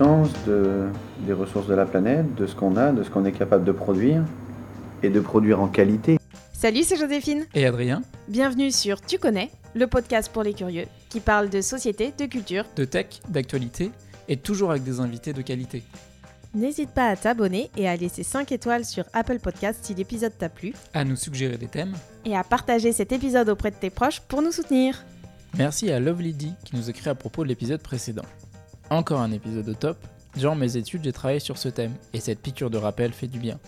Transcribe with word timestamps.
conscience 0.00 0.32
de, 0.46 0.88
des 1.26 1.32
ressources 1.32 1.66
de 1.66 1.74
la 1.74 1.84
planète, 1.84 2.34
de 2.34 2.46
ce 2.46 2.54
qu'on 2.54 2.76
a, 2.76 2.90
de 2.92 3.02
ce 3.02 3.10
qu'on 3.10 3.24
est 3.24 3.32
capable 3.32 3.64
de 3.64 3.72
produire 3.72 4.22
et 5.02 5.10
de 5.10 5.20
produire 5.20 5.60
en 5.60 5.68
qualité. 5.68 6.18
Salut, 6.52 6.82
c'est 6.82 6.96
Joséphine. 6.96 7.46
Et 7.54 7.66
Adrien. 7.66 8.02
Bienvenue 8.28 8.70
sur 8.70 9.00
Tu 9.00 9.18
connais, 9.18 9.50
le 9.74 9.86
podcast 9.86 10.30
pour 10.32 10.42
les 10.42 10.54
curieux, 10.54 10.86
qui 11.08 11.20
parle 11.20 11.50
de 11.50 11.60
société, 11.60 12.12
de 12.18 12.26
culture, 12.26 12.64
de 12.76 12.84
tech, 12.84 13.20
d'actualité, 13.28 13.90
et 14.28 14.36
toujours 14.36 14.70
avec 14.70 14.84
des 14.84 15.00
invités 15.00 15.32
de 15.32 15.42
qualité. 15.42 15.82
N'hésite 16.54 16.90
pas 16.90 17.08
à 17.08 17.16
t'abonner 17.16 17.70
et 17.76 17.88
à 17.88 17.94
laisser 17.94 18.22
5 18.22 18.50
étoiles 18.52 18.84
sur 18.84 19.04
Apple 19.12 19.38
Podcast 19.38 19.80
si 19.82 19.94
l'épisode 19.94 20.32
t'a 20.36 20.48
plu. 20.48 20.72
À 20.94 21.04
nous 21.04 21.16
suggérer 21.16 21.58
des 21.58 21.68
thèmes. 21.68 21.92
Et 22.24 22.36
à 22.36 22.42
partager 22.42 22.92
cet 22.92 23.12
épisode 23.12 23.48
auprès 23.48 23.70
de 23.70 23.76
tes 23.76 23.90
proches 23.90 24.20
pour 24.20 24.42
nous 24.42 24.52
soutenir. 24.52 25.04
Merci 25.58 25.90
à 25.90 26.00
Lovely 26.00 26.32
D 26.32 26.46
qui 26.64 26.76
nous 26.76 26.88
écrit 26.90 27.10
à 27.10 27.14
propos 27.14 27.44
de 27.44 27.48
l'épisode 27.48 27.82
précédent. 27.82 28.24
Encore 28.90 29.20
un 29.20 29.30
épisode 29.30 29.68
au 29.68 29.74
top. 29.74 29.98
Durant 30.36 30.56
mes 30.56 30.76
études, 30.76 31.04
j'ai 31.04 31.12
travaillé 31.12 31.38
sur 31.38 31.58
ce 31.58 31.68
thème, 31.68 31.94
et 32.12 32.18
cette 32.18 32.40
piqûre 32.40 32.70
de 32.70 32.76
rappel 32.76 33.12
fait 33.12 33.28
du 33.28 33.38
bien. 33.38 33.58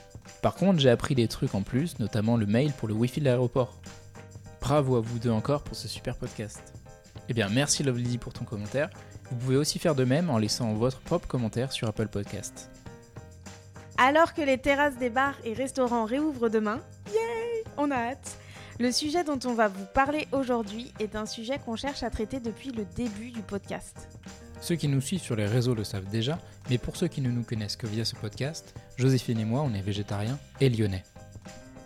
Par 0.42 0.56
contre, 0.56 0.80
j'ai 0.80 0.90
appris 0.90 1.14
des 1.14 1.28
trucs 1.28 1.54
en 1.54 1.62
plus, 1.62 2.00
notamment 2.00 2.36
le 2.36 2.46
mail 2.46 2.72
pour 2.72 2.88
le 2.88 2.94
wifi 2.94 3.20
de 3.20 3.26
l'aéroport. 3.26 3.78
Bravo 4.60 4.96
à 4.96 5.00
vous 5.00 5.20
deux 5.20 5.30
encore 5.30 5.62
pour 5.62 5.76
ce 5.76 5.86
super 5.86 6.16
podcast. 6.16 6.74
Eh 7.28 7.34
bien, 7.34 7.48
merci 7.48 7.84
Lovely 7.84 8.18
pour 8.18 8.32
ton 8.32 8.44
commentaire. 8.44 8.90
Vous 9.30 9.36
pouvez 9.36 9.56
aussi 9.56 9.78
faire 9.78 9.94
de 9.94 10.04
même 10.04 10.28
en 10.28 10.38
laissant 10.38 10.72
votre 10.74 11.00
propre 11.00 11.28
commentaire 11.28 11.70
sur 11.70 11.86
Apple 11.86 12.08
Podcast. 12.08 12.68
Alors 13.98 14.34
que 14.34 14.42
les 14.42 14.58
terrasses 14.58 14.96
des 14.96 15.10
bars 15.10 15.36
et 15.44 15.52
restaurants 15.52 16.04
réouvrent 16.04 16.48
demain, 16.48 16.80
yay, 17.12 17.64
on 17.76 17.92
a 17.92 17.96
hâte. 17.96 18.38
Le 18.80 18.90
sujet 18.90 19.22
dont 19.22 19.38
on 19.44 19.54
va 19.54 19.68
vous 19.68 19.86
parler 19.94 20.26
aujourd'hui 20.32 20.92
est 20.98 21.14
un 21.14 21.26
sujet 21.26 21.60
qu'on 21.64 21.76
cherche 21.76 22.02
à 22.02 22.10
traiter 22.10 22.40
depuis 22.40 22.72
le 22.72 22.84
début 22.96 23.30
du 23.30 23.42
podcast. 23.42 24.08
Ceux 24.62 24.76
qui 24.76 24.86
nous 24.86 25.00
suivent 25.00 25.20
sur 25.20 25.34
les 25.34 25.44
réseaux 25.44 25.74
le 25.74 25.82
savent 25.82 26.08
déjà, 26.08 26.38
mais 26.70 26.78
pour 26.78 26.94
ceux 26.94 27.08
qui 27.08 27.20
ne 27.20 27.32
nous 27.32 27.42
connaissent 27.42 27.74
que 27.74 27.88
via 27.88 28.04
ce 28.04 28.14
podcast, 28.14 28.76
Joséphine 28.96 29.40
et 29.40 29.44
moi, 29.44 29.60
on 29.60 29.74
est 29.74 29.82
végétariens 29.82 30.38
et 30.60 30.70
lyonnais. 30.70 31.02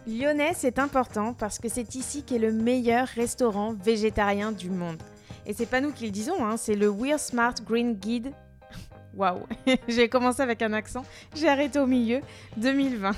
Lyonnais, 0.06 0.52
c'est 0.54 0.78
important 0.78 1.32
parce 1.32 1.58
que 1.58 1.70
c'est 1.70 1.94
ici 1.94 2.22
qu'est 2.22 2.38
le 2.38 2.52
meilleur 2.52 3.08
restaurant 3.08 3.72
végétarien 3.72 4.52
du 4.52 4.68
monde. 4.68 5.02
Et 5.46 5.54
c'est 5.54 5.64
pas 5.64 5.80
nous 5.80 5.90
qui 5.90 6.04
le 6.04 6.10
disons, 6.10 6.44
hein, 6.44 6.58
c'est 6.58 6.74
le 6.74 6.90
We're 6.90 7.18
Smart 7.18 7.54
Green 7.64 7.94
Guide. 7.94 8.32
Waouh, 9.14 9.46
j'ai 9.88 10.10
commencé 10.10 10.42
avec 10.42 10.60
un 10.60 10.74
accent, 10.74 11.06
j'ai 11.34 11.48
arrêté 11.48 11.78
au 11.78 11.86
milieu, 11.86 12.20
2020. 12.58 13.12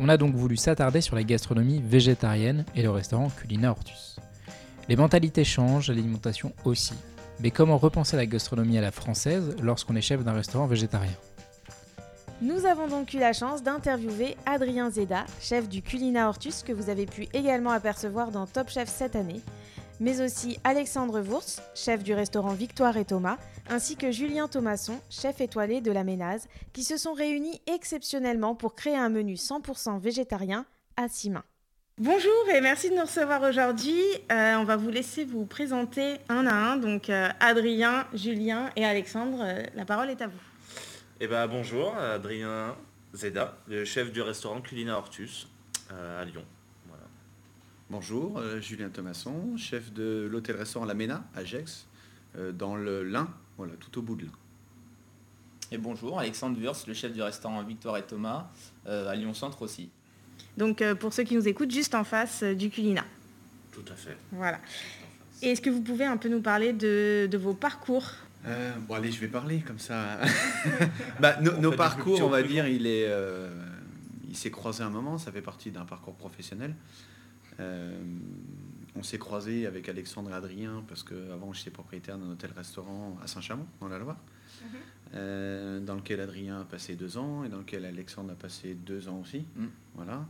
On 0.00 0.08
a 0.08 0.16
donc 0.16 0.34
voulu 0.34 0.56
s'attarder 0.56 1.00
sur 1.00 1.14
la 1.14 1.22
gastronomie 1.22 1.80
végétarienne 1.80 2.64
et 2.74 2.82
le 2.82 2.90
restaurant 2.90 3.30
Culina 3.30 3.70
Hortus. 3.70 4.16
Les 4.88 4.96
mentalités 4.96 5.44
changent, 5.44 5.90
l'alimentation 5.90 6.52
aussi. 6.64 6.94
Mais 7.42 7.50
comment 7.50 7.76
repenser 7.76 8.16
la 8.16 8.24
gastronomie 8.24 8.78
à 8.78 8.80
la 8.80 8.92
française 8.92 9.56
lorsqu'on 9.60 9.96
est 9.96 10.00
chef 10.00 10.22
d'un 10.22 10.32
restaurant 10.32 10.68
végétarien 10.68 11.10
Nous 12.40 12.66
avons 12.66 12.86
donc 12.86 13.12
eu 13.14 13.18
la 13.18 13.32
chance 13.32 13.64
d'interviewer 13.64 14.36
Adrien 14.46 14.90
Zeda, 14.90 15.26
chef 15.40 15.68
du 15.68 15.82
Culina 15.82 16.28
Hortus 16.28 16.62
que 16.62 16.72
vous 16.72 16.88
avez 16.88 17.04
pu 17.04 17.26
également 17.32 17.72
apercevoir 17.72 18.30
dans 18.30 18.46
Top 18.46 18.68
Chef 18.68 18.88
cette 18.88 19.16
année, 19.16 19.40
mais 19.98 20.20
aussi 20.20 20.60
Alexandre 20.62 21.20
Wurz, 21.20 21.60
chef 21.74 22.04
du 22.04 22.14
restaurant 22.14 22.52
Victoire 22.52 22.96
et 22.96 23.04
Thomas, 23.04 23.38
ainsi 23.68 23.96
que 23.96 24.12
Julien 24.12 24.46
Thomasson, 24.46 25.00
chef 25.10 25.40
étoilé 25.40 25.80
de 25.80 25.90
la 25.90 26.04
Ménaz, 26.04 26.46
qui 26.72 26.84
se 26.84 26.96
sont 26.96 27.12
réunis 27.12 27.60
exceptionnellement 27.66 28.54
pour 28.54 28.76
créer 28.76 28.96
un 28.96 29.08
menu 29.08 29.34
100% 29.34 29.98
végétarien 29.98 30.64
à 30.96 31.08
six 31.08 31.30
mains. 31.30 31.44
Bonjour 31.98 32.48
et 32.50 32.62
merci 32.62 32.88
de 32.88 32.94
nous 32.94 33.02
recevoir 33.02 33.42
aujourd'hui. 33.42 34.00
Euh, 34.30 34.54
on 34.54 34.64
va 34.64 34.76
vous 34.76 34.88
laisser 34.88 35.26
vous 35.26 35.44
présenter 35.44 36.16
un 36.30 36.46
à 36.46 36.54
un. 36.54 36.76
Donc 36.78 37.10
euh, 37.10 37.28
Adrien, 37.38 38.06
Julien 38.14 38.70
et 38.76 38.86
Alexandre, 38.86 39.40
euh, 39.42 39.62
la 39.74 39.84
parole 39.84 40.08
est 40.08 40.22
à 40.22 40.26
vous. 40.26 40.38
Eh 41.20 41.26
ben, 41.26 41.46
bonjour, 41.46 41.94
Adrien 41.94 42.76
Zeda, 43.12 43.58
le 43.68 43.84
chef 43.84 44.10
du 44.10 44.22
restaurant 44.22 44.62
Culina 44.62 44.96
Hortus 44.96 45.48
à 45.90 46.24
Lyon. 46.24 46.44
Bonjour, 47.90 48.40
Julien 48.62 48.88
Thomasson, 48.88 49.58
chef 49.58 49.92
de 49.92 50.26
l'hôtel-restaurant 50.32 50.86
La 50.86 50.94
Ména 50.94 51.24
à 51.34 51.44
Gex, 51.44 51.86
dans 52.54 52.74
le 52.74 53.02
Lin, 53.04 53.28
voilà, 53.58 53.74
tout 53.74 53.98
au 53.98 54.02
bout 54.02 54.16
de 54.16 54.24
Lin. 54.24 54.32
Et 55.70 55.76
bonjour, 55.76 56.18
Alexandre 56.18 56.58
Wurst, 56.58 56.86
le 56.86 56.94
chef 56.94 57.12
du 57.12 57.20
restaurant 57.20 57.62
Victoire 57.62 57.98
et 57.98 58.02
Thomas 58.02 58.48
à 58.86 59.14
Lyon 59.14 59.34
Centre 59.34 59.60
aussi. 59.60 59.90
Donc 60.56 60.82
euh, 60.82 60.94
pour 60.94 61.12
ceux 61.12 61.22
qui 61.24 61.34
nous 61.34 61.48
écoutent, 61.48 61.70
juste 61.70 61.94
en 61.94 62.04
face 62.04 62.42
euh, 62.42 62.54
du 62.54 62.70
Culina. 62.70 63.04
Tout 63.72 63.84
à 63.90 63.94
fait. 63.94 64.16
Voilà. 64.32 64.58
Et 65.40 65.50
est-ce 65.50 65.60
que 65.60 65.70
vous 65.70 65.80
pouvez 65.80 66.04
un 66.04 66.16
peu 66.16 66.28
nous 66.28 66.40
parler 66.40 66.72
de, 66.72 67.36
vos 67.36 67.54
parcours? 67.54 68.10
Euh, 68.46 68.72
Bon 68.86 68.94
allez, 68.94 69.10
je 69.10 69.20
vais 69.20 69.28
parler 69.28 69.60
comme 69.60 69.78
ça. 69.78 70.18
bah, 71.20 71.40
nos 71.40 71.72
parcours, 71.72 72.20
on 72.22 72.28
va 72.28 72.42
dire, 72.42 72.66
il 72.66 72.86
est, 72.86 73.08
il 74.28 74.36
s'est 74.36 74.50
croisé 74.50 74.84
un 74.84 74.90
moment. 74.90 75.18
Ça 75.18 75.32
fait 75.32 75.42
partie 75.42 75.70
d'un 75.70 75.84
parcours 75.84 76.14
professionnel. 76.14 76.74
on 77.58 79.02
s'est 79.02 79.18
croisé 79.18 79.66
avec 79.66 79.88
Alexandre 79.88 80.30
et 80.30 80.34
Adrien 80.34 80.84
parce 80.86 81.02
qu'avant 81.02 81.52
j'étais 81.52 81.70
propriétaire 81.70 82.18
d'un 82.18 82.30
hôtel-restaurant 82.30 83.18
à 83.22 83.26
Saint-Chamond, 83.26 83.66
dans 83.80 83.88
la 83.88 83.98
Loire. 83.98 84.18
Mhm. 84.62 85.84
dans 85.84 85.96
lequel 85.96 86.20
Adrien 86.20 86.60
a 86.60 86.64
passé 86.64 86.94
deux 86.94 87.18
ans 87.18 87.42
et 87.42 87.48
dans 87.48 87.58
lequel 87.58 87.84
Alexandre 87.84 88.32
a 88.32 88.36
passé 88.36 88.74
deux 88.74 89.08
ans 89.08 89.18
aussi. 89.20 89.44
Mm. 89.56 89.66
Voilà. 89.96 90.24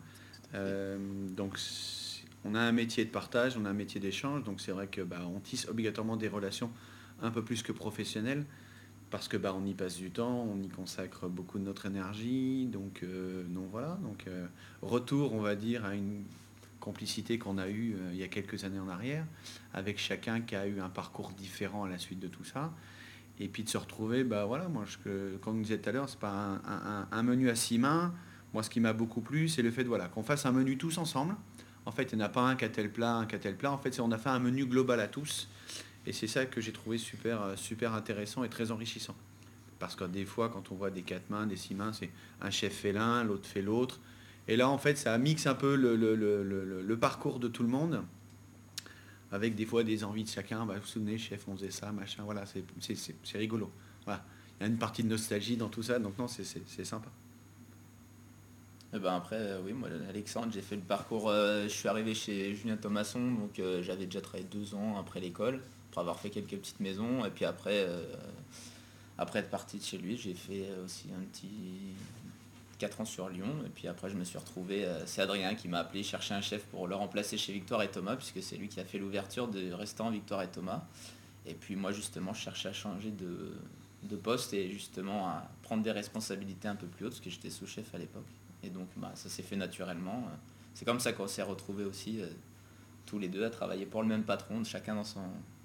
Euh, 0.54 0.98
donc 1.28 1.58
on 2.44 2.54
a 2.54 2.60
un 2.60 2.72
métier 2.72 3.04
de 3.04 3.10
partage, 3.10 3.56
on 3.56 3.64
a 3.64 3.70
un 3.70 3.74
métier 3.74 4.00
d'échange, 4.00 4.44
donc 4.44 4.60
c'est 4.60 4.72
vrai 4.72 4.86
que 4.86 5.00
bah, 5.00 5.22
on 5.34 5.40
tisse 5.40 5.68
obligatoirement 5.68 6.16
des 6.16 6.28
relations 6.28 6.70
un 7.20 7.30
peu 7.30 7.42
plus 7.42 7.62
que 7.62 7.72
professionnelles 7.72 8.44
parce 9.10 9.28
que 9.28 9.36
bah, 9.36 9.54
on 9.54 9.64
y 9.66 9.74
passe 9.74 9.96
du 9.96 10.10
temps, 10.10 10.48
on 10.50 10.62
y 10.62 10.68
consacre 10.68 11.28
beaucoup 11.28 11.58
de 11.58 11.64
notre 11.64 11.86
énergie, 11.86 12.66
donc 12.66 13.02
euh, 13.02 13.44
voilà, 13.70 13.98
donc 14.02 14.26
euh, 14.26 14.46
retour 14.80 15.34
on 15.34 15.40
va 15.40 15.54
dire 15.54 15.84
à 15.84 15.94
une 15.94 16.24
complicité 16.80 17.38
qu'on 17.38 17.58
a 17.58 17.68
eue 17.68 17.94
il 18.10 18.16
y 18.16 18.24
a 18.24 18.28
quelques 18.28 18.64
années 18.64 18.80
en 18.80 18.88
arrière, 18.88 19.24
avec 19.72 19.98
chacun 19.98 20.40
qui 20.40 20.56
a 20.56 20.66
eu 20.66 20.80
un 20.80 20.88
parcours 20.88 21.30
différent 21.30 21.84
à 21.84 21.88
la 21.88 21.98
suite 21.98 22.18
de 22.18 22.26
tout 22.26 22.44
ça, 22.44 22.72
et 23.38 23.48
puis 23.48 23.64
de 23.64 23.68
se 23.68 23.78
retrouver, 23.78 24.24
bah 24.24 24.44
voilà, 24.44 24.68
moi 24.68 24.84
comme 25.40 25.58
on 25.58 25.60
disait 25.60 25.78
tout 25.78 25.88
à 25.88 25.92
l'heure, 25.92 26.08
c'est 26.08 26.18
pas 26.18 26.60
un, 27.10 27.22
menu 27.22 27.50
à 27.50 27.54
six 27.54 27.78
mains, 27.78 28.14
moi, 28.52 28.62
ce 28.62 28.70
qui 28.70 28.80
m'a 28.80 28.92
beaucoup 28.92 29.20
plu, 29.20 29.48
c'est 29.48 29.62
le 29.62 29.70
fait 29.70 29.84
voilà, 29.84 30.08
qu'on 30.08 30.22
fasse 30.22 30.44
un 30.46 30.52
menu 30.52 30.76
tous 30.76 30.98
ensemble. 30.98 31.36
En 31.86 31.90
fait, 31.90 32.12
il 32.12 32.16
n'y 32.16 32.22
en 32.22 32.26
a 32.26 32.28
pas 32.28 32.42
un 32.42 32.56
qui 32.56 32.68
tel 32.70 32.92
plat, 32.92 33.14
un 33.14 33.26
qui 33.26 33.38
tel 33.38 33.56
plat. 33.56 33.72
En 33.72 33.78
fait, 33.78 33.98
on 34.00 34.12
a 34.12 34.18
fait 34.18 34.28
un 34.28 34.38
menu 34.38 34.66
global 34.66 35.00
à 35.00 35.08
tous. 35.08 35.48
Et 36.06 36.12
c'est 36.12 36.26
ça 36.26 36.46
que 36.46 36.60
j'ai 36.60 36.72
trouvé 36.72 36.98
super, 36.98 37.42
euh, 37.42 37.56
super 37.56 37.94
intéressant 37.94 38.44
et 38.44 38.48
très 38.48 38.70
enrichissant. 38.70 39.16
Parce 39.78 39.96
que 39.96 40.04
des 40.04 40.24
fois, 40.24 40.48
quand 40.48 40.70
on 40.70 40.74
voit 40.74 40.90
des 40.90 41.02
quatre 41.02 41.30
mains, 41.30 41.46
des 41.46 41.56
six 41.56 41.74
mains, 41.74 41.92
c'est 41.92 42.10
un 42.40 42.50
chef 42.50 42.72
fait 42.72 42.92
l'un, 42.92 43.24
l'autre 43.24 43.46
fait 43.46 43.62
l'autre. 43.62 44.00
Et 44.48 44.56
là, 44.56 44.68
en 44.68 44.78
fait, 44.78 44.96
ça 44.96 45.16
mixe 45.18 45.46
un 45.46 45.54
peu 45.54 45.76
le, 45.76 46.96
parcours 46.96 47.38
de 47.38 47.48
tout 47.48 47.62
le 47.62 47.68
monde, 47.68 48.02
avec 49.30 49.54
des 49.54 49.64
fois 49.64 49.82
des 49.82 50.04
envies 50.04 50.24
de 50.24 50.28
chacun. 50.28 50.66
Bah, 50.66 50.74
vous 50.74 50.80
vous 50.80 50.86
souvenez, 50.86 51.18
chef, 51.18 51.48
on 51.48 51.56
faisait 51.56 51.70
ça, 51.70 51.90
machin. 51.92 52.22
Voilà, 52.24 52.44
c'est 52.46 53.38
rigolo. 53.38 53.70
Il 54.06 54.12
y 54.60 54.64
a 54.64 54.66
une 54.66 54.78
partie 54.78 55.02
de 55.02 55.08
nostalgie 55.08 55.56
dans 55.56 55.68
tout 55.68 55.82
ça, 55.82 55.98
donc 55.98 56.18
non, 56.18 56.26
c'est 56.28 56.84
sympa. 56.84 57.10
Eh 58.94 58.98
ben 58.98 59.14
après, 59.14 59.36
euh, 59.36 59.60
oui, 59.64 59.72
moi, 59.72 59.88
Alexandre, 60.10 60.48
j'ai 60.52 60.60
fait 60.60 60.76
le 60.76 60.82
parcours. 60.82 61.30
Euh, 61.30 61.62
je 61.62 61.68
suis 61.68 61.88
arrivé 61.88 62.14
chez 62.14 62.54
Julien 62.54 62.76
Thomasson, 62.76 63.32
donc 63.32 63.58
euh, 63.58 63.82
j'avais 63.82 64.04
déjà 64.04 64.20
travaillé 64.20 64.46
deux 64.50 64.74
ans 64.74 64.98
après 64.98 65.18
l'école, 65.18 65.62
pour 65.90 66.00
avoir 66.00 66.20
fait 66.20 66.28
quelques 66.28 66.58
petites 66.58 66.80
maisons. 66.80 67.24
Et 67.24 67.30
puis 67.30 67.46
après, 67.46 67.86
après 69.16 69.38
être 69.38 69.50
parti 69.50 69.78
de 69.78 69.82
chez 69.82 69.96
lui, 69.96 70.16
j'ai 70.18 70.34
fait 70.34 70.68
aussi 70.84 71.06
un 71.16 71.22
petit 71.24 71.94
quatre 72.78 73.00
ans 73.00 73.06
sur 73.06 73.30
Lyon. 73.30 73.46
Et 73.66 73.70
puis 73.70 73.88
après, 73.88 74.10
je 74.10 74.16
me 74.16 74.24
suis 74.24 74.38
retrouvé. 74.38 74.86
c'est 75.06 75.22
Adrien 75.22 75.54
qui 75.54 75.68
m'a 75.68 75.78
appelé 75.78 76.02
chercher 76.02 76.34
un 76.34 76.40
chef 76.40 76.64
pour 76.64 76.86
le 76.86 76.94
remplacer 76.94 77.38
chez 77.38 77.52
Victoire 77.52 77.82
et 77.82 77.90
Thomas, 77.90 78.16
puisque 78.16 78.42
c'est 78.42 78.56
lui 78.56 78.68
qui 78.68 78.80
a 78.80 78.84
fait 78.84 78.98
l'ouverture 78.98 79.48
du 79.48 79.72
restaurant 79.74 80.10
Victoire 80.10 80.42
et 80.42 80.48
Thomas. 80.48 80.82
Et 81.46 81.54
puis 81.54 81.76
moi, 81.76 81.92
justement, 81.92 82.32
je 82.32 82.40
cherchais 82.40 82.68
à 82.68 82.72
changer 82.72 83.10
de, 83.10 83.52
de 84.04 84.16
poste 84.16 84.54
et 84.54 84.70
justement 84.70 85.28
à 85.28 85.50
prendre 85.62 85.82
des 85.82 85.92
responsabilités 85.92 86.68
un 86.68 86.76
peu 86.76 86.86
plus 86.86 87.06
hautes, 87.06 87.12
parce 87.12 87.24
que 87.24 87.30
j'étais 87.30 87.50
sous-chef 87.50 87.94
à 87.94 87.98
l'époque. 87.98 88.24
Et 88.64 88.70
donc 88.70 88.88
bah, 88.96 89.12
ça 89.14 89.28
s'est 89.28 89.42
fait 89.42 89.56
naturellement. 89.56 90.28
C'est 90.74 90.84
comme 90.84 91.00
ça 91.00 91.12
qu'on 91.12 91.26
s'est 91.26 91.42
retrouvés 91.42 91.84
aussi 91.84 92.20
euh, 92.20 92.26
tous 93.06 93.18
les 93.18 93.28
deux 93.28 93.44
à 93.44 93.50
travailler 93.50 93.86
pour 93.86 94.02
le 94.02 94.08
même 94.08 94.22
patron, 94.22 94.64
chacun 94.64 94.94
dans 94.94 95.04
son, 95.04 95.24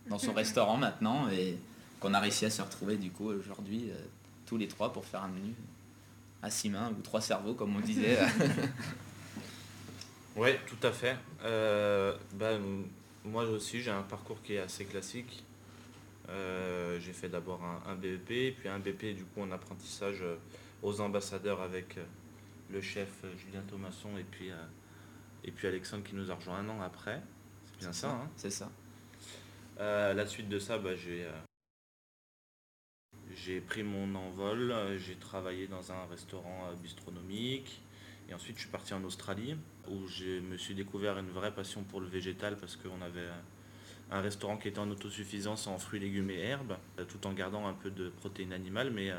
dans 0.09 0.19
son 0.19 0.33
restaurant 0.35 0.77
maintenant, 0.77 1.29
et 1.29 1.57
qu'on 1.99 2.13
a 2.13 2.19
réussi 2.19 2.45
à 2.45 2.49
se 2.49 2.61
retrouver 2.61 2.97
du 2.97 3.11
coup 3.11 3.29
aujourd'hui 3.29 3.89
euh, 3.89 3.95
tous 4.45 4.57
les 4.57 4.67
trois 4.67 4.91
pour 4.91 5.05
faire 5.05 5.23
un 5.23 5.29
menu 5.29 5.53
à 6.41 6.49
six 6.49 6.69
mains 6.69 6.91
ou 6.97 7.01
trois 7.01 7.21
cerveaux 7.21 7.53
comme 7.53 7.75
on 7.75 7.79
disait. 7.79 8.17
oui, 10.35 10.49
tout 10.67 10.87
à 10.87 10.91
fait. 10.91 11.17
Euh, 11.43 12.15
bah, 12.33 12.51
moi 13.25 13.43
aussi 13.45 13.81
j'ai 13.81 13.91
un 13.91 14.03
parcours 14.03 14.41
qui 14.43 14.53
est 14.53 14.59
assez 14.59 14.85
classique. 14.85 15.43
j'ai 16.27 17.13
fait 17.13 17.29
d'abord 17.29 17.61
un, 17.63 17.91
un, 17.91 17.95
BEP, 17.95 18.55
puis 18.57 18.69
un 18.69 18.79
BP 18.79 19.15
du 19.15 19.23
coup 19.23 19.41
en 19.41 19.51
apprentissage 19.51 20.23
aux 20.83 21.01
ambassadeurs 21.01 21.61
avec 21.61 21.97
le 22.71 22.81
chef 22.81 23.09
euh, 23.23 23.35
Julien 23.37 23.61
Thomasson 23.67 24.17
et 24.17 24.23
puis, 24.23 24.51
euh, 24.51 24.55
et 25.43 25.51
puis 25.51 25.67
Alexandre 25.67 26.03
qui 26.03 26.15
nous 26.15 26.31
a 26.31 26.35
rejoint 26.35 26.59
un 26.59 26.69
an 26.69 26.81
après. 26.81 27.21
C'est 27.65 27.79
bien 27.79 27.93
ça, 27.93 28.11
hein? 28.11 28.29
C'est 28.35 28.49
ça. 28.49 28.71
Euh, 29.79 30.13
la 30.13 30.25
suite 30.25 30.49
de 30.49 30.59
ça, 30.59 30.77
bah, 30.77 30.95
j'ai 30.95 31.27
j'ai 33.35 33.61
pris 33.61 33.83
mon 33.83 34.15
envol, 34.15 34.73
j'ai 34.97 35.15
travaillé 35.15 35.67
dans 35.67 35.91
un 35.91 36.05
restaurant 36.05 36.71
bistronomique 36.81 37.81
et 38.29 38.33
ensuite 38.33 38.55
je 38.55 38.61
suis 38.61 38.71
parti 38.71 38.93
en 38.93 39.03
Australie 39.03 39.55
où 39.89 40.07
je 40.07 40.39
me 40.39 40.57
suis 40.57 40.73
découvert 40.73 41.17
une 41.19 41.29
vraie 41.29 41.53
passion 41.53 41.83
pour 41.83 41.99
le 41.99 42.07
végétal 42.07 42.57
parce 42.57 42.75
qu'on 42.75 43.01
avait 43.01 43.27
un 44.09 44.21
restaurant 44.21 44.57
qui 44.57 44.69
était 44.69 44.79
en 44.79 44.89
autosuffisance 44.89 45.67
en 45.67 45.77
fruits, 45.77 45.99
légumes 45.99 46.31
et 46.31 46.39
herbes, 46.39 46.77
tout 47.09 47.27
en 47.27 47.33
gardant 47.33 47.67
un 47.67 47.73
peu 47.73 47.91
de 47.91 48.09
protéines 48.09 48.53
animales, 48.53 48.91
mais, 48.91 49.11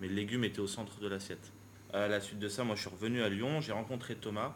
mais 0.00 0.08
les 0.08 0.14
légumes 0.14 0.44
étaient 0.44 0.60
au 0.60 0.68
centre 0.68 0.98
de 1.00 1.08
l'assiette. 1.08 1.52
À 1.92 2.08
la 2.08 2.20
suite 2.20 2.38
de 2.38 2.48
ça, 2.48 2.64
moi 2.64 2.76
je 2.76 2.80
suis 2.80 2.90
revenu 2.90 3.22
à 3.22 3.28
Lyon, 3.28 3.60
j'ai 3.60 3.72
rencontré 3.72 4.14
Thomas, 4.14 4.54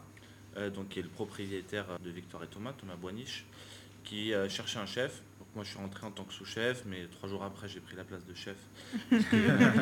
donc, 0.74 0.90
qui 0.90 1.00
est 1.00 1.02
le 1.02 1.08
propriétaire 1.08 1.86
de 1.98 2.10
Victoire 2.10 2.44
et 2.44 2.46
Thomas, 2.46 2.72
Thomas 2.72 2.94
Boiniche, 2.94 3.44
qui 4.04 4.32
cherchait 4.48 4.78
un 4.78 4.86
chef 4.86 5.20
moi, 5.54 5.62
je 5.62 5.68
suis 5.70 5.78
rentré 5.78 6.04
en 6.04 6.10
tant 6.10 6.24
que 6.24 6.32
sous-chef, 6.32 6.82
mais 6.84 7.06
trois 7.12 7.28
jours 7.28 7.44
après, 7.44 7.68
j'ai 7.68 7.78
pris 7.78 7.94
la 7.94 8.02
place 8.02 8.26
de 8.26 8.34
chef. 8.34 8.56
Il 9.12 9.18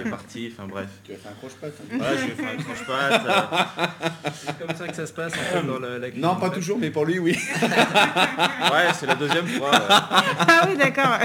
est 0.07 0.11
parti, 0.11 0.53
enfin 0.53 0.69
bref. 0.69 0.89
Tu 1.03 1.15
as 1.15 1.17
fait 1.17 1.31
un 1.31 1.33
croche-patte 1.33 1.73
hein. 1.81 1.99
Ouais, 1.99 2.19
j'ai 2.19 2.35
fait 2.35 2.47
un 2.47 2.57
croche-patte. 2.63 3.27
Euh. 3.27 4.31
C'est 4.35 4.59
comme 4.59 4.77
ça 4.77 4.89
que 4.89 4.95
ça 4.95 5.07
se 5.07 5.15
passe 5.15 5.33
en 5.33 5.37
fait, 5.37 5.63
dans 5.67 5.79
la, 5.79 5.99
cuisine. 6.11 6.21
Non, 6.21 6.37
pas 6.37 6.51
toujours, 6.51 6.79
mais 6.79 6.91
pour 6.91 7.07
lui, 7.07 7.19
oui. 7.19 7.39
ouais, 7.63 8.93
c'est 8.93 9.07
la 9.07 9.15
deuxième 9.15 9.47
fois. 9.47 9.71
Ah 9.73 10.67
oui, 10.69 10.77
d'accord. 10.77 11.19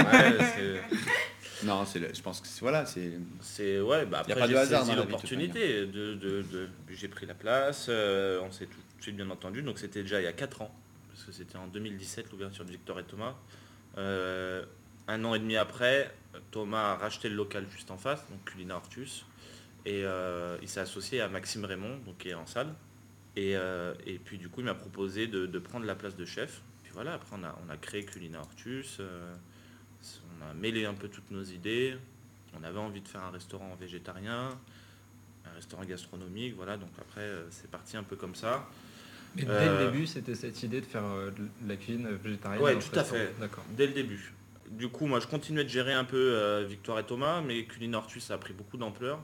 Non, 1.64 1.84
c'est 1.84 2.14
je 2.14 2.22
pense 2.22 2.40
que 2.40 2.46
c'est 2.46 2.60
voilà, 2.60 2.86
c'est. 2.86 3.12
C'est 3.40 3.80
ouais, 3.80 4.06
bah 4.06 4.20
après 4.20 4.48
j'ai 4.48 4.64
saisi 4.66 4.94
l'opportunité 4.94 5.86
de, 5.86 6.14
de, 6.14 6.42
de, 6.42 6.68
j'ai 6.90 7.08
pris 7.08 7.26
la 7.26 7.34
place. 7.34 7.86
Euh, 7.88 8.40
on 8.42 8.50
s'est 8.50 8.66
tout 8.66 8.78
de 8.98 9.02
suite 9.02 9.16
bien 9.16 9.28
entendu. 9.30 9.62
Donc 9.62 9.78
c'était 9.78 10.02
déjà 10.02 10.20
il 10.20 10.24
y 10.24 10.28
a 10.28 10.32
4 10.32 10.62
ans, 10.62 10.74
parce 11.08 11.24
que 11.24 11.32
c'était 11.32 11.56
en 11.56 11.66
2017 11.66 12.30
l'ouverture 12.30 12.64
de 12.64 12.70
Victor 12.70 13.00
et 13.00 13.04
Thomas. 13.04 13.34
Euh, 13.96 14.64
un 15.08 15.24
an 15.24 15.34
et 15.34 15.38
demi 15.38 15.56
après, 15.56 16.14
Thomas 16.50 16.92
a 16.92 16.96
racheté 16.96 17.28
le 17.28 17.34
local 17.34 17.66
juste 17.70 17.90
en 17.90 17.96
face, 17.96 18.20
donc 18.30 18.44
Culina 18.44 18.76
Hortus, 18.76 19.24
et 19.86 20.04
euh, 20.04 20.58
il 20.62 20.68
s'est 20.68 20.80
associé 20.80 21.20
à 21.20 21.28
Maxime 21.28 21.64
Raymond, 21.64 21.98
donc 22.04 22.18
qui 22.18 22.28
est 22.28 22.34
en 22.34 22.46
salle. 22.46 22.74
Et, 23.34 23.56
euh, 23.56 23.94
et 24.06 24.18
puis 24.18 24.36
du 24.36 24.48
coup, 24.48 24.60
il 24.60 24.64
m'a 24.64 24.74
proposé 24.74 25.26
de, 25.26 25.58
prendre 25.58 25.86
la 25.86 25.94
place 25.94 26.16
de 26.16 26.24
chef. 26.24 26.60
Puis 26.82 26.92
voilà, 26.92 27.14
après 27.14 27.36
on 27.38 27.44
a, 27.44 27.58
on 27.66 27.70
a 27.70 27.76
créé 27.76 28.04
Culina 28.04 28.40
Hortus, 28.40 29.00
on 30.38 30.50
a 30.50 30.54
mêlé 30.54 30.84
un 30.84 30.94
peu 30.94 31.08
toutes 31.08 31.30
nos 31.30 31.44
idées. 31.44 31.96
On 32.58 32.64
avait 32.64 32.78
envie 32.78 33.00
de 33.00 33.08
faire 33.08 33.22
un 33.22 33.30
restaurant 33.30 33.76
végétarien, 33.78 34.58
un 35.44 35.54
restaurant 35.54 35.84
gastronomique, 35.84 36.54
voilà. 36.56 36.76
Donc 36.76 36.90
après, 36.98 37.28
c'est 37.50 37.70
parti 37.70 37.96
un 37.96 38.02
peu 38.02 38.16
comme 38.16 38.34
ça. 38.34 38.68
Et 39.36 39.42
dès 39.42 39.46
le 39.46 39.70
euh, 39.70 39.90
début, 39.90 40.06
c'était 40.06 40.34
cette 40.34 40.62
idée 40.62 40.80
de 40.80 40.86
faire 40.86 41.04
euh, 41.04 41.30
de 41.30 41.68
la 41.68 41.76
cuisine 41.76 42.08
végétarienne 42.22 42.62
Oui, 42.62 42.72
tout 42.78 42.98
à 42.98 43.04
fait. 43.04 43.34
D'accord. 43.38 43.64
Dès 43.70 43.86
le 43.86 43.92
début. 43.92 44.32
Du 44.70 44.88
coup, 44.88 45.06
moi, 45.06 45.20
je 45.20 45.26
continuais 45.26 45.64
de 45.64 45.68
gérer 45.68 45.92
un 45.92 46.04
peu 46.04 46.16
euh, 46.16 46.64
Victoire 46.68 46.98
et 46.98 47.04
Thomas, 47.04 47.40
mais 47.40 47.64
Culine 47.64 47.96
ça 48.18 48.34
a 48.34 48.38
pris 48.38 48.52
beaucoup 48.52 48.76
d'ampleur, 48.76 49.20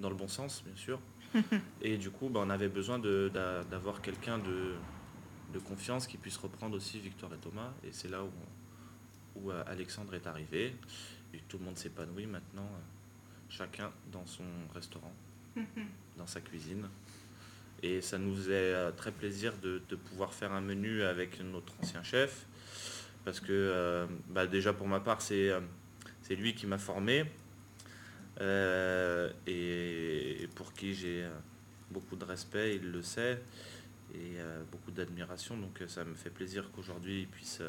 dans 0.00 0.08
le 0.08 0.16
bon 0.16 0.28
sens, 0.28 0.62
bien 0.64 0.76
sûr. 0.76 0.98
et 1.82 1.96
du 1.96 2.10
coup, 2.10 2.28
bah, 2.28 2.40
on 2.42 2.50
avait 2.50 2.68
besoin 2.68 2.98
d'avoir 2.98 4.02
quelqu'un 4.02 4.38
de, 4.38 4.74
de, 5.52 5.58
confiance 5.60 6.08
qui 6.08 6.16
puisse 6.16 6.36
reprendre 6.38 6.76
aussi 6.76 6.98
Victoire 6.98 7.32
et 7.34 7.36
Thomas. 7.36 7.72
Et 7.84 7.90
c'est 7.92 8.08
là 8.08 8.24
où, 8.24 8.30
où 9.42 9.50
Alexandre 9.66 10.14
est 10.14 10.26
arrivé. 10.26 10.74
Et 11.32 11.38
tout 11.48 11.58
le 11.58 11.64
monde 11.64 11.78
s'épanouit 11.78 12.26
maintenant, 12.26 12.68
chacun 13.48 13.92
dans 14.10 14.26
son 14.26 14.44
restaurant, 14.74 15.12
dans 16.16 16.26
sa 16.26 16.40
cuisine. 16.40 16.88
Et 17.82 18.00
ça 18.00 18.18
nous 18.18 18.34
faisait 18.34 18.74
euh, 18.74 18.90
très 18.90 19.10
plaisir 19.10 19.54
de, 19.62 19.78
pouvoir 19.96 20.34
faire 20.34 20.52
un 20.52 20.60
menu 20.60 21.02
avec 21.02 21.40
notre 21.40 21.72
ancien 21.80 22.02
chef. 22.02 22.46
Parce 23.24 23.40
que 23.40 23.52
euh, 23.52 24.06
bah, 24.28 24.46
déjà 24.46 24.72
pour 24.72 24.86
ma 24.86 25.00
part, 25.00 25.22
c'est 25.22 25.50
euh, 25.50 25.60
lui 26.30 26.54
qui 26.54 26.66
m'a 26.66 26.78
formé. 26.78 27.24
et 29.46 30.48
pour 30.54 30.72
qui 30.72 30.94
j'ai 30.94 31.26
beaucoup 31.90 32.16
de 32.16 32.24
respect, 32.24 32.76
il 32.76 32.92
le 32.92 33.02
sait, 33.02 33.42
et 34.14 34.36
beaucoup 34.70 34.92
d'admiration. 34.92 35.56
Donc 35.56 35.82
ça 35.88 36.04
me 36.04 36.14
fait 36.14 36.30
plaisir 36.30 36.70
qu'aujourd'hui 36.72 37.22
il 37.22 37.26
puisse 37.26 37.60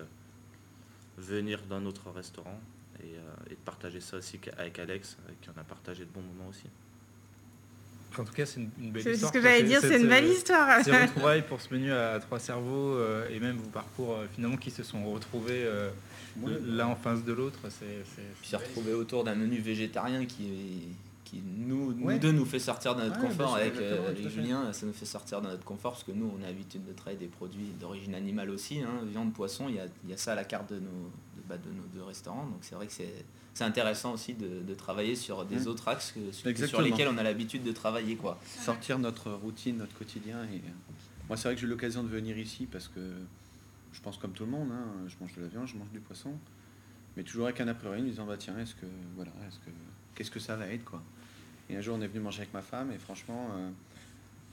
venir 1.21 1.61
dans 1.69 1.79
notre 1.79 2.09
restaurant 2.11 2.59
et, 3.01 3.13
et, 3.47 3.55
de 3.55 3.61
partager 3.65 4.01
ça 4.01 4.17
aussi 4.17 4.39
avec 4.57 4.79
Alex, 4.79 5.17
avec 5.25 5.39
qui 5.41 5.49
on 5.55 5.59
a 5.59 5.63
partagé 5.63 6.05
de 6.05 6.09
bons 6.09 6.21
moments 6.21 6.49
aussi. 6.49 6.67
En 8.19 8.25
tout 8.25 8.33
cas, 8.33 8.45
c'est 8.45 8.59
une, 8.59 8.91
belle 8.91 9.07
histoire. 9.07 9.15
C'est 9.15 9.25
ce 9.25 9.31
que 9.31 9.41
j'allais 9.41 9.63
dire, 9.63 9.79
c'est 9.79 9.99
une 9.99 10.07
belle 10.07 10.25
histoire. 10.25 10.83
Ces 10.83 10.91
retrouvailles 11.01 11.43
pour 11.43 11.61
ce 11.61 11.73
menu 11.73 11.93
à 11.93 12.19
trois 12.19 12.39
cerveaux 12.39 12.95
euh, 12.95 13.29
et 13.29 13.39
même 13.39 13.55
vos 13.55 13.69
parcours 13.69 14.13
euh, 14.13 14.25
finalement 14.33 14.57
qui 14.57 14.69
se 14.69 14.83
sont 14.83 15.03
retrouvés 15.11 15.63
euh, 15.63 15.89
l'un 16.65 16.87
en 16.87 16.95
face 16.95 17.23
de 17.23 17.31
l'autre. 17.31 17.59
Puis 17.61 18.49
s'est 18.49 18.57
retrouvé 18.57 18.93
autour 18.93 19.23
d'un 19.23 19.35
menu 19.35 19.57
végétarien 19.59 20.25
qui, 20.25 20.89
qui 21.31 21.41
nous, 21.41 21.93
nous 21.93 22.19
deux 22.19 22.33
nous 22.33 22.45
fait 22.45 22.59
sortir 22.59 22.93
de 22.93 23.03
notre 23.03 23.19
confort 23.19 23.55
avec, 23.55 23.73
Julien. 24.27 24.73
Ça 24.73 24.85
nous 24.85 24.93
fait 24.93 25.05
sortir 25.05 25.41
de 25.41 25.47
notre 25.47 25.63
confort 25.63 25.93
parce 25.93 26.03
que 26.03 26.11
nous, 26.11 26.29
on 26.37 26.43
a 26.43 26.47
l'habitude 26.47 26.85
de 26.85 26.91
travailler 26.91 27.19
des 27.19 27.27
produits 27.27 27.71
d'origine 27.79 28.13
animale 28.15 28.49
aussi, 28.49 28.81
hein, 28.81 29.05
viande, 29.05 29.31
poisson. 29.31 29.69
Il 29.69 29.75
y 29.75 29.79
a, 29.79 29.85
il 30.03 30.09
y 30.09 30.13
a 30.13 30.17
ça 30.17 30.33
à 30.33 30.35
la 30.35 30.43
carte 30.43 30.69
de 30.73 30.79
nos, 30.79 30.89
de, 30.89 31.41
bah, 31.47 31.55
de 31.57 31.69
nos 31.69 31.87
deux 31.93 32.03
restaurants. 32.03 32.45
Donc 32.45 32.59
c'est 32.61 32.75
vrai 32.75 32.87
que 32.87 32.93
c'est 32.93 33.25
c'est 33.53 33.63
intéressant 33.65 34.13
aussi 34.13 34.33
de, 34.33 34.73
travailler 34.75 35.15
sur 35.15 35.45
des 35.45 35.67
autres 35.67 35.87
axes 35.89 36.13
que, 36.13 36.31
sur 36.31 36.81
lesquels 36.81 37.09
on 37.09 37.17
a 37.17 37.23
l'habitude 37.23 37.63
de 37.63 37.71
travailler. 37.71 38.15
Quoi. 38.15 38.39
Sortir 38.45 38.97
notre 38.97 39.31
routine, 39.31 39.77
notre 39.77 39.93
quotidien. 39.97 40.43
Et... 40.45 40.61
Moi, 41.27 41.37
c'est 41.37 41.49
vrai 41.49 41.55
que 41.55 41.61
j'ai 41.61 41.67
eu 41.67 41.69
l'occasion 41.69 42.03
de 42.03 42.07
venir 42.07 42.37
ici 42.37 42.65
parce 42.71 42.87
que 42.87 43.01
je 43.91 43.99
pense 43.99 44.17
comme 44.17 44.31
tout 44.31 44.45
le 44.45 44.51
monde, 44.51 44.69
hein, 44.71 44.85
je 45.07 45.15
mange 45.19 45.33
de 45.35 45.41
la 45.41 45.47
viande, 45.47 45.67
je 45.67 45.75
mange 45.75 45.91
du 45.91 45.99
poisson, 45.99 46.31
mais 47.17 47.23
toujours 47.23 47.45
avec 47.45 47.59
un 47.59 47.67
a 47.67 47.73
priori, 47.73 47.99
en 47.99 48.05
disant 48.05 48.25
bah 48.25 48.37
tiens, 48.37 48.57
est-ce 48.57 48.73
que 48.73 48.85
voilà, 49.15 49.31
est-ce 49.47 49.57
que 49.59 49.71
qu'est-ce 50.15 50.31
que 50.31 50.39
ça 50.39 50.55
va 50.55 50.67
être 50.67 50.85
quoi. 50.85 51.03
Et 51.71 51.77
un 51.77 51.81
jour, 51.81 51.95
on 51.97 52.01
est 52.01 52.07
venu 52.07 52.19
manger 52.19 52.41
avec 52.41 52.53
ma 52.53 52.61
femme 52.61 52.91
et 52.91 52.97
franchement, 52.97 53.47
euh, 53.55 53.69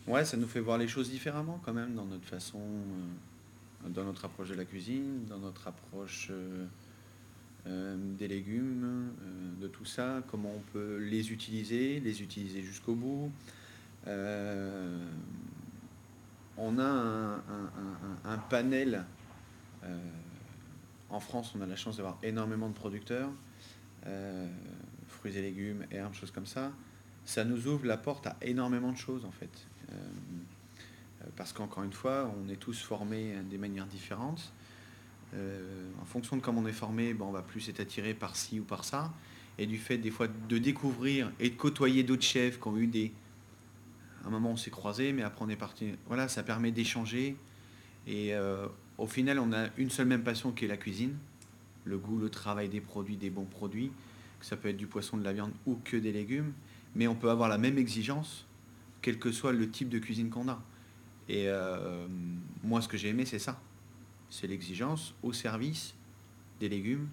ouais, 0.07 0.25
ça 0.25 0.37
nous 0.37 0.47
fait 0.47 0.61
voir 0.61 0.79
les 0.79 0.87
choses 0.87 1.11
différemment 1.11 1.61
quand 1.65 1.73
même 1.73 1.95
dans 1.95 2.05
notre 2.05 2.27
façon, 2.27 2.61
euh, 2.61 3.89
dans 3.89 4.05
notre 4.05 4.25
approche 4.25 4.51
de 4.51 4.55
la 4.55 4.65
cuisine, 4.65 5.25
dans 5.29 5.39
notre 5.39 5.67
approche 5.67 6.31
euh, 7.67 7.97
des 8.17 8.29
légumes, 8.29 9.11
de 9.61 9.67
tout 9.67 9.85
ça, 9.85 10.23
comment 10.31 10.53
on 10.57 10.63
peut 10.73 10.99
les 10.99 11.33
utiliser, 11.33 11.99
les 11.99 12.23
utiliser 12.23 12.63
jusqu'au 12.63 12.95
bout. 12.95 13.33
On 16.57 16.79
a 16.79 17.43
un, 18.25 18.39
panel. 18.49 19.05
en 21.11 21.21
France, 21.21 21.53
on 21.59 21.61
a 21.61 21.67
la 21.67 21.77
chance 21.77 21.99
d'avoir 21.99 22.17
énormément 22.23 22.69
de 22.69 22.75
producteurs, 22.75 23.31
fruits 25.09 25.37
et 25.37 25.43
légumes, 25.43 25.85
herbes, 25.91 26.15
choses 26.15 26.31
comme 26.31 26.47
ça. 26.47 26.73
Ça 27.29 27.45
nous 27.45 27.67
ouvre 27.67 27.85
la 27.85 27.99
porte 27.99 28.27
à 28.27 28.39
énormément 28.41 28.91
de 28.91 28.97
choses 28.97 29.27
en 29.27 29.31
fait. 29.31 29.51
parce 31.37 31.53
qu'encore 31.53 31.83
une 31.83 31.93
fois, 31.93 32.35
on 32.43 32.49
est 32.49 32.57
tous 32.57 32.81
formés 32.81 33.35
des 33.51 33.59
manières 33.59 33.85
différentes. 33.85 34.51
Euh, 35.35 35.91
en 36.01 36.07
fonction 36.07 36.39
de 36.39 36.41
comment 36.41 36.63
on 36.63 36.67
est 36.67 36.73
formé, 36.73 37.13
ben, 37.13 37.27
on 37.27 37.33
va 37.33 37.43
plus 37.43 37.69
être 37.69 37.81
attiré 37.81 38.15
par 38.15 38.35
ci 38.35 38.61
ou 38.61 38.65
par 38.65 38.85
ça. 38.85 39.13
Et 39.59 39.67
du 39.67 39.77
fait 39.77 39.99
des 39.99 40.11
fois 40.11 40.27
de 40.27 40.57
découvrir 40.57 41.31
et 41.39 41.51
de 41.51 41.55
côtoyer 41.55 42.03
d'autres 42.03 42.23
chefs 42.23 42.59
qui 42.59 42.67
ont 42.67 42.79
eu 42.79 42.87
des... 42.87 43.13
À 44.25 44.29
un 44.29 44.31
moment 44.31 44.53
on 44.53 44.57
s'est 44.57 44.71
croisés, 44.71 45.13
mais 45.13 45.23
après 45.23 45.45
on 45.45 45.51
est 45.51 45.57
parti. 45.57 45.93
Voilà, 46.07 46.29
ça 46.29 46.43
permet 46.43 46.71
d'échanger. 46.71 47.37
Et 48.07 48.35
euh, 48.35 48.67
au 48.97 49.07
final, 49.07 49.39
on 49.39 49.53
a 49.53 49.69
une 49.77 49.91
seule 49.91 50.07
même 50.07 50.23
passion 50.23 50.51
qui 50.53 50.65
est 50.65 50.69
la 50.69 50.79
cuisine. 50.79 51.15
Le 51.85 51.99
goût, 51.99 52.19
le 52.19 52.31
travail 52.31 52.71
des 52.71 52.81
produits, 52.81 53.19
des 53.19 53.29
bons 53.29 53.45
produits. 53.45 53.93
Que 54.41 54.47
ça 54.47 54.57
peut 54.57 54.69
être 54.69 54.79
du 54.79 54.87
poisson, 54.87 55.19
de 55.19 55.25
la 55.25 55.35
viande 55.35 55.53
ou 55.67 55.79
que 55.85 55.99
des 55.99 56.13
légumes. 56.13 56.55
Mais 56.95 57.07
on 57.07 57.15
peut 57.15 57.31
avoir 57.31 57.49
la 57.49 57.59
même 57.59 57.79
exigence, 57.79 58.47
quel 59.03 59.19
que 59.19 59.33
soit 59.33 59.53
le 59.53 59.71
type 59.71 59.89
de 59.89 59.99
cuisine 59.99 60.31
qu'on 60.31 60.49
a. 60.49 60.63
Et 61.29 61.45
euh, 61.49 62.07
moi, 62.63 62.81
ce 62.81 62.89
que 62.89 62.97
j'ai 62.97 63.09
aimé, 63.09 63.25
c'est 63.25 63.39
ça 63.39 63.61
c'est 64.31 64.47
l'exigence 64.47 65.15
au 65.23 65.33
service 65.33 65.95
des 66.61 66.69
légumes, 66.69 67.09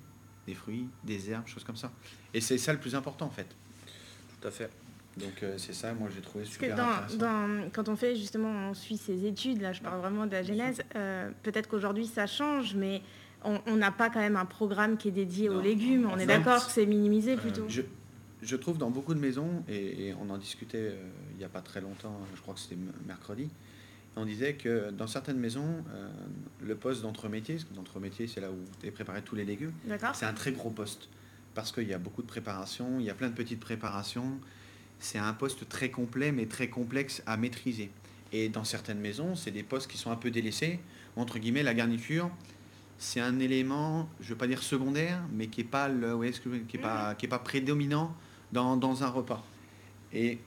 des 0.48 0.54
fruits, 0.54 0.88
des 1.04 1.30
herbes, 1.30 1.48
choses 1.48 1.64
comme 1.64 1.76
ça. 1.76 1.92
Et 2.34 2.42
c'est 2.42 2.58
ça 2.58 2.74
le 2.74 2.80
plus 2.80 2.96
important 2.96 3.26
en 3.26 3.32
fait. 3.32 3.48
Tout 4.40 4.48
à 4.48 4.52
fait. 4.52 4.70
Donc 5.18 5.44
euh, 5.44 5.58
c'est 5.58 5.74
ça, 5.74 5.94
moi 5.94 6.10
j'ai 6.14 6.22
trouvé 6.22 6.44
super 6.44 6.74
intéressant. 6.74 7.70
quand 7.72 7.88
on 7.88 7.96
fait 7.96 8.16
justement, 8.16 8.50
on 8.70 8.74
suit 8.74 8.98
ces 8.98 9.26
études, 9.26 9.62
là 9.62 9.72
je 9.72 9.82
parle 9.82 10.00
vraiment 10.02 10.26
de 10.26 10.32
la 10.32 10.44
genèse, 10.44 10.82
euh, 10.96 11.32
peut-être 11.44 11.70
qu'aujourd'hui 11.70 12.06
ça 12.06 12.28
change, 12.28 12.76
mais 12.76 13.02
on 13.44 13.76
n'a 13.76 13.92
pas 13.92 14.10
quand 14.10 14.20
même 14.20 14.38
un 14.38 14.46
programme 14.46 14.98
qui 14.98 15.10
est 15.10 15.12
dédié 15.12 15.50
aux 15.50 15.62
légumes, 15.62 16.10
on 16.12 16.18
est 16.18 16.26
d'accord 16.26 16.66
que 16.66 16.72
c'est 16.72 16.88
minimisé 16.88 17.34
euh, 17.34 17.38
plutôt 17.38 17.66
je, 17.70 17.84
je, 18.46 18.56
trouve 18.56 18.78
dans 18.78 18.90
beaucoup 18.90 19.14
de 19.14 19.20
maisons, 19.20 19.64
et, 19.68 20.14
on 20.22 20.30
en 20.30 20.38
discutait 20.38 20.94
il 21.32 21.38
n'y 21.38 21.44
a 21.44 21.50
pas 21.50 21.62
très 21.62 21.82
longtemps, 21.82 22.20
je 22.36 22.42
crois 22.42 22.54
que 22.54 22.60
c'était 22.60 22.78
mercredi, 23.08 23.50
on 24.18 24.26
disait 24.26 24.54
que 24.54 24.92
dans 24.92 25.08
certaines 25.08 25.40
maisons, 25.40 25.84
euh, 25.94 26.10
le 26.62 26.76
poste 26.76 27.02
d'entremétier, 27.02 27.56
parce 27.56 27.66
que 27.66 27.74
d'entremétier, 27.74 28.28
c'est 28.28 28.40
là 28.40 28.50
où 28.50 28.58
tu 28.80 28.88
es 28.88 28.92
préparé 28.92 29.22
tous 29.22 29.36
les 29.36 29.46
légumes, 29.46 29.74
c'est 30.14 30.26
un 30.26 30.34
très 30.34 30.52
gros 30.52 30.70
poste. 30.70 31.10
Parce 31.54 31.72
qu'il 31.72 31.88
y 31.88 31.94
a 31.94 31.98
beaucoup 31.98 32.22
de 32.22 32.28
préparation, 32.28 33.00
il 33.00 33.06
y 33.06 33.10
a 33.10 33.14
plein 33.14 33.30
de 33.30 33.34
petites 33.34 33.60
préparations. 33.60 34.40
C'est 35.00 35.18
un 35.18 35.34
poste 35.34 35.68
très 35.68 35.90
complet, 35.90 36.32
mais 36.32 36.46
très 36.46 36.70
complexe 36.70 37.24
à 37.26 37.38
maîtriser. 37.38 37.92
Et 38.32 38.50
dans 38.50 38.64
certaines 38.64 39.00
maisons, 39.00 39.36
c'est 39.36 39.52
des 39.52 39.64
postes 39.64 39.90
qui 39.90 39.98
sont 39.98 40.12
un 40.12 40.16
peu 40.16 40.32
délaissés. 40.32 40.80
Entre 41.16 41.40
guillemets, 41.40 41.64
la 41.64 41.74
garniture, 41.74 42.30
c'est 42.98 43.22
un 43.22 43.40
élément, 43.40 44.10
je 44.20 44.26
ne 44.26 44.30
veux 44.30 44.38
pas 44.38 44.48
dire 44.48 44.64
secondaire, 44.64 45.22
mais 45.34 45.48
qui 45.48 45.62
n'est 45.62 45.68
pas, 45.68 45.88
le, 45.88 46.18
qui 46.68 46.78
est 46.78 46.80
pas, 46.80 47.16
qui 47.16 47.26
est 47.26 47.30
pas 47.30 47.40
prédominant 47.40 48.16
dans, 48.56 48.78
dans 48.78 49.04
un 49.04 49.10
repas. 49.10 49.44
Et 50.14 50.40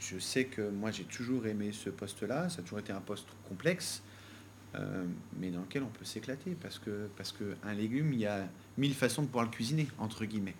je 0.00 0.18
sais 0.18 0.44
que 0.44 0.68
moi 0.68 0.90
j'ai 0.90 1.04
toujours 1.04 1.46
aimé 1.46 1.70
ce 1.72 1.88
poste-là, 1.90 2.48
ça 2.48 2.60
a 2.60 2.62
toujours 2.62 2.80
été 2.80 2.92
un 2.92 3.00
poste 3.00 3.28
complexe, 3.48 4.02
euh, 4.74 5.04
mais 5.40 5.50
dans 5.50 5.60
lequel 5.60 5.82
on 5.84 5.92
peut 5.98 6.04
s'éclater 6.04 6.56
parce 6.60 6.78
que 6.78 7.08
parce 7.16 7.32
que 7.32 7.56
un 7.64 7.74
légume, 7.74 8.12
il 8.12 8.20
y 8.20 8.26
a 8.26 8.46
mille 8.76 8.94
façons 8.94 9.22
de 9.22 9.28
pouvoir 9.28 9.44
le 9.44 9.50
cuisiner 9.50 9.86
entre 9.98 10.24
guillemets. 10.24 10.56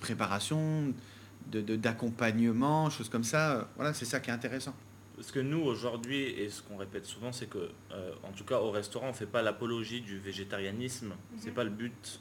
Préparation, 0.00 0.92
de 1.50 1.76
d'accompagnement, 1.76 2.90
choses 2.90 3.08
comme 3.08 3.24
ça. 3.24 3.42
euh, 3.56 3.64
Voilà, 3.76 3.92
c'est 3.94 4.04
ça 4.04 4.20
qui 4.20 4.30
est 4.30 4.34
intéressant. 4.34 4.74
Parce 5.16 5.32
que 5.32 5.40
nous, 5.40 5.60
aujourd'hui, 5.60 6.20
et 6.40 6.48
ce 6.48 6.62
qu'on 6.62 6.76
répète 6.76 7.04
souvent, 7.04 7.32
c'est 7.32 7.48
que, 7.50 7.58
euh, 7.90 8.12
en 8.22 8.30
tout 8.30 8.44
cas 8.44 8.58
au 8.60 8.70
restaurant, 8.70 9.06
on 9.06 9.08
ne 9.08 9.16
fait 9.16 9.26
pas 9.26 9.42
l'apologie 9.42 10.00
du 10.00 10.16
végétarianisme. 10.20 11.12
C'est 11.38 11.50
pas 11.50 11.64
le 11.64 11.70
but. 11.70 12.20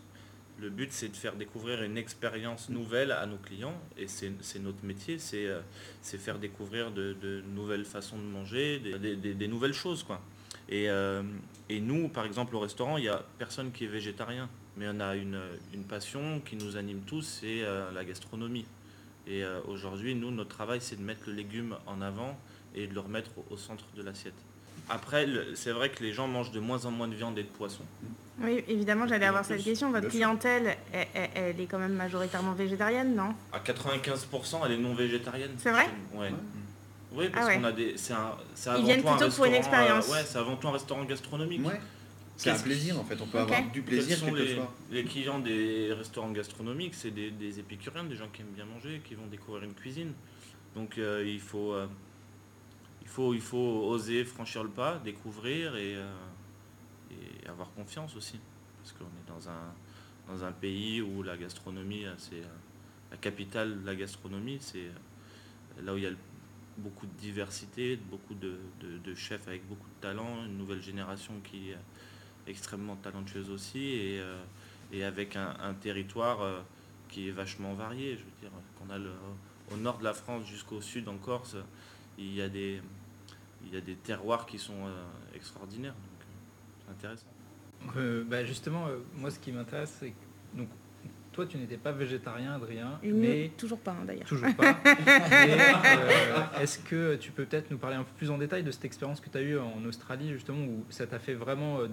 Le 0.60 0.70
but, 0.72 0.92
c'est 0.92 1.10
de 1.10 1.16
faire 1.16 1.36
découvrir 1.36 1.84
une 1.84 1.98
expérience 1.98 2.70
nouvelle 2.70 3.12
à 3.12 3.26
nos 3.28 3.38
clients. 3.38 3.80
Et 3.96 4.08
c'est 4.08 4.60
notre 4.60 4.84
métier, 4.84 5.20
c'est 5.20 5.46
euh, 5.46 5.62
faire 6.02 6.40
découvrir 6.40 6.92
de, 6.92 7.44
nouvelles 7.54 7.86
façons 7.86 8.18
de 8.18 8.24
manger, 8.24 8.80
des, 8.80 9.48
nouvelles 9.48 9.74
choses. 9.74 10.04
Euh, 10.72 11.24
et 11.70 11.80
nous, 11.80 12.10
par 12.10 12.26
exemple, 12.26 12.56
au 12.56 12.60
restaurant, 12.60 12.98
il 12.98 13.04
n'y 13.04 13.10
a 13.10 13.24
personne 13.38 13.72
qui 13.72 13.86
est 13.86 13.88
végétarien. 13.88 14.50
Mais 14.78 14.88
on 14.90 15.00
a 15.00 15.16
une, 15.16 15.40
passion 15.88 16.42
qui 16.42 16.56
nous 16.56 16.76
anime 16.76 17.02
tous, 17.02 17.22
c'est 17.22 17.62
euh, 17.62 17.92
la 17.92 18.04
gastronomie. 18.04 18.66
Et 19.28 19.44
aujourd'hui, 19.68 20.16
nous, 20.16 20.32
notre 20.32 20.56
travail, 20.56 20.80
c'est 20.80 20.96
de 20.96 21.04
mettre 21.04 21.24
le 21.28 21.34
légume 21.34 21.76
en 21.86 22.00
avant 22.02 22.40
et 22.74 22.88
de 22.88 22.94
le 22.94 23.02
remettre 23.02 23.32
au 23.50 23.58
centre 23.58 23.84
de 23.98 24.02
l'assiette. 24.02 24.47
Après, 24.90 25.28
c'est 25.56 25.72
vrai 25.72 25.90
que 25.90 26.04
les 26.04 26.14
gens 26.14 26.28
mangent 26.28 26.52
de 26.52 26.60
moins 26.60 26.86
en 26.86 26.92
moins 26.92 27.08
de 27.08 27.16
viande 27.16 27.38
et 27.38 27.44
de 27.44 27.48
poisson. 27.48 27.84
Oui, 28.42 28.64
évidemment, 28.68 29.08
j'allais 29.08 29.26
avoir 29.26 29.44
cette 29.44 29.64
question. 29.64 29.92
Votre 29.92 30.10
clientèle, 30.10 30.78
elle, 30.94 31.60
est 31.60 31.66
quand 31.66 31.80
même 31.80 31.94
majoritairement 31.96 32.54
végétarienne, 32.54 33.16
non? 33.16 33.34
À 33.52 33.60
95%, 33.60 34.60
elle 34.66 34.74
est 34.74 34.78
non 34.78 34.94
végétarienne. 34.94 35.52
C'est 35.58 35.72
vrai? 35.72 35.88
Ouais. 36.14 36.32
Oui, 37.14 37.30
parce 37.30 37.46
Ah 37.46 37.48
ouais. 37.50 37.58
qu'on 37.58 37.64
a 37.64 37.72
des. 37.72 37.98
C'est 37.98 38.14
un, 38.14 38.36
c'est 38.54 38.70
Ils 38.70 38.74
avant 38.74 38.84
viennent 38.84 39.02
tout 39.02 39.08
un 39.08 39.18
plutôt 39.18 39.36
pour 39.36 39.46
une 39.46 39.54
restaurant, 39.54 39.78
euh, 39.78 39.80
expérience. 39.82 40.08
ouais, 40.10 40.24
c'est 40.26 40.38
avant 40.38 40.56
tout 40.56 40.68
un 40.68 40.72
restaurant 40.72 41.04
gastronomique. 41.06 41.66
Ouais. 41.66 41.80
C'est 42.36 42.52
un 42.52 42.60
plaisir 42.60 43.00
en 43.00 43.04
fait. 43.04 43.20
On 43.20 43.26
peut 43.26 43.40
avoir 43.40 43.60
du 43.72 43.82
Quels 43.82 43.84
plaisir 43.84 44.18
sont 44.18 44.26
quel 44.26 44.36
que 44.36 44.40
les, 44.40 44.56
soit. 44.56 44.74
les 44.92 45.04
clients 45.04 45.40
des 45.40 45.92
restaurants 45.98 46.30
gastronomiques? 46.32 46.94
C'est 46.94 47.10
des, 47.10 47.32
des 47.32 47.60
épicuriens, 47.60 48.04
des 48.04 48.16
gens 48.16 48.28
qui 48.32 48.42
aiment 48.42 48.54
bien 48.54 48.66
manger, 48.66 49.02
qui 49.04 49.16
vont 49.16 49.26
découvrir 49.26 49.64
une 49.64 49.74
cuisine. 49.74 50.12
Donc 50.76 51.00
euh, 51.00 51.24
il, 51.26 51.40
faut, 51.40 51.72
euh, 51.74 51.88
il, 53.08 53.10
faut, 53.10 53.34
il 53.34 53.42
faut 53.42 53.86
oser 53.88 54.26
franchir 54.26 54.64
le 54.64 54.70
pas, 54.70 55.00
découvrir 55.00 55.78
et, 55.78 55.96
euh, 55.96 56.12
et 57.10 57.48
avoir 57.48 57.72
confiance 57.72 58.16
aussi. 58.18 58.38
Parce 58.82 58.92
qu'on 58.92 59.06
est 59.06 59.28
dans 59.30 59.50
un, 59.50 59.74
dans 60.28 60.44
un 60.44 60.52
pays 60.52 61.02
où 61.02 61.24
la 61.24 61.38
gastronomie, 61.38 62.04
c'est 62.18 62.42
euh, 62.42 62.48
la 63.12 63.18
capitale 63.18 63.82
de 63.82 63.86
la 63.86 63.96
gastronomie, 63.96 64.58
c'est 64.60 64.88
euh, 64.88 65.82
là 65.86 65.94
où 65.94 65.98
il 65.98 66.04
y 66.04 66.08
a 66.08 66.12
beaucoup 66.78 67.06
de 67.06 67.14
diversité, 67.18 67.96
beaucoup 67.96 68.36
de, 68.36 68.58
de- 68.82 69.16
chefs 69.16 69.48
avec 69.48 69.66
beaucoup 69.68 69.88
de 69.88 70.02
talent, 70.02 70.46
une 70.46 70.58
nouvelle 70.58 70.82
génération 70.82 71.34
qui 71.46 71.72
est 71.72 71.78
extrêmement 72.46 72.98
talentueuse 72.98 73.50
aussi 73.50 73.80
et, 73.80 74.22
et 74.92 75.04
avec 75.04 75.36
un, 75.36 75.56
un 75.60 75.74
territoire 75.74 76.64
qui 77.10 77.30
est 77.30 77.32
vachement 77.32 77.74
varié. 77.74 78.12
Je 78.12 78.20
veux 78.20 78.40
dire, 78.42 78.52
qu'on 78.78 78.94
a 78.94 79.00
le, 79.00 79.10
au 79.74 79.78
nord 79.78 79.98
de 79.98 80.04
la 80.04 80.14
France 80.14 80.46
jusqu'au 80.46 80.82
sud 80.82 81.08
en 81.08 81.18
Corse, 81.18 81.56
il 82.20 82.34
y 82.36 82.42
a 82.44 82.48
des, 82.50 82.80
il 83.68 83.74
y 83.76 83.78
a 83.78 83.82
des 83.82 83.96
terroirs 83.96 84.46
qui 84.46 84.58
sont 84.58 84.86
euh, 84.86 85.36
extraordinaires. 85.36 85.94
Donc, 85.94 86.22
euh, 86.22 86.86
c'est 86.86 86.92
intéressant. 86.92 87.26
Euh, 87.98 88.24
bah, 88.26 88.44
justement, 88.44 88.88
euh, 88.88 88.98
moi 89.16 89.30
ce 89.32 89.40
qui 89.40 89.52
m'intéresse, 89.52 89.96
c'est 90.00 90.10
que 90.10 90.58
donc, 90.58 90.68
toi 91.32 91.46
tu 91.46 91.58
n'étais 91.58 91.78
pas 91.78 91.92
végétarien, 91.92 92.56
Adrien, 92.56 93.00
mais 93.04 93.52
Toujours 93.58 93.80
pas, 93.80 93.92
hein, 93.92 94.06
d'ailleurs. 94.06 94.26
toujours 94.28 94.54
pas. 94.56 94.78
Euh, 95.38 96.62
Est-ce 96.62 96.80
que 96.80 97.16
tu 97.16 97.32
peux 97.32 97.46
peut-être 97.46 97.70
nous 97.72 97.78
parler 97.78 97.96
un 97.96 98.04
peu 98.04 98.12
plus 98.18 98.30
en 98.32 98.38
détail 98.38 98.64
de 98.64 98.72
cette 98.72 98.86
expérience 98.86 99.20
que 99.20 99.30
tu 99.30 99.38
as 99.38 99.42
eue 99.42 99.60
en 99.60 99.84
Australie, 99.86 100.32
justement, 100.34 100.64
où 100.66 100.84
ça 100.90 101.06
t'a 101.08 101.20
fait 101.20 101.34
vraiment 101.36 101.80
euh, 101.80 101.88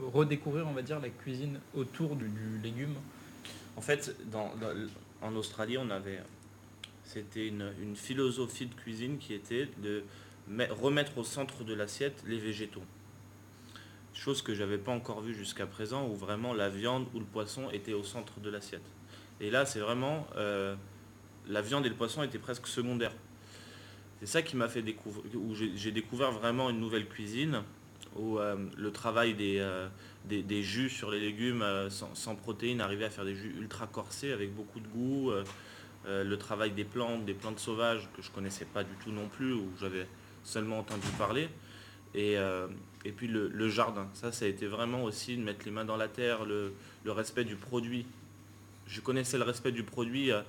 redécouvrir, 0.00 0.66
on 0.66 0.72
va 0.72 0.82
dire, 0.82 0.98
la 1.00 1.08
cuisine 1.10 1.58
autour 1.74 2.16
du, 2.16 2.28
du 2.28 2.58
légume? 2.62 2.94
En 3.76 3.80
fait, 3.80 4.16
dans, 4.30 4.50
dans- 4.56 4.74
en 5.22 5.34
Australie, 5.36 5.78
on 5.78 5.90
avait, 5.90 6.20
c'était 7.04 7.46
une, 7.48 7.72
une 7.80 7.96
philosophie 7.96 8.66
de 8.66 8.74
cuisine 8.74 9.18
qui 9.18 9.34
était 9.34 9.68
de 9.82 10.02
remettre 10.70 11.18
au 11.18 11.24
centre 11.24 11.64
de 11.64 11.74
l'assiette 11.74 12.22
les 12.26 12.38
végétaux. 12.38 12.82
Chose 14.14 14.42
que 14.42 14.54
j'avais 14.54 14.78
pas 14.78 14.92
encore 14.92 15.20
vue 15.20 15.34
jusqu'à 15.34 15.66
présent, 15.66 16.08
où 16.08 16.14
vraiment 16.14 16.52
la 16.52 16.68
viande 16.68 17.06
ou 17.14 17.20
le 17.20 17.24
poisson 17.24 17.70
était 17.70 17.92
au 17.92 18.02
centre 18.02 18.40
de 18.40 18.50
l'assiette. 18.50 18.82
Et 19.40 19.50
là, 19.50 19.64
c'est 19.64 19.78
vraiment 19.78 20.26
euh, 20.36 20.74
la 21.46 21.62
viande 21.62 21.86
et 21.86 21.88
le 21.88 21.94
poisson 21.94 22.22
étaient 22.22 22.38
presque 22.38 22.66
secondaires. 22.66 23.14
C'est 24.20 24.26
ça 24.26 24.42
qui 24.42 24.56
m'a 24.56 24.68
fait 24.68 24.82
découvrir, 24.82 25.24
où 25.36 25.54
j'ai 25.54 25.92
découvert 25.92 26.32
vraiment 26.32 26.70
une 26.70 26.80
nouvelle 26.80 27.06
cuisine, 27.06 27.62
où 28.16 28.38
euh, 28.38 28.56
le 28.76 28.90
travail 28.90 29.34
des, 29.34 29.58
euh, 29.60 29.86
des, 30.24 30.42
des 30.42 30.64
jus 30.64 30.90
sur 30.90 31.12
les 31.12 31.20
légumes 31.20 31.64
sans, 31.88 32.34
protéines, 32.34 32.80
arriver 32.80 33.04
à 33.04 33.10
faire 33.10 33.24
des 33.24 33.36
jus 33.36 33.54
ultra 33.56 33.86
corsés 33.86 34.32
avec 34.32 34.52
beaucoup 34.52 34.80
de 34.80 34.88
goût, 34.88 35.30
le 36.06 36.36
travail 36.36 36.72
des 36.72 36.84
plantes, 36.84 37.24
des 37.24 37.34
plantes 37.34 37.60
sauvages 37.60 38.08
que 38.16 38.22
je 38.22 38.30
connaissais 38.30 38.64
pas 38.64 38.82
du 38.82 38.94
tout 39.04 39.12
non 39.12 39.28
plus, 39.28 39.52
ou 39.52 39.68
j'avais 39.78 40.08
seulement 40.48 40.78
entendu 40.78 41.06
parler. 41.18 41.48
Et, 42.14 42.38
euh, 42.38 42.66
et 43.04 43.12
puis 43.12 43.28
le, 43.28 43.48
le 43.48 43.68
jardin, 43.68 44.08
ça, 44.14 44.32
ça 44.32 44.46
a 44.46 44.48
été 44.48 44.66
vraiment 44.66 45.04
aussi 45.04 45.36
de 45.36 45.42
mettre 45.42 45.64
les 45.64 45.70
mains 45.70 45.84
dans 45.84 45.96
la 45.96 46.08
terre, 46.08 46.44
le, 46.44 46.72
respect 47.06 47.44
du 47.44 47.56
produit. 47.56 48.06
Je 48.86 49.00
connaissais 49.00 49.38
le 49.38 49.44
respect 49.44 49.72
du 49.72 49.82
produit 49.82 50.32
euh, 50.32 50.40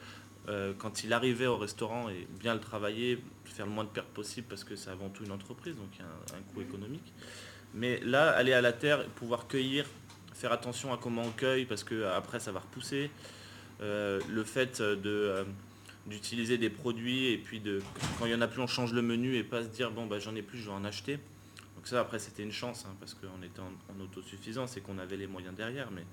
euh, 0.47 0.73
quand 0.77 1.03
il 1.03 1.13
arrivait 1.13 1.45
au 1.45 1.57
restaurant 1.57 2.09
et 2.09 2.27
bien 2.39 2.53
le 2.53 2.59
travailler, 2.59 3.21
faire 3.45 3.65
le 3.65 3.71
moins 3.71 3.83
de 3.83 3.89
pertes 3.89 4.07
possible 4.07 4.47
parce 4.49 4.63
que 4.63 4.75
c'est 4.75 4.89
avant 4.89 5.09
tout 5.09 5.23
une 5.23 5.31
entreprise, 5.31 5.75
donc 5.75 5.89
il 5.93 5.99
y 5.99 6.03
a 6.03 6.37
un, 6.37 6.41
coût 6.53 6.61
économique. 6.61 7.13
Mais 7.73 7.99
là, 7.99 8.31
aller 8.31 8.53
à 8.53 8.61
la 8.61 8.73
terre, 8.73 9.05
pouvoir 9.09 9.47
cueillir, 9.47 9.85
faire 10.33 10.51
attention 10.51 10.93
à 10.93 10.97
comment 10.97 11.21
on 11.21 11.31
cueille 11.31 11.65
parce 11.65 11.83
que 11.83 12.05
après 12.05 12.39
ça 12.39 12.51
va 12.51 12.61
repousser. 12.61 13.11
Le 13.81 14.43
fait 14.43 14.81
de, 14.81 15.45
d'utiliser 16.09 16.57
des 16.57 16.69
produits 16.69 17.27
et 17.27 17.37
puis 17.37 17.59
de 17.59 17.81
quand 18.17 18.25
il 18.25 18.31
y 18.31 18.35
en 18.35 18.41
a 18.41 18.47
plus 18.47 18.61
on 18.61 18.67
change 18.67 18.93
le 18.93 19.01
menu 19.01 19.35
et 19.35 19.43
pas 19.43 19.63
se 19.63 19.67
dire 19.67 19.91
bon 19.91 20.05
bah 20.07 20.19
j'en 20.19 20.35
ai 20.35 20.41
plus 20.41 20.57
je 20.57 20.65
vais 20.65 20.75
en 20.75 20.83
acheter. 20.83 21.19
Donc 21.75 21.87
ça 21.87 22.01
après 22.01 22.19
c'était 22.19 22.43
une 22.43 22.51
chance 22.51 22.85
hein, 22.85 22.95
parce 22.99 23.13
qu'on 23.13 23.43
était 23.43 23.61
en, 23.61 24.01
autosuffisance 24.01 24.75
et 24.77 24.81
qu'on 24.81 24.97
avait 24.97 25.17
les 25.17 25.27
moyens 25.27 25.55
derrière 25.55 25.91
mais 25.91 26.03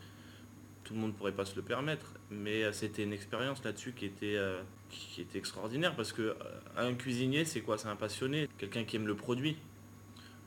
tout 0.84 0.94
le 0.94 1.00
monde 1.00 1.10
ne 1.10 1.16
pourrait 1.16 1.32
pas 1.32 1.44
se 1.44 1.56
le 1.56 1.62
permettre. 1.62 2.12
Mais 2.30 2.62
euh, 2.62 2.72
c'était 2.72 3.02
une 3.02 3.12
expérience 3.12 3.64
là-dessus 3.64 3.92
qui 3.92 4.06
était, 4.06 4.36
euh, 4.36 4.62
qui 4.88 5.20
était 5.20 5.38
extraordinaire 5.38 5.96
parce 5.96 6.12
que 6.12 6.22
euh, 6.22 6.34
un 6.76 6.94
cuisinier 6.94 7.44
c'est 7.44 7.60
quoi? 7.60 7.76
C'est 7.76 7.88
un 7.88 7.96
passionné, 7.96 8.48
quelqu'un 8.58 8.84
qui 8.84 8.96
aime 8.96 9.06
le 9.06 9.16
produit. 9.16 9.56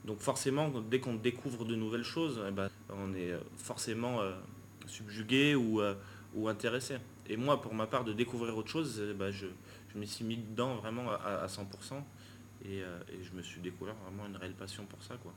Donc 0.04 0.20
forcément, 0.20 0.70
dès 0.90 0.98
qu'on 0.98 1.14
découvre 1.14 1.66
de 1.66 1.74
nouvelles 1.74 2.04
choses, 2.04 2.40
eh 2.48 2.50
ben, 2.50 2.70
on 2.88 3.14
est 3.14 3.32
euh, 3.32 3.40
forcément 3.56 4.20
subjugué 4.86 5.54
ou 5.54 6.48
intéressé. 6.48 6.96
Et 7.30 7.36
moi, 7.36 7.62
pour 7.62 7.72
ma 7.74 7.86
part, 7.86 8.02
de 8.02 8.12
découvrir 8.12 8.56
autre 8.56 8.68
chose, 8.68 9.00
eh 9.08 9.14
ben, 9.14 9.30
je, 9.30 9.46
je 9.94 9.98
m'y 9.98 10.06
suis 10.06 10.24
mis 10.24 10.36
dedans 10.36 10.74
vraiment 10.74 11.10
à, 11.12 11.44
à 11.44 11.46
100%. 11.46 11.60
Et, 12.64 12.82
euh, 12.82 12.98
et 13.12 13.22
je 13.22 13.32
me 13.36 13.40
suis 13.42 13.60
découvert 13.60 13.94
vraiment 14.04 14.26
une 14.26 14.36
réelle 14.36 14.52
passion 14.52 14.84
pour 14.84 15.00
ça. 15.04 15.14
Quoi. 15.22 15.32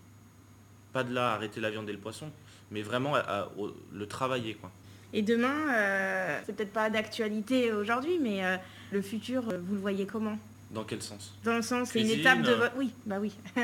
Pas 0.91 1.03
de 1.03 1.13
là 1.13 1.31
à 1.31 1.35
arrêter 1.35 1.61
la 1.61 1.69
viande 1.69 1.87
et 1.87 1.93
le 1.93 1.99
poisson, 1.99 2.31
mais 2.71 2.81
vraiment 2.81 3.13
à- 3.15 3.19
à- 3.19 3.47
au- 3.57 3.75
le 3.93 4.07
travailler. 4.07 4.55
Quoi. 4.55 4.71
Et 5.13 5.21
demain, 5.21 5.71
euh, 5.71 6.39
c'est 6.45 6.55
peut-être 6.55 6.73
pas 6.73 6.89
d'actualité 6.89 7.71
aujourd'hui, 7.71 8.17
mais 8.19 8.43
euh, 8.43 8.57
le 8.91 9.01
futur, 9.03 9.43
vous 9.43 9.75
le 9.75 9.79
voyez 9.79 10.07
comment? 10.07 10.37
Dans 10.71 10.83
quel 10.83 11.03
sens? 11.03 11.37
Dans 11.43 11.55
le 11.55 11.61
sens, 11.61 11.89
c'est 11.91 12.01
une 12.01 12.09
étape 12.09 12.41
de 12.41 12.53
votre... 12.53 12.75
Oui, 12.75 12.91
bah 13.05 13.19
oui. 13.21 13.31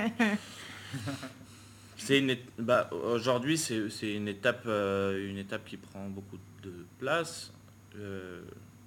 C'est 1.97 2.19
une 2.19 2.37
bah, 2.57 2.89
aujourd'hui 2.93 3.57
c'est 3.57 4.13
une 4.13 4.29
étape 4.29 4.65
une 4.65 5.37
étape 5.37 5.65
qui 5.65 5.75
prend 5.75 6.07
beaucoup 6.07 6.37
de 6.63 6.71
place. 6.97 7.51
Euh, 7.95 8.41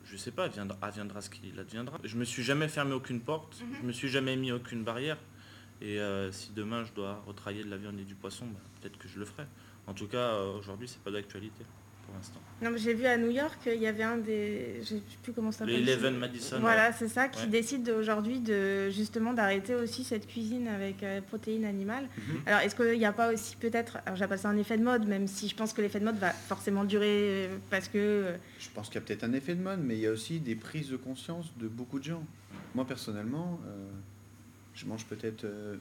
je 0.04 0.16
sais 0.16 0.30
pas, 0.32 0.48
viendra, 0.48 0.76
adviendra 0.82 1.20
ce 1.20 1.30
qu'il 1.30 1.58
adviendra. 1.58 1.98
Je 2.04 2.16
me 2.16 2.24
suis 2.24 2.42
jamais 2.42 2.68
fermé 2.68 2.92
aucune 2.92 3.20
porte, 3.20 3.60
Mhm. 3.62 3.76
je 3.80 3.86
me 3.86 3.92
suis 3.92 4.08
jamais 4.08 4.36
mis 4.36 4.52
aucune 4.52 4.84
barrière. 4.84 5.18
Et 5.80 5.98
euh, 6.00 6.30
si 6.30 6.52
demain 6.52 6.84
je 6.84 6.92
dois 6.92 7.22
retravailler 7.26 7.64
de 7.64 7.70
la 7.70 7.76
viande 7.76 7.98
et 7.98 8.04
du 8.04 8.14
poisson, 8.14 8.46
bah, 8.46 8.60
peut-être 8.80 8.98
que 8.98 9.08
je 9.08 9.18
le 9.18 9.24
ferai. 9.24 9.44
En 9.86 9.94
tout 9.94 10.06
cas, 10.06 10.18
euh, 10.34 10.52
aujourd'hui 10.58 10.86
c'est 10.86 11.02
pas 11.02 11.10
d'actualité 11.10 11.64
pour 12.06 12.14
l'instant. 12.14 12.40
Non, 12.60 12.70
mais 12.70 12.78
j'ai 12.78 12.94
vu 12.94 13.06
à 13.06 13.16
New 13.16 13.30
York, 13.30 13.58
il 13.66 13.80
y 13.80 13.86
avait 13.88 14.02
un 14.04 14.18
des... 14.18 14.76
Je 14.82 14.86
sais 14.96 15.02
plus 15.22 15.32
comment 15.32 15.50
ça 15.50 15.64
Le 15.64 15.72
s'appelle. 15.72 15.88
Eleven 15.88 16.16
Madison. 16.18 16.58
Voilà, 16.60 16.92
c'est 16.92 17.08
ça, 17.08 17.28
qui 17.28 17.40
Ouais. 17.42 17.48
décide 17.48 17.88
aujourd'hui 17.90 18.38
de 18.40 18.88
justement 18.90 19.32
d'arrêter 19.32 19.74
aussi 19.74 20.04
cette 20.04 20.26
cuisine 20.28 20.68
avec 20.68 21.02
euh, 21.02 21.20
protéines 21.22 21.64
animales. 21.64 22.04
Mhm. 22.16 22.36
Alors, 22.46 22.60
est-ce 22.60 22.76
qu'il 22.76 22.98
n'y 22.98 23.04
a 23.04 23.12
pas 23.12 23.32
aussi 23.32 23.56
peut-être, 23.56 23.98
alors 24.06 24.16
j'appelle 24.16 24.38
ça 24.38 24.48
un 24.48 24.56
effet 24.58 24.78
de 24.78 24.84
mode, 24.84 25.06
même 25.08 25.26
si 25.26 25.48
je 25.48 25.56
pense 25.56 25.72
que 25.72 25.82
l'effet 25.82 25.98
de 25.98 26.04
mode 26.04 26.18
va 26.18 26.30
forcément 26.30 26.84
durer 26.84 27.46
euh, 27.46 27.56
parce 27.70 27.88
que 27.88 27.98
euh, 27.98 28.36
Je 28.60 28.68
pense 28.70 28.86
qu'il 28.86 28.96
y 28.96 28.98
a 28.98 29.00
peut-être 29.06 29.24
un 29.24 29.32
effet 29.32 29.54
de 29.56 29.62
mode, 29.62 29.80
mais 29.82 29.94
il 29.96 30.00
y 30.00 30.06
a 30.06 30.12
aussi 30.12 30.38
des 30.38 30.54
prises 30.54 30.88
de 30.90 30.96
conscience 30.96 31.52
de 31.58 31.66
beaucoup 31.66 31.98
de 31.98 32.04
gens. 32.04 32.24
Moi, 32.76 32.86
personnellement, 32.86 33.58
euh, 33.66 33.88
je 34.74 34.86
mange 34.86 35.04
peut-être 35.06 35.44
euh, 35.44 35.76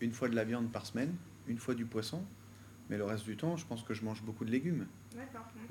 une 0.00 0.12
fois 0.12 0.28
de 0.28 0.36
la 0.36 0.44
viande 0.44 0.70
par 0.70 0.84
semaine, 0.84 1.14
une 1.48 1.58
fois 1.58 1.74
du 1.74 1.86
poisson, 1.86 2.22
mais 2.90 2.98
le 2.98 3.04
reste 3.04 3.24
du 3.24 3.36
temps, 3.36 3.56
je 3.56 3.64
pense 3.66 3.82
que 3.82 3.94
je 3.94 4.04
mange 4.04 4.22
beaucoup 4.22 4.44
de 4.44 4.50
légumes. 4.50 4.86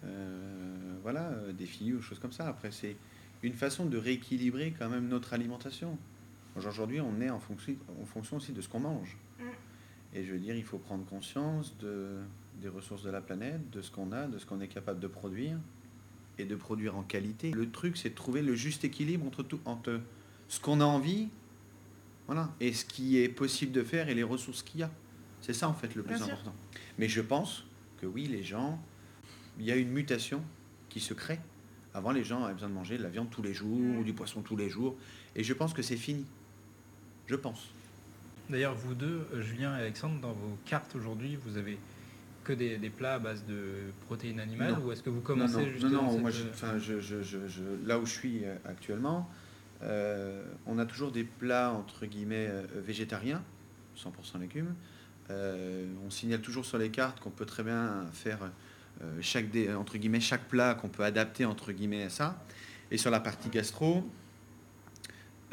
Euh, 0.04 0.96
voilà, 1.02 1.30
euh, 1.30 1.54
des 1.54 1.66
filles 1.66 1.94
ou 1.94 2.02
choses 2.02 2.20
comme 2.20 2.32
ça. 2.32 2.48
Après, 2.48 2.72
c'est 2.72 2.96
une 3.44 3.54
façon 3.54 3.86
de 3.86 3.98
rééquilibrer 3.98 4.74
quand 4.78 4.90
même 4.90 5.08
notre 5.08 5.34
alimentation. 5.34 5.98
Aujourd'hui, 6.56 7.00
on 7.02 7.22
est 7.22 7.30
en 7.30 7.40
fonction, 7.40 7.76
en 8.02 8.06
fonction 8.06 8.38
aussi 8.38 8.52
de 8.52 8.62
ce 8.62 8.70
qu'on 8.70 8.80
mange. 8.80 9.18
Mm. 9.40 9.44
Et 10.16 10.24
je 10.24 10.34
veux 10.34 10.40
dire, 10.40 10.56
il 10.56 10.64
faut 10.64 10.80
prendre 10.80 11.06
conscience 11.06 11.78
de, 11.78 12.18
des 12.62 12.70
ressources 12.70 13.04
de 13.04 13.12
la 13.12 13.22
planète, 13.22 13.70
de 13.70 13.82
ce 13.82 13.92
qu'on 13.92 14.12
a, 14.12 14.28
de 14.28 14.38
ce 14.40 14.46
qu'on 14.46 14.60
est 14.60 14.68
capable 14.68 15.00
de 15.00 15.08
produire 15.08 15.58
et 16.40 16.46
de 16.46 16.56
produire 16.56 16.96
en 16.96 17.04
qualité. 17.04 17.52
Le 17.52 17.70
truc, 17.70 17.98
c'est 17.98 18.10
de 18.10 18.16
trouver 18.16 18.42
le 18.42 18.56
juste 18.56 18.84
équilibre 18.84 19.26
entre, 19.26 19.44
tout, 19.44 19.60
entre 19.66 20.00
ce 20.48 20.60
qu'on 20.60 20.82
a 20.82 20.86
envie 20.86 21.30
voilà, 22.28 22.52
et 22.60 22.74
ce 22.74 22.84
qui 22.84 23.18
est 23.18 23.30
possible 23.30 23.72
de 23.72 23.84
faire 23.84 24.10
et 24.10 24.14
les 24.14 24.24
ressources 24.24 24.62
qu'il 24.62 24.82
y 24.82 24.84
a. 24.84 24.92
C'est 25.42 25.54
ça, 25.54 25.70
en 25.70 25.74
fait, 25.74 25.96
le 25.96 26.04
plus 26.04 26.22
important. 26.22 26.54
Mais 26.98 27.08
je 27.08 27.22
pense 27.22 27.66
que 28.02 28.06
oui, 28.06 28.28
les 28.28 28.44
gens, 28.44 28.82
il 29.60 29.66
y 29.66 29.72
a 29.72 29.76
une 29.76 29.90
mutation 29.90 30.44
qui 30.90 31.00
se 31.00 31.14
crée. 31.14 31.40
Avant, 31.94 32.12
les 32.12 32.24
gens 32.24 32.44
avaient 32.44 32.54
besoin 32.54 32.70
de 32.70 32.74
manger 32.74 32.98
de 32.98 33.04
la 33.04 33.10
viande 33.10 33.30
tous 33.30 33.42
les 33.42 33.54
jours 33.54 33.98
ou 34.00 34.04
du 34.04 34.14
poisson 34.14 34.42
tous 34.42 34.56
les 34.56 34.70
jours. 34.70 34.96
Et 35.36 35.44
je 35.44 35.54
pense 35.54 35.74
que 35.74 35.82
c'est 35.82 35.98
fini. 35.98 36.26
Je 37.28 37.36
pense. 37.36 37.70
D'ailleurs, 38.50 38.76
vous 38.76 38.94
deux, 38.94 39.28
euh, 39.34 39.42
Julien 39.42 39.76
et 39.78 39.82
Alexandre, 39.82 40.20
dans 40.22 40.32
vos 40.32 40.58
cartes 40.66 40.96
aujourd'hui, 40.96 41.38
vous 41.44 41.58
avez 41.58 41.78
que 42.44 42.54
des, 42.54 42.78
plats 42.90 43.16
à 43.16 43.20
base 43.20 43.44
de 43.46 43.92
protéines 44.06 44.40
animales 44.40 44.78
ou 44.80 44.94
est-ce 44.94 45.04
que 45.04 45.10
vous 45.10 45.20
commencez 45.20 45.58
non, 45.58 45.66
justement 45.66 46.04
Non, 46.04 46.12
non, 46.14 46.20
moi, 46.20 46.32
je, 46.32 47.86
là 47.86 48.00
où 48.00 48.06
je 48.06 48.12
suis 48.12 48.46
euh, 48.46 48.56
actuellement, 48.64 49.30
euh, 49.84 50.46
on 50.66 50.80
a 50.80 50.86
toujours 50.86 51.12
des 51.12 51.26
plats 51.26 51.74
entre 51.74 52.06
guillemets 52.06 52.50
végétariens, 52.76 53.44
100% 53.98 54.40
légumes. 54.40 54.74
on 55.30 56.10
signale 56.10 56.40
toujours 56.40 56.66
sur 56.66 56.78
les 56.78 56.90
cartes 56.90 57.20
qu'on 57.20 57.32
peut 57.32 57.46
très 57.46 57.64
bien 57.64 58.06
faire 58.14 58.40
chaque, 59.22 59.46
entre 59.78 59.98
guillemets, 59.98 60.20
chaque 60.20 60.48
plat 60.48 60.74
qu'on 60.74 60.90
peut 60.90 61.04
adapter 61.04 61.46
entre 61.46 61.72
guillemets 61.72 62.04
à 62.04 62.10
ça. 62.10 62.44
Et 62.92 62.98
sur 62.98 63.12
la 63.12 63.20
partie 63.20 63.50
gastro, 63.50 64.04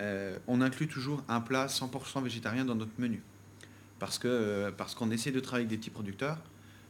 euh, 0.00 0.38
on 0.46 0.60
inclut 0.60 0.88
toujours 0.88 1.22
un 1.28 1.40
plat 1.40 1.66
100% 1.66 2.22
végétarien 2.22 2.64
dans 2.64 2.74
notre 2.74 2.98
menu. 2.98 3.22
Parce 3.98 4.20
euh, 4.24 4.72
parce 4.72 4.94
qu'on 4.94 5.10
essaie 5.10 5.30
de 5.30 5.40
travailler 5.40 5.66
avec 5.66 5.70
des 5.70 5.78
petits 5.78 5.90
producteurs, 5.90 6.38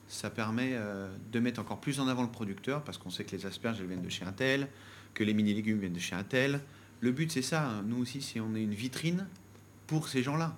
ça 0.08 0.30
permet 0.30 0.70
euh, 0.72 1.14
de 1.32 1.40
mettre 1.40 1.60
encore 1.60 1.80
plus 1.80 2.00
en 2.00 2.08
avant 2.08 2.22
le 2.22 2.30
producteur, 2.30 2.82
parce 2.82 2.98
qu'on 2.98 3.10
sait 3.10 3.24
que 3.24 3.36
les 3.36 3.46
asperges 3.46 3.80
elles 3.80 3.86
viennent 3.86 4.02
de 4.02 4.08
chez 4.08 4.24
un 4.24 4.32
tel, 4.32 4.68
que 5.12 5.22
les 5.22 5.34
mini-légumes 5.34 5.78
viennent 5.78 5.92
de 5.92 5.98
chez 5.98 6.16
un 6.16 6.24
tel. 6.24 6.60
Le 7.00 7.12
but 7.12 7.30
c'est 7.30 7.42
ça, 7.42 7.68
hein. 7.68 7.82
nous 7.86 7.98
aussi, 7.98 8.22
si 8.22 8.40
on 8.40 8.54
est 8.54 8.62
une 8.62 8.74
vitrine 8.74 9.26
pour 9.86 10.08
ces 10.08 10.22
gens-là. 10.22 10.56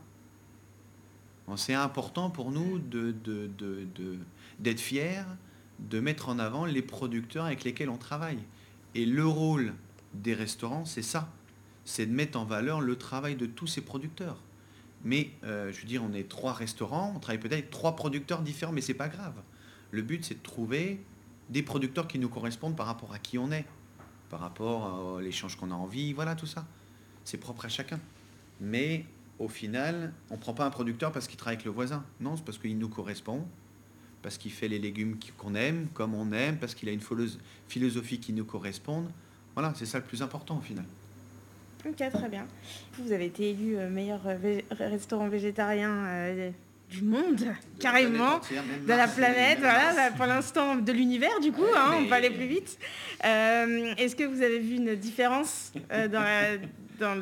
C'est 1.57 1.75
important 1.75 2.29
pour 2.29 2.50
nous 2.50 2.81
d'être 2.81 3.23
de, 3.23 3.49
de, 4.59 4.75
fiers, 4.75 5.23
de 5.78 6.00
mettre 6.00 6.28
en 6.28 6.38
avant 6.38 6.64
les 6.64 6.83
producteurs 6.83 7.45
avec 7.45 7.64
lesquels 7.64 7.90
on 7.90 7.99
travaille. 7.99 8.38
Et 8.95 9.06
le 9.06 9.26
rôle 9.26 9.75
des 10.14 10.35
restaurants, 10.35 10.85
c'est 10.85 11.02
ça 11.02 11.30
c'est 11.87 12.04
de 12.04 12.12
mettre 12.12 12.38
en 12.38 12.45
valeur 12.45 12.83
le 12.83 12.97
travail 12.97 13.37
de 13.37 13.47
tous 13.47 13.68
ces 13.68 13.80
producteurs. 13.80 14.37
Mais 15.04 15.30
euh, 15.45 15.73
je 15.73 15.80
veux 15.80 15.87
dire, 15.87 16.02
on 16.02 16.12
est 16.12 16.28
trois 16.28 16.52
restaurants, 16.52 17.12
on 17.14 17.21
travaille 17.21 17.40
peut-être 17.40 17.71
trois 17.71 17.95
producteurs 17.95 18.42
différents, 18.42 18.73
mais 18.73 18.80
c'est 18.80 18.92
pas 18.92 19.09
grave. 19.09 19.35
Le 19.92 20.02
but, 20.02 20.25
c'est 20.25 20.35
de 20.35 20.42
trouver 20.42 21.00
des 21.49 21.62
producteurs 21.62 22.09
qui 22.09 22.18
nous 22.18 22.28
correspondent 22.28 22.76
par 22.76 22.87
rapport 22.87 23.12
à 23.12 23.21
qui 23.21 23.38
on 23.38 23.52
est, 23.52 23.64
par 24.30 24.40
rapport 24.40 25.16
à 25.16 25.23
l'échange 25.23 25.56
qu'on 25.56 25.71
a 25.71 25.75
envie, 25.75 26.12
voilà 26.12 26.35
tout 26.35 26.47
ça. 26.47 26.66
C'est 27.23 27.38
propre 27.38 27.66
à 27.66 27.68
chacun. 27.68 28.00
Mais 28.61 29.04
au 29.38 29.49
final, 29.49 30.12
on 30.30 30.35
ne 30.35 30.40
prend 30.40 30.54
pas 30.54 30.66
un 30.66 30.71
producteur 30.71 31.12
parce 31.12 31.28
qu'il 31.28 31.37
travaille 31.37 31.54
avec 31.54 31.66
le 31.66 31.71
voisin. 31.71 32.04
Non, 32.18 32.37
c'est 32.37 32.45
parce 32.45 32.59
qu'il 32.59 32.76
nous 32.76 32.88
correspond, 32.88 33.47
parce 34.26 34.38
qu'il 34.38 34.50
fait 34.50 34.66
les 34.66 34.80
légumes 34.80 35.18
qu'on 35.38 35.54
aime, 35.54 35.87
comme 35.95 36.12
on 36.12 36.33
aime, 36.33 36.56
parce 36.56 36.75
qu'il 36.75 36.88
a 36.88 36.92
une 36.92 37.00
philosophie 37.68 38.18
qui 38.18 38.33
nous 38.33 38.45
correspond. 38.45 39.04
Voilà, 39.54 39.73
c'est 39.76 39.87
ça 39.87 39.99
le 39.99 40.04
plus 40.04 40.21
important 40.21 40.59
au 40.59 40.61
final. 40.61 40.85
Ok, 41.88 41.95
très 41.95 42.28
bien. 42.28 42.45
Vous 42.98 43.12
avez 43.12 43.27
été 43.27 43.51
élu 43.51 43.77
euh, 43.77 43.88
meilleur 43.88 44.18
euh, 44.27 44.61
restaurant 44.72 45.29
végétarien 45.29 45.92
euh, 46.07 46.51
du 46.90 47.03
monde, 47.03 47.40
carrément, 47.79 48.40
de 48.40 48.88
la 48.88 49.07
planète, 49.07 49.61
voilà, 49.61 49.94
bah, 49.94 50.16
pour 50.16 50.27
l'instant 50.27 50.74
de 50.74 50.90
l'univers 50.90 51.38
du 51.40 51.53
coup, 51.53 51.62
hein, 51.77 51.94
on 51.96 52.07
va 52.07 52.16
aller 52.16 52.31
plus 52.31 52.48
vite. 52.48 52.81
Est-ce 53.22 54.16
que 54.16 54.24
vous 54.24 54.42
avez 54.42 54.59
vu 54.59 54.74
une 54.74 54.96
différence 54.96 55.72
dans, 55.88 56.59
dans 56.98 57.16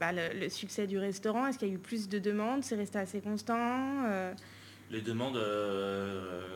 bah, 0.00 0.10
le, 0.10 0.40
le, 0.40 0.48
succès 0.48 0.88
du 0.88 0.98
restaurant? 0.98 1.46
Est-ce 1.46 1.58
qu'il 1.60 1.68
y 1.68 1.70
a 1.70 1.74
eu 1.74 1.78
plus 1.78 2.08
de 2.08 2.18
demandes? 2.18 2.64
C'est 2.64 2.74
resté 2.74 2.98
assez 2.98 3.20
constant 3.20 4.02
Les 4.90 5.02
demandes 5.02 5.38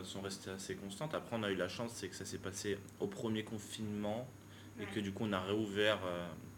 sont 0.02 0.20
restées 0.20 0.50
assez 0.50 0.74
constantes. 0.74 1.14
Après, 1.14 1.36
on 1.36 1.42
a 1.42 1.50
eu 1.50 1.56
la 1.56 1.68
chance, 1.68 1.92
c'est 1.94 2.08
que 2.08 2.16
ça 2.16 2.24
s'est 2.24 2.38
passé 2.38 2.78
au 3.00 3.06
premier 3.06 3.44
confinement 3.44 4.28
et 4.80 4.86
que 4.86 4.98
du 4.98 5.12
coup, 5.12 5.24
on 5.24 5.32
a 5.32 5.40
réouvert 5.40 6.00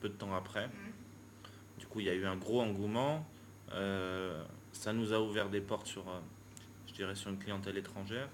peu 0.01 0.09
de 0.09 0.15
temps 0.15 0.35
après. 0.35 0.71
Du 1.79 1.87
coup, 1.87 2.01
il 2.01 2.07
y 2.07 2.09
a 2.09 2.15
eu 2.15 2.25
un 2.25 2.37
gros 2.37 2.61
engouement. 2.61 3.27
Euh, 3.73 4.43
ça 4.73 4.93
nous 4.93 5.13
a 5.13 5.21
ouvert 5.21 5.49
des 5.49 5.61
portes 5.61 5.87
sur, 5.87 6.09
euh, 6.09 6.21
je 6.87 6.93
dirais, 6.93 7.15
sur 7.15 7.31
une 7.31 7.39
clientèle 7.39 7.77
étrangère. 7.77 8.29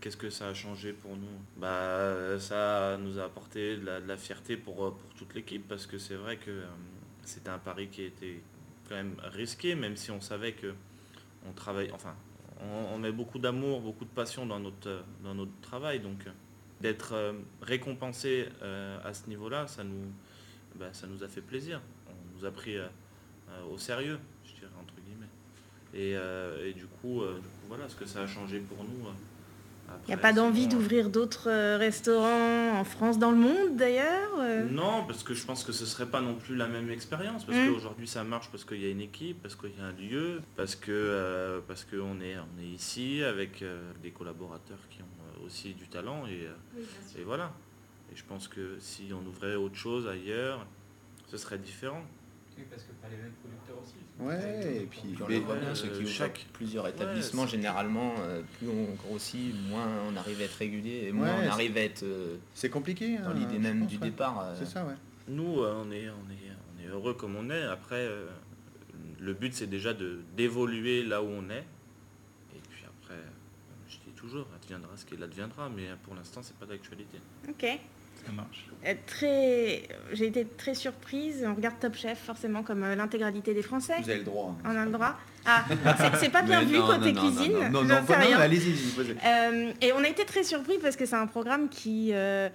Qu'est-ce 0.00 0.16
que 0.16 0.28
ça 0.28 0.48
a 0.48 0.54
changé 0.54 0.92
pour 0.92 1.16
nous? 1.16 1.38
Bah, 1.56 2.38
Ça 2.38 2.98
nous 3.00 3.18
a 3.18 3.24
apporté 3.24 3.76
de 3.76 3.86
la, 4.06 4.16
fierté 4.16 4.56
pour, 4.56 4.84
euh, 4.84 4.90
pour 4.90 5.14
toute 5.14 5.34
l'équipe 5.34 5.66
parce 5.66 5.86
que 5.86 5.98
c'est 5.98 6.16
vrai 6.16 6.36
que 6.36 6.62
c'était 7.22 7.48
un 7.48 7.58
pari 7.58 7.88
qui 7.88 8.02
était 8.02 8.40
quand 8.88 8.96
même 8.96 9.16
risqué, 9.22 9.74
même 9.74 9.96
si 9.96 10.10
on 10.10 10.20
savait 10.20 10.52
que 10.52 10.74
on 11.48 11.52
travaille, 11.52 11.90
enfin, 11.92 12.14
on, 12.60 12.98
met 12.98 13.12
beaucoup 13.12 13.38
d'amour, 13.38 13.80
beaucoup 13.80 14.04
de 14.04 14.10
passion 14.10 14.46
dans 14.46 14.60
notre, 14.60 15.02
travail. 15.60 16.00
Donc, 16.00 16.26
d'être 16.80 17.34
récompensé 17.62 18.48
à 19.04 19.12
ce 19.14 19.28
niveau-là, 19.28 19.66
ça 19.66 19.84
nous, 19.84 20.12
bah, 20.76 20.92
ça 20.92 21.06
nous 21.06 21.22
a 21.22 21.28
fait 21.28 21.40
plaisir 21.40 21.80
nous 22.34 22.44
a 22.44 22.50
pris 22.50 22.76
euh, 22.76 22.86
euh, 23.50 23.64
au 23.72 23.78
sérieux, 23.78 24.18
je 24.44 24.52
dirais 24.54 24.72
entre 24.80 24.94
guillemets. 25.00 25.26
Et, 25.94 26.16
euh, 26.16 26.72
du, 26.72 26.86
coup, 26.86 27.22
voilà 27.68 27.88
ce 27.88 27.96
que 27.96 28.06
ça 28.06 28.22
a 28.22 28.26
changé 28.26 28.58
pour 28.60 28.84
nous. 28.84 29.08
Il 30.04 30.08
n'y 30.08 30.14
a 30.14 30.18
pas 30.18 30.32
d'envie 30.32 30.66
d'ouvrir 30.66 31.10
d'autres 31.10 31.76
restaurants 31.76 32.78
en 32.78 32.84
France, 32.84 33.18
dans 33.18 33.30
le 33.30 33.36
monde 33.36 33.76
d'ailleurs 33.76 34.30
Non, 34.70 35.04
parce 35.06 35.22
que 35.22 35.34
je 35.34 35.44
pense 35.44 35.64
que 35.64 35.72
ce 35.72 35.84
ne 35.84 35.88
serait 35.88 36.06
pas 36.06 36.20
non 36.20 36.34
plus 36.34 36.56
la 36.56 36.66
même 36.66 36.90
expérience. 36.90 37.44
Parce 37.44 37.58
mmh. 37.58 37.72
qu'aujourd'hui 37.72 38.06
ça 38.06 38.24
marche 38.24 38.48
parce 38.50 38.64
qu'il 38.64 38.80
y 38.82 38.86
a 38.86 38.90
une 38.90 39.00
équipe, 39.00 39.40
parce 39.42 39.56
qu'il 39.56 39.70
y 39.70 39.80
a 39.80 39.86
un 39.86 39.92
lieu, 39.92 40.40
parce 40.56 40.76
que 40.76 41.62
parce 41.66 41.84
qu'on 41.84 42.20
est, 42.20 42.36
on 42.36 42.62
est 42.62 42.74
ici 42.74 43.22
avec 43.22 43.64
des 44.02 44.10
collaborateurs 44.10 44.78
qui 44.90 45.00
ont 45.02 45.46
aussi 45.46 45.74
du 45.74 45.88
talent. 45.88 46.24
Et, 46.26 46.48
et 47.20 47.24
voilà. 47.24 47.52
Et 48.12 48.16
je 48.16 48.24
pense 48.24 48.48
que 48.48 48.76
si 48.80 49.10
on 49.12 49.26
ouvrait 49.26 49.54
autre 49.54 49.76
chose 49.76 50.06
ailleurs, 50.06 50.66
ce 51.30 51.36
serait 51.36 51.58
différent 51.58 52.02
parce 52.62 52.82
que 52.82 52.92
pas 52.92 53.08
les 53.08 53.16
mêmes 53.16 53.32
producteurs 53.32 53.76
aussi. 53.82 53.94
Ouais, 54.20 54.82
et 54.82 54.86
puis, 54.86 55.14
voit 55.14 55.56
bien, 55.56 55.74
ceux 55.74 55.88
qui 55.88 56.06
chaque 56.06 56.46
plusieurs 56.52 56.86
établissements, 56.88 57.46
généralement, 57.46 58.14
euh, 58.20 58.42
plus 58.58 58.68
on 58.68 58.94
grossit, 58.94 59.54
moins 59.68 59.88
on 60.08 60.16
arrive 60.16 60.40
à 60.40 60.44
être 60.44 60.54
régulier, 60.54 61.06
et 61.08 61.12
moins 61.12 61.34
on 61.44 61.48
arrive 61.50 61.76
à 61.76 61.80
être. 61.80 62.04
Euh, 62.04 62.36
c'est 62.54 62.70
compliqué. 62.70 63.18
Dans 63.18 63.30
hein, 63.30 63.34
l'idée 63.34 63.58
même 63.58 63.86
du 63.86 63.98
départ. 63.98 64.40
Euh. 64.40 64.54
C'est 64.58 64.66
ça, 64.66 64.84
ouais. 64.84 64.94
Nous, 65.28 65.60
on, 65.60 65.90
est, 65.90 66.08
on, 66.08 66.30
est, 66.30 66.52
on 66.76 66.82
est 66.82 66.86
heureux 66.92 67.14
comme 67.14 67.36
on 67.36 67.50
est. 67.50 67.62
Après, 67.62 68.08
le 69.18 69.34
but, 69.34 69.54
c'est 69.54 69.66
déjà 69.66 69.94
de 69.94 70.20
d'évoluer 70.36 71.02
là 71.02 71.22
où 71.22 71.26
on 71.26 71.48
est. 71.50 71.64
Et 72.54 72.60
puis 72.70 72.84
après, 72.86 73.18
je 73.88 73.96
dis 73.96 74.12
toujours, 74.14 74.46
adviendra 74.54 74.96
ce 74.96 75.06
qu'il 75.06 75.22
adviendra, 75.22 75.70
mais 75.74 75.88
pour 76.02 76.14
l'instant, 76.14 76.42
c'est 76.42 76.56
pas 76.56 76.66
d'actualité. 76.66 77.18
Ok. 77.48 77.66
Ça 78.26 78.32
marche. 78.32 78.66
Euh, 78.86 78.94
très, 79.06 79.82
j'ai 80.12 80.26
été 80.26 80.44
très 80.44 80.74
surprise. 80.74 81.44
On 81.46 81.54
regarde 81.54 81.76
Top 81.80 81.94
Chef 81.94 82.18
forcément 82.18 82.62
comme 82.62 82.82
euh, 82.82 82.94
l'intégralité 82.94 83.54
des 83.54 83.62
Français. 83.62 83.94
Vous 84.02 84.10
avez 84.10 84.18
le 84.18 84.24
droit. 84.24 84.54
Hein. 84.64 84.70
On 84.72 84.76
a 84.76 84.84
le 84.84 84.90
droit. 84.90 85.16
Ah, 85.46 85.64
c'est 86.20 86.30
pas 86.30 86.42
bien 86.42 86.62
vu 86.62 86.78
côté 86.80 87.12
cuisine. 87.12 87.70
Non, 87.70 87.82
non, 87.82 88.00
non, 88.00 88.38
allez-y. 88.38 88.74
Euh, 89.24 89.72
et 89.80 89.92
on 89.92 89.98
a 89.98 90.08
été 90.08 90.24
très 90.24 90.42
surpris 90.42 90.78
parce 90.78 90.96
que 90.96 91.06
c'est 91.06 91.16
un 91.16 91.26
programme 91.26 91.68
qui 91.68 92.10
euh, 92.12 92.48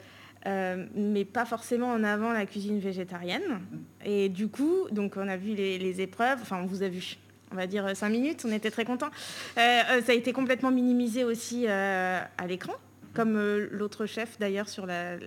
met 0.95 1.25
pas 1.25 1.45
forcément 1.45 1.91
en 1.91 2.03
avant 2.03 2.31
la 2.31 2.45
cuisine 2.45 2.79
végétarienne. 2.79 3.61
Et 4.05 4.29
du 4.29 4.47
coup, 4.49 4.87
donc 4.91 5.13
on 5.17 5.27
a 5.27 5.37
vu 5.37 5.55
les, 5.55 5.79
les 5.79 6.01
épreuves. 6.01 6.39
Enfin, 6.41 6.59
on 6.61 6.65
vous 6.65 6.83
a 6.83 6.89
vu 6.89 7.17
on 7.51 7.55
va 7.55 7.65
dire 7.65 7.95
5 7.95 8.09
minutes, 8.09 8.45
on 8.47 8.51
était 8.51 8.69
très 8.69 8.85
contents. 8.85 9.09
ça 9.55 9.83
a 10.07 10.13
été 10.13 10.33
complètement 10.33 10.69
minimisé 10.69 11.23
aussi 11.23 11.67
à 11.67 12.47
l'écran 12.47 12.73
comme 13.13 13.35
euh, 13.35 13.67
l'autre 13.71 14.05
chef 14.05 14.37
d'ailleurs 14.39 14.69
sur 14.69 14.85
la, 14.85 15.17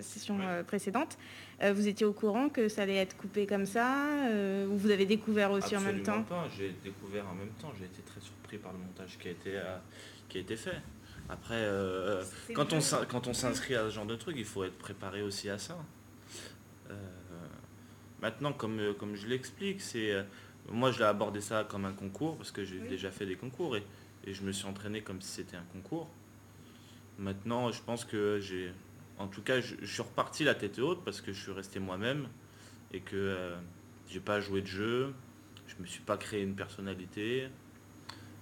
session 0.00 0.38
euh, 0.40 0.62
précédente. 0.62 1.18
Euh, 1.62 1.72
vous 1.72 1.86
étiez 1.88 2.06
au 2.06 2.12
courant 2.12 2.48
que 2.48 2.68
ça 2.68 2.82
allait 2.82 2.96
être 2.96 3.16
coupé 3.16 3.46
comme 3.46 3.66
ça 3.66 4.06
ou 4.68 4.76
vous 4.76 4.90
avez 4.90 5.06
découvert 5.06 5.52
aussi 5.52 5.76
en 5.76 5.80
même 5.80 6.02
temps 6.02 6.22
pas, 6.24 6.48
j'ai 6.56 6.74
découvert 6.82 7.26
en 7.28 7.34
même 7.34 7.52
temps, 7.60 7.72
j'ai 7.78 7.84
été 7.84 8.02
très 8.02 8.20
surpris 8.20 8.58
par 8.58 8.72
le 8.72 8.78
montage 8.78 9.18
qui 9.18 9.28
a 9.28 9.30
été, 9.30 9.60
qui 10.28 10.38
a 10.38 10.40
été 10.40 10.56
fait. 10.56 10.80
Après, 11.28 11.66
quand, 12.54 12.72
on, 12.72 12.80
quand 13.08 13.28
on 13.28 13.32
s'inscrit 13.32 13.76
à 13.76 13.84
ce 13.84 13.94
genre 13.94 14.06
de 14.06 14.16
truc, 14.16 14.36
il 14.36 14.44
faut 14.44 14.64
être 14.64 14.76
préparé 14.76 15.22
aussi 15.22 15.48
à 15.48 15.58
ça. 15.58 15.76
maintenant, 18.20 18.52
comme, 18.52 18.94
comme 18.98 19.14
je 19.14 19.26
l'explique, 19.26 19.80
c'est 19.80 20.12
moi 20.70 20.90
je 20.90 20.98
l'ai 20.98 21.04
abordé 21.04 21.40
ça 21.40 21.64
comme 21.64 21.84
un 21.84 21.92
concours 21.92 22.36
parce 22.36 22.50
que 22.50 22.64
j'ai 22.64 22.80
déjà 22.80 23.10
fait 23.10 23.26
des 23.26 23.36
concours 23.36 23.76
et 23.76 23.84
je 24.26 24.42
me 24.42 24.50
suis 24.50 24.66
entraîné 24.66 25.02
comme 25.02 25.20
si 25.20 25.28
c'était 25.28 25.56
un 25.56 25.66
concours. 25.72 26.08
Maintenant, 27.18 27.70
je 27.70 27.82
pense 27.82 28.04
que 28.04 28.38
j'ai 28.40 28.72
en 29.18 29.28
tout 29.28 29.42
cas, 29.42 29.60
je, 29.60 29.84
suis 29.84 30.02
reparti 30.02 30.44
la 30.44 30.54
tête 30.54 30.78
haute 30.78 31.04
parce 31.04 31.20
que 31.20 31.32
je 31.32 31.40
suis 31.40 31.52
resté 31.52 31.78
moi-même 31.78 32.26
et 32.92 33.00
que 33.00 33.16
euh, 33.16 33.54
j'ai 34.08 34.20
pas 34.20 34.40
joué 34.40 34.60
de 34.60 34.66
jeu, 34.66 35.14
je 35.66 35.74
me 35.80 35.86
suis 35.86 36.02
pas 36.02 36.16
créé 36.16 36.42
une 36.42 36.56
personnalité. 36.56 37.48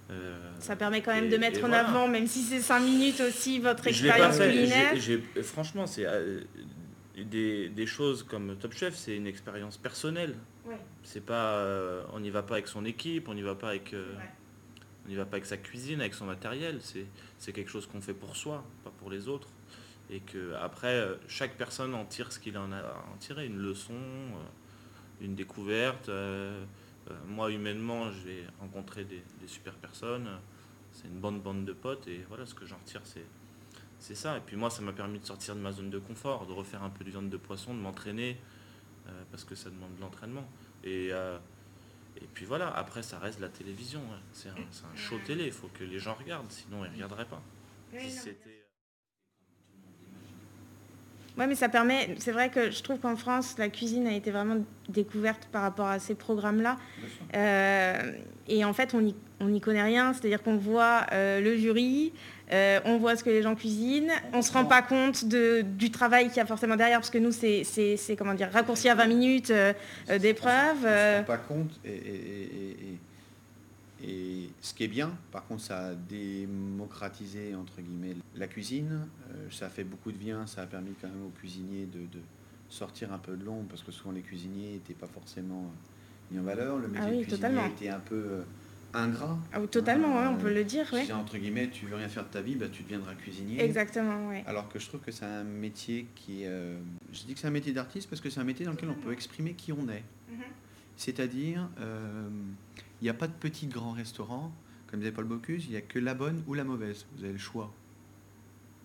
Euh, 0.09 0.51
ça 0.59 0.75
permet 0.75 1.01
quand 1.01 1.13
même 1.13 1.29
de 1.29 1.37
mettre 1.37 1.63
en 1.63 1.71
avant, 1.71 2.07
même 2.07 2.27
si 2.27 2.41
c'est 2.41 2.59
5 2.59 2.79
minutes 2.79 3.21
aussi, 3.21 3.59
votre 3.59 3.87
expérience 3.87 4.37
culinaire. 4.37 4.93
franchement, 5.43 5.85
c'est 5.85 6.05
euh, 6.05 6.41
des, 7.15 7.85
choses 7.85 8.23
comme 8.23 8.57
Top 8.57 8.73
Chef, 8.73 8.95
c'est 8.95 9.15
une 9.15 9.27
expérience 9.27 9.77
personnelle. 9.77 10.35
C'est 11.03 11.23
pas, 11.25 11.65
on 12.13 12.19
n'y 12.19 12.29
va 12.29 12.41
pas 12.41 12.55
avec 12.55 12.67
son 12.67 12.85
équipe, 12.85 13.27
on 13.27 13.33
n'y 13.33 13.41
va 13.41 13.55
pas 13.55 13.69
avec, 13.69 13.93
on 15.05 15.09
n'y 15.09 15.15
va 15.15 15.25
pas 15.25 15.35
avec 15.37 15.45
sa 15.45 15.57
cuisine, 15.57 15.99
avec 15.99 16.13
son 16.13 16.25
matériel. 16.25 16.79
C'est 17.37 17.53
quelque 17.53 17.69
chose 17.69 17.87
qu'on 17.87 18.01
fait 18.01 18.13
pour 18.13 18.35
soi, 18.35 18.63
pas 18.83 18.91
pour 18.91 19.09
les 19.09 19.27
autres 19.27 19.49
et 20.09 20.19
que 20.19 20.53
après 20.55 20.95
euh, 20.95 21.15
chaque 21.27 21.57
personne 21.57 21.95
en 21.95 22.05
tire 22.05 22.31
ce 22.31 22.39
qu'il 22.39 22.57
en 22.57 22.71
a 22.71 22.77
à 22.77 23.05
en 23.13 23.17
tirer, 23.17 23.45
une 23.45 23.57
leçon, 23.57 23.93
euh, 23.93 25.21
une 25.21 25.35
découverte. 25.35 26.09
Euh, 26.09 26.63
moi 27.27 27.51
humainement 27.51 28.11
j'ai 28.11 28.45
rencontré 28.61 29.03
des, 29.03 29.23
super 29.45 29.73
personnes, 29.73 30.29
c'est 30.93 31.07
une 31.07 31.19
bonne 31.19 31.41
bande 31.41 31.65
de 31.65 31.73
potes 31.73 32.07
et 32.07 32.23
voilà 32.29 32.45
ce 32.45 32.53
que 32.53 32.65
j'en 32.65 32.77
retire 32.77 33.01
c'est 33.03 33.25
c'est 33.99 34.15
ça. 34.15 34.37
Et 34.37 34.41
puis 34.41 34.55
moi 34.55 34.69
ça 34.69 34.81
m'a 34.81 34.93
permis 34.93 35.19
de 35.19 35.25
sortir 35.25 35.55
de 35.55 35.61
ma 35.61 35.71
zone 35.71 35.89
de 35.89 35.99
confort, 35.99 36.45
de 36.45 36.53
refaire 36.53 36.83
un 36.83 36.89
peu 36.89 37.03
de 37.03 37.09
viande 37.09 37.29
de 37.29 37.37
poisson, 37.37 37.73
de 37.73 37.79
m'entraîner, 37.79 38.37
parce 39.31 39.45
que 39.45 39.55
ça 39.55 39.69
demande 39.69 39.95
de 39.95 40.01
l'entraînement. 40.01 40.45
Et 42.23 42.27
puis 42.33 42.45
voilà, 42.45 42.69
après 42.69 43.03
ça 43.03 43.19
reste 43.19 43.39
la 43.39 43.49
télévision, 43.49 44.01
hein. 44.13 44.19
c'est 44.31 44.49
un, 44.49 44.53
un, 44.53 44.95
show 44.95 45.19
télé, 45.25 45.45
il 45.45 45.51
faut 45.51 45.67
que 45.67 45.83
les 45.83 45.99
gens 45.99 46.13
regardent, 46.13 46.51
sinon 46.51 46.85
ils 46.85 46.89
ne 46.89 46.95
regarderaient 46.95 47.25
pas. 47.25 47.41
Oui, 51.37 51.45
mais 51.47 51.55
ça 51.55 51.67
permet. 51.67 52.15
C'est 52.19 52.31
vrai 52.31 52.49
que 52.49 52.69
je 52.69 52.83
trouve 52.83 52.99
qu'en 52.99 53.15
France, 53.15 53.55
la 53.57 53.69
cuisine 53.69 54.05
a 54.07 54.13
été 54.13 54.29
vraiment 54.29 54.57
découverte 54.87 55.47
par 55.51 55.63
rapport 55.63 55.87
à 55.87 55.97
ces 55.97 56.13
programmes-là. 56.13 56.77
Euh, 57.35 58.11
et 58.47 58.63
en 58.63 58.73
fait, 58.73 58.93
on 58.93 59.45
n'y 59.45 59.61
connaît 59.61 59.83
rien. 59.83 60.13
C'est-à-dire 60.13 60.43
qu'on 60.43 60.57
voit 60.57 61.07
euh, 61.11 61.41
le 61.41 61.57
jury, 61.57 62.13
euh, 62.51 62.79
on 62.85 62.97
voit 62.97 63.15
ce 63.15 63.23
que 63.23 63.31
les 63.31 63.41
gens 63.41 63.55
cuisinent, 63.55 64.11
on 64.33 64.37
ne 64.37 64.41
se 64.43 64.53
rend 64.53 64.65
pas 64.65 64.83
compte 64.83 65.25
du 65.25 65.89
travail 65.89 66.27
qu'il 66.27 66.37
y 66.37 66.41
a 66.41 66.45
forcément 66.45 66.75
derrière, 66.75 66.99
parce 66.99 67.09
que 67.09 67.17
nous, 67.17 67.31
c'est 67.31 68.15
comment 68.15 68.35
dire, 68.35 68.49
raccourci 68.53 68.87
à 68.89 68.95
20 68.95 69.07
minutes 69.07 69.53
d'épreuve. 70.19 70.77
On 70.83 70.89
ne 70.89 71.13
se 71.13 71.17
rend 71.17 71.23
pas 71.23 71.37
compte. 71.37 71.71
et 71.83 71.89
et 71.89 72.99
ce 74.61 74.73
qui 74.73 74.83
est 74.83 74.87
bien, 74.87 75.15
par 75.31 75.45
contre, 75.45 75.61
ça 75.61 75.87
a 75.87 75.95
démocratisé 75.95 77.55
entre 77.55 77.81
guillemets 77.81 78.15
la 78.35 78.47
cuisine. 78.47 79.07
Euh, 79.31 79.47
ça 79.49 79.67
a 79.67 79.69
fait 79.69 79.83
beaucoup 79.83 80.11
de 80.11 80.17
bien. 80.17 80.45
Ça 80.47 80.61
a 80.61 80.65
permis 80.65 80.91
quand 81.01 81.07
même 81.07 81.25
aux 81.25 81.39
cuisiniers 81.39 81.85
de, 81.85 82.19
sortir 82.69 83.13
un 83.13 83.19
peu 83.19 83.35
de 83.37 83.45
l'ombre 83.45 83.67
parce 83.69 83.83
que 83.83 83.91
souvent 83.91 84.11
les 84.11 84.21
cuisiniers 84.21 84.71
n'étaient 84.73 84.95
pas 84.95 85.07
forcément 85.07 85.71
mis 86.31 86.39
en 86.39 86.43
valeur. 86.43 86.79
Le 86.79 86.87
métier 86.87 87.01
ah 87.05 87.11
de 87.11 87.23
cuisinier 87.23 87.65
était 87.67 87.89
un 87.89 87.99
peu 87.99 88.15
euh, 88.15 88.41
ingrat. 88.93 89.37
Ah 89.53 89.59
totalement, 89.69 90.17
on 90.29 90.37
peut 90.37 90.53
le 90.53 90.63
dire. 90.63 90.87
Si 90.87 91.13
entre 91.13 91.37
guillemets, 91.37 91.69
tu 91.69 91.85
veux 91.85 91.95
rien 91.95 92.09
faire 92.09 92.23
de 92.23 92.29
ta 92.29 92.41
vie, 92.41 92.55
bah, 92.55 92.65
tu 92.71 92.83
deviendras 92.83 93.13
cuisinier. 93.15 93.61
Exactement, 93.61 94.31
Alors 94.45 94.69
que 94.69 94.79
je 94.79 94.87
trouve 94.87 95.01
que 95.01 95.11
c'est 95.11 95.25
un 95.25 95.43
métier 95.43 96.07
qui 96.15 96.43
est. 96.43 96.47
Euh, 96.47 96.77
je 97.11 97.23
dis 97.23 97.33
que 97.33 97.39
c'est 97.39 97.47
un 97.47 97.51
métier 97.51 97.73
d'artiste 97.73 98.09
parce 98.09 98.21
que 98.21 98.29
c'est 98.29 98.39
un 98.39 98.45
métier 98.45 98.65
dans 98.65 98.71
lequel 98.71 98.89
on 98.89 99.01
peut 99.01 99.13
exprimer 99.13 99.53
qui 99.53 99.71
on 99.71 99.87
est. 99.89 100.03
C'est-à-dire, 100.97 101.67
il 101.79 103.03
n'y 103.03 103.09
a 103.09 103.13
pas 103.13 103.27
de 103.27 103.33
petit 103.33 103.67
grand 103.67 103.91
restaurant, 103.91 104.51
comme 104.87 104.99
disait 104.99 105.11
Paul 105.11 105.25
Bocuse, 105.25 105.65
il 105.65 105.71
n'y 105.71 105.77
a 105.77 105.81
que 105.81 105.99
la 105.99 106.13
bonne 106.13 106.43
ou 106.47 106.53
la 106.53 106.63
mauvaise. 106.63 107.05
Vous 107.17 107.23
avez 107.23 107.33
le 107.33 107.39
choix. 107.39 107.73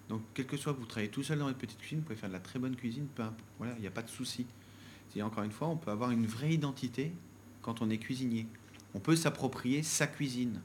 Donc, 0.09 0.23
quel 0.33 0.47
que 0.47 0.57
soit 0.57 0.73
vous 0.73 0.87
travaillez 0.87 1.11
tout 1.11 1.23
seul 1.23 1.38
dans 1.38 1.44
votre 1.44 1.59
petite 1.59 1.79
cuisine, 1.79 1.99
vous 1.99 2.05
pouvez 2.05 2.16
faire 2.16 2.31
de 2.31 2.35
la 2.35 2.40
très 2.40 2.59
bonne 2.59 2.75
cuisine, 2.75 3.07
peu 3.14 3.23
Voilà, 3.59 3.75
il 3.77 3.83
n'y 3.83 3.87
a 3.87 3.90
pas 3.90 4.03
de 4.03 4.09
souci. 4.09 4.47
Encore 5.21 5.42
une 5.42 5.51
fois, 5.51 5.68
on 5.68 5.77
peut 5.77 5.90
avoir 5.90 6.12
une 6.12 6.27
vraie 6.27 6.53
identité 6.53 7.12
quand 7.61 7.83
on 7.83 7.90
est 7.90 7.99
cuisinier. 7.99 8.47
On 8.94 9.01
peut 9.01 9.16
s'approprier 9.16 9.83
sa 9.83 10.07
cuisine, 10.07 10.61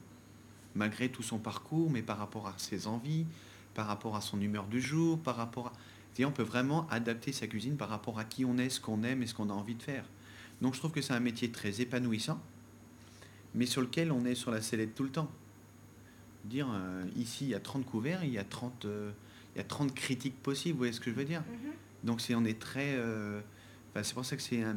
malgré 0.74 1.10
tout 1.10 1.22
son 1.22 1.38
parcours, 1.38 1.90
mais 1.90 2.02
par 2.02 2.18
rapport 2.18 2.46
à 2.46 2.54
ses 2.56 2.86
envies, 2.86 3.26
par 3.74 3.86
rapport 3.86 4.14
à 4.16 4.20
son 4.20 4.40
humeur 4.40 4.66
du 4.66 4.80
jour, 4.80 5.18
par 5.18 5.36
rapport 5.36 5.66
à... 5.66 5.72
on 6.24 6.30
peut 6.30 6.44
vraiment 6.44 6.88
adapter 6.88 7.32
sa 7.32 7.48
cuisine 7.48 7.76
par 7.76 7.88
rapport 7.88 8.18
à 8.18 8.24
qui 8.24 8.44
on 8.44 8.56
est, 8.58 8.70
ce 8.70 8.80
qu'on 8.80 9.02
aime 9.02 9.22
et 9.22 9.26
ce 9.26 9.34
qu'on 9.34 9.50
a 9.50 9.52
envie 9.52 9.74
de 9.74 9.82
faire. 9.82 10.04
Donc 10.64 10.74
je 10.74 10.78
trouve 10.80 10.92
que 10.92 11.02
c'est 11.02 11.12
un 11.12 11.20
métier 11.20 11.50
très 11.50 11.82
épanouissant 11.82 12.40
mais 13.54 13.66
sur 13.66 13.80
lequel 13.80 14.12
on 14.12 14.24
est 14.24 14.34
sur 14.34 14.50
la 14.50 14.60
sellette 14.60 14.94
tout 14.94 15.04
le 15.04 15.10
temps. 15.10 15.30
Dire, 16.44 16.68
euh, 16.72 17.04
ici, 17.16 17.44
il 17.44 17.50
y 17.50 17.54
a 17.54 17.60
30 17.60 17.86
couverts, 17.86 18.24
il 18.24 18.32
y 18.32 18.38
a 18.38 18.44
30, 18.44 18.84
euh, 18.84 19.12
il 19.54 19.58
y 19.58 19.60
a 19.60 19.64
30 19.64 19.94
critiques 19.94 20.42
possibles, 20.42 20.72
vous 20.72 20.78
voyez 20.78 20.92
ce 20.92 21.00
que 21.00 21.10
je 21.10 21.16
veux 21.16 21.24
dire? 21.24 21.40
Mm-hmm. 21.40 22.06
Donc 22.06 22.20
c'est, 22.20 22.34
on 22.34 22.44
est 22.44 22.58
très... 22.58 22.94
Euh, 22.96 23.40
c'est 24.02 24.14
pour 24.14 24.24
ça 24.24 24.34
que 24.34 24.42
c'est 24.42 24.62
un, 24.62 24.76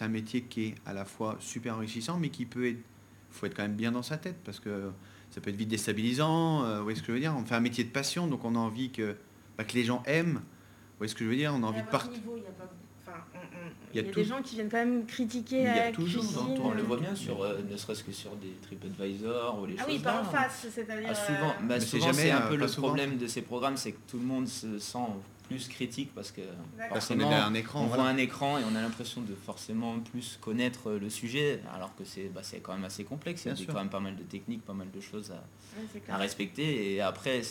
un, 0.00 0.08
métier 0.08 0.42
qui 0.42 0.66
est 0.66 0.74
à 0.84 0.92
la 0.92 1.06
fois 1.06 1.38
super 1.40 1.76
enrichissant, 1.76 2.18
mais 2.18 2.28
qui 2.28 2.44
peut 2.44 2.68
être... 2.68 2.76
Il 2.76 3.36
faut 3.36 3.46
être 3.46 3.54
quand 3.54 3.62
même 3.62 3.76
bien 3.76 3.92
dans 3.92 4.02
sa 4.02 4.18
tête, 4.18 4.36
parce 4.44 4.60
que 4.60 4.90
ça 5.30 5.40
peut 5.40 5.50
être 5.50 5.56
vite 5.56 5.68
déstabilisant, 5.68 6.78
vous 6.78 6.82
voyez 6.82 6.96
ce 6.96 7.00
que 7.00 7.08
je 7.08 7.12
veux 7.12 7.20
dire? 7.20 7.32
On 7.36 7.44
fait 7.44 7.54
un 7.54 7.60
métier 7.60 7.84
de 7.84 7.90
passion, 7.90 8.26
donc 8.26 8.44
on 8.44 8.56
a 8.56 8.58
envie 8.58 8.90
que, 8.90 9.16
bah, 9.56 9.62
que 9.62 9.74
les 9.74 9.84
gens 9.84 10.02
aiment, 10.04 10.34
vous 10.34 10.98
voyez 10.98 11.08
ce 11.10 11.14
que 11.14 11.24
je 11.24 11.30
veux 11.30 11.36
dire? 11.36 11.52
On 11.54 11.62
a 11.62 11.66
envie 11.66 11.82
de 11.82 11.86
partir 11.86 12.20
il 13.92 14.02
y 14.02 14.08
a, 14.08 14.12
des 14.12 14.24
gens 14.24 14.40
qui 14.42 14.54
viennent 14.54 14.68
quand 14.68 14.78
même 14.78 15.06
critiquer. 15.06 15.58
Il 15.58 15.64
y 15.64 15.68
a 15.68 15.92
toujours, 15.92 16.24
on 16.62 16.72
le 16.72 16.82
voit 16.82 16.98
bien 16.98 17.14
sur, 17.14 17.42
euh, 17.42 17.58
ne 17.68 17.76
serait-ce 17.76 18.04
que 18.04 18.12
sur 18.12 18.36
des 18.36 18.52
TripAdvisor 18.62 19.60
ou 19.60 19.66
les 19.66 19.74
ah 19.78 19.84
choses. 19.84 19.92
oui, 19.92 19.98
pas 19.98 20.20
en 20.20 20.24
face, 20.24 20.66
c'est-à-dire. 20.72 21.08
Ah, 21.10 21.14
souvent, 21.14 21.50
euh, 21.50 21.66
bah, 21.66 21.80
souvent 21.80 22.12
c'est 22.12 22.30
un 22.30 22.42
peu 22.42 22.56
le 22.56 22.66
problème 22.66 23.16
de 23.16 23.26
ces 23.26 23.42
programmes, 23.42 23.76
c'est 23.76 23.92
que 23.92 24.00
tout 24.08 24.18
le 24.18 24.24
monde 24.24 24.46
se 24.46 24.78
sent 24.78 24.98
plus 25.48 25.66
critique 25.66 26.14
parce 26.14 26.30
que 26.30 26.42
forcément 26.88 27.30
un 27.32 27.54
écran, 27.54 27.82
on 27.82 27.86
voit 27.86 28.04
un 28.04 28.16
écran 28.16 28.58
et 28.58 28.62
on 28.70 28.76
a 28.76 28.80
l'impression 28.80 29.20
de 29.20 29.34
forcément 29.34 29.98
plus 29.98 30.38
connaître 30.40 30.92
le 30.92 31.10
sujet, 31.10 31.60
alors 31.74 31.94
que 31.96 32.04
c'est 32.04 32.28
bah, 32.32 32.42
quand 32.62 32.74
même 32.74 32.84
assez 32.84 33.02
complexe. 33.02 33.46
Il 33.46 33.58
y 33.58 33.62
a 33.62 33.72
quand 33.72 33.80
même 33.80 33.90
pas 33.90 34.00
mal 34.00 34.14
de 34.14 34.22
techniques, 34.22 34.64
pas 34.64 34.74
mal 34.74 34.90
de 34.92 35.00
choses 35.00 35.32
à, 35.32 36.14
à 36.14 36.16
respecter. 36.16 36.94
Et 36.94 37.00
après, 37.00 37.42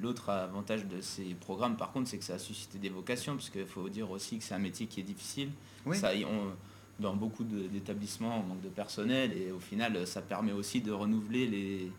L'autre 0.00 0.30
avantage 0.30 0.86
de 0.86 1.00
ces 1.00 1.34
programmes, 1.34 1.76
par 1.76 1.92
contre, 1.92 2.08
c'est 2.08 2.18
que 2.18 2.24
ça 2.24 2.34
a 2.34 2.38
suscité 2.38 2.78
des 2.78 2.88
vocations, 2.88 3.34
parce 3.34 3.50
qu'il 3.50 3.66
faut 3.66 3.88
dire 3.88 4.10
aussi 4.10 4.38
que 4.38 4.44
c'est 4.44 4.54
un 4.54 4.58
métier 4.58 4.86
qui 4.86 5.00
est 5.00 5.04
difficile. 5.04 5.50
Ça, 5.92 6.10
dans 6.98 7.14
beaucoup 7.14 7.44
d'établissements, 7.44 8.40
on 8.40 8.42
manque 8.48 8.62
de 8.62 8.68
personnel, 8.68 9.32
et 9.36 9.50
au 9.50 9.60
final, 9.60 10.06
ça 10.06 10.22
permet 10.22 10.52
aussi 10.52 10.80
de 10.80 10.92
renouveler 10.92 11.46
les, 11.46 11.92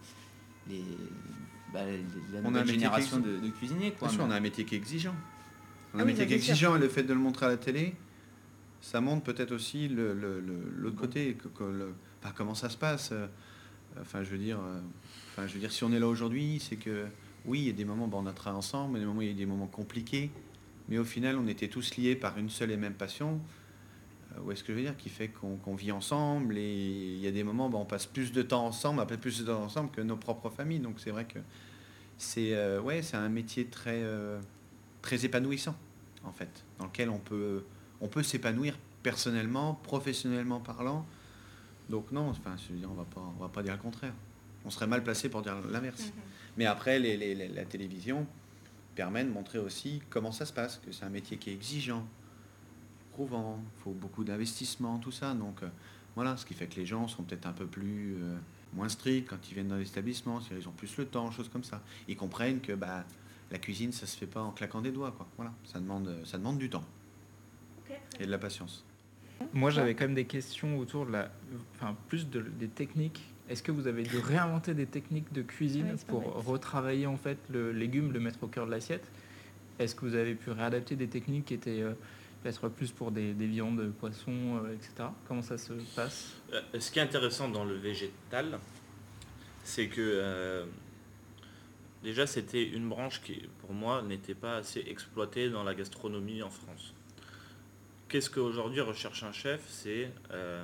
les, 0.69 0.83
bah, 1.71 1.81
la 2.33 2.41
nouvelle 2.41 2.67
génération 2.67 3.19
de, 3.19 3.47
cuisiniers. 3.49 3.91
Quoi, 3.91 4.09
on 4.19 4.31
a 4.31 4.35
un 4.35 4.39
métier 4.39 4.65
qui 4.65 4.75
est 4.75 4.77
exigeant. 4.79 5.15
On 5.93 5.99
a 5.99 6.01
un 6.01 6.03
ah 6.03 6.05
métier 6.05 6.25
qui 6.25 6.33
est 6.33 6.37
exigeant, 6.37 6.75
et 6.75 6.79
le 6.79 6.89
fait 6.89 7.03
de 7.03 7.13
le 7.13 7.19
montrer 7.19 7.45
à 7.45 7.49
la 7.49 7.57
télé, 7.57 7.95
ça 8.81 8.99
montre 9.01 9.23
peut-être 9.23 9.53
aussi 9.53 9.87
l'autre 9.87 10.19
le, 10.19 10.91
côté, 10.91 11.35
que, 11.35 11.47
comment 12.35 12.55
ça 12.55 12.69
se 12.69 12.77
passe. 12.77 13.09
Euh, 13.11 13.27
enfin, 14.01 14.23
je 14.23 14.29
veux 14.29 14.37
dire, 14.37 14.59
euh, 14.59 14.79
enfin, 15.31 15.47
je 15.47 15.53
veux 15.53 15.59
dire, 15.59 15.71
si 15.71 15.83
on 15.83 15.91
est 15.93 15.99
là 15.99 16.07
aujourd'hui, 16.07 16.59
c'est 16.59 16.75
que 16.75 17.05
oui, 17.45 17.59
il 17.59 17.67
y 17.67 17.69
a 17.69 17.73
des 17.73 17.85
moments 17.85 18.05
où 18.05 18.15
on 18.15 18.25
a 18.25 18.33
travaillé 18.33 18.57
ensemble, 18.57 18.99
des 18.99 19.25
il 19.25 19.27
y 19.27 19.31
a 19.31 19.33
des 19.33 19.45
moments 19.45 19.67
compliqués, 19.67 20.31
mais 20.89 20.97
au 20.97 21.03
final, 21.03 21.37
on 21.37 21.47
était 21.47 21.67
tous 21.67 21.97
liés 21.97 22.15
par 22.15 22.37
une 22.37 22.49
seule 22.49 22.71
et 22.71 22.77
même 22.77 22.93
passion. 22.93 23.39
Euh, 24.35 24.41
où 24.41 24.51
est-ce 24.51 24.63
que 24.63 24.73
je 24.73 24.77
veux 24.77 24.83
dire? 24.83 24.97
Qui 24.97 25.09
fait 25.09 25.29
qu'on 25.29 25.75
vit 25.75 25.91
ensemble 25.91 26.57
et 26.57 26.73
il 27.15 27.19
y 27.19 27.27
a 27.27 27.31
des 27.31 27.43
moments 27.43 27.67
où 27.67 27.75
on 27.75 27.85
passe 27.85 28.05
plus 28.05 28.31
de 28.31 28.41
temps 28.41 28.65
ensemble, 28.65 29.01
après 29.01 29.17
plus 29.17 29.39
de 29.39 29.45
temps 29.45 29.63
ensemble 29.63 29.91
que 29.91 30.01
nos 30.01 30.17
propres 30.17 30.49
familles. 30.49 30.79
Donc 30.79 30.99
c'est 30.99 31.11
vrai 31.11 31.25
que 31.25 31.39
c'est 32.17 32.53
euh, 32.53 33.01
un 33.13 33.29
métier 33.29 33.65
très, 33.65 34.01
euh, 34.03 34.39
très 35.01 35.25
épanouissant, 35.25 35.75
en 36.23 36.31
fait, 36.31 36.63
dans 36.79 36.85
lequel 36.85 37.09
on 37.09 37.19
peut, 37.19 37.63
s'épanouir 38.23 38.77
personnellement, 39.01 39.75
professionnellement 39.83 40.59
parlant. 40.59 41.05
Donc 41.89 42.11
non, 42.11 42.29
enfin, 42.29 42.55
je 42.57 42.73
dire, 42.73 42.89
on 42.89 43.19
on 43.19 43.41
va 43.41 43.49
pas 43.49 43.63
dire 43.63 43.73
le 43.73 43.81
contraire. 43.81 44.13
On 44.65 44.69
serait 44.69 44.87
mal 44.87 45.03
placé 45.03 45.27
pour 45.27 45.41
dire 45.41 45.57
l'inverse. 45.69 46.03
Mm-hmm. 46.03 46.42
Mais 46.57 46.65
après, 46.65 46.99
la 46.99 47.65
télévision 47.65 48.27
permet 48.95 49.23
de 49.23 49.29
montrer 49.29 49.59
aussi 49.59 50.01
comment 50.09 50.31
ça 50.31 50.45
se 50.45 50.53
passe, 50.53 50.79
que 50.85 50.91
c'est 50.91 51.03
un 51.03 51.09
métier 51.09 51.37
qui 51.37 51.49
est 51.49 51.53
exigeant, 51.53 52.05
prouvant, 53.13 53.59
il 53.77 53.83
faut 53.83 53.91
beaucoup 53.91 54.23
d'investissement, 54.23 54.99
tout 54.99 55.11
ça. 55.11 55.33
Donc 55.33 55.63
euh, 55.63 55.69
voilà, 56.15 56.37
ce 56.37 56.45
qui 56.45 56.53
fait 56.53 56.67
que 56.67 56.75
les 56.75 56.85
gens 56.85 57.07
sont 57.07 57.23
peut-être 57.23 57.47
un 57.47 57.53
peu 57.53 57.65
plus 57.65 58.15
euh, 58.15 58.35
moins 58.73 58.89
stricts 58.89 59.29
quand 59.29 59.49
ils 59.49 59.53
viennent 59.53 59.67
dans 59.67 59.77
l'établissement, 59.77 60.39
ils 60.51 60.67
ont 60.67 60.71
plus 60.71 60.95
le 60.97 61.05
temps, 61.05 61.31
choses 61.31 61.49
comme 61.49 61.63
ça. 61.63 61.81
Ils 62.07 62.15
comprennent 62.15 62.61
que 62.61 62.73
bah, 62.73 63.05
la 63.51 63.57
cuisine, 63.57 63.91
ça 63.91 64.05
se 64.05 64.17
fait 64.17 64.27
pas 64.27 64.41
en 64.41 64.51
claquant 64.51 64.81
des 64.81 64.91
doigts. 64.91 65.11
Quoi. 65.11 65.27
Voilà, 65.37 65.53
ça 65.63 65.79
demande, 65.79 66.15
ça 66.25 66.37
demande 66.37 66.57
du 66.57 66.69
temps 66.69 66.85
et 68.19 68.25
de 68.25 68.31
la 68.31 68.37
patience. 68.37 68.85
Moi, 69.53 69.71
j'avais 69.71 69.93
quand 69.95 70.05
même 70.05 70.15
des 70.15 70.25
questions 70.25 70.77
autour 70.77 71.05
de 71.05 71.11
la, 71.11 71.31
enfin, 71.75 71.95
plus 72.07 72.29
de, 72.29 72.41
des 72.41 72.67
techniques 72.67 73.32
est-ce 73.49 73.63
que 73.63 73.71
vous 73.71 73.87
avez 73.87 74.03
dû 74.03 74.17
réinventer 74.17 74.73
des 74.73 74.85
techniques 74.85 75.31
de 75.33 75.41
cuisine 75.41 75.95
pour 76.07 76.23
retravailler 76.45 77.07
en 77.07 77.17
fait 77.17 77.37
le 77.49 77.71
légume, 77.71 78.11
le 78.11 78.19
mettre 78.19 78.43
au 78.43 78.47
cœur 78.47 78.65
de 78.65 78.71
l'assiette? 78.71 79.05
Est-ce 79.79 79.95
que 79.95 80.05
vous 80.05 80.15
avez 80.15 80.35
pu 80.35 80.51
réadapter 80.51 80.95
des 80.95 81.07
techniques 81.07 81.45
qui 81.45 81.53
étaient 81.55 81.81
euh, 81.81 81.93
peut-être 82.41 82.69
plus 82.69 82.91
pour 82.91 83.11
des, 83.11 83.33
viandes, 83.33 83.91
poissons, 83.99 84.61
euh, 84.63 84.73
etc. 84.73 85.09
Comment 85.27 85.41
ça 85.41 85.57
se 85.57 85.73
passe? 85.95 86.33
Euh, 86.53 86.61
Ce 86.79 86.91
qui 86.91 86.99
est 86.99 87.01
intéressant 87.01 87.49
dans 87.49 87.65
le 87.65 87.75
végétal, 87.75 88.59
c'est 89.63 89.87
que 89.87 90.65
déjà 92.03 92.27
c'était 92.27 92.63
une 92.63 92.87
branche 92.87 93.21
qui, 93.21 93.41
pour 93.59 93.73
moi, 93.73 94.01
n'était 94.03 94.35
pas 94.35 94.57
assez 94.57 94.83
exploitée 94.87 95.49
dans 95.49 95.63
la 95.63 95.73
gastronomie 95.73 96.43
en 96.43 96.49
France. 96.49 96.93
Qu'est-ce 98.13 98.29
qu'aujourd'hui 98.29 98.79
recherche 98.81 99.23
un 99.23 99.31
chef? 99.31 99.61
C'est 99.67 100.11
euh, 100.29 100.63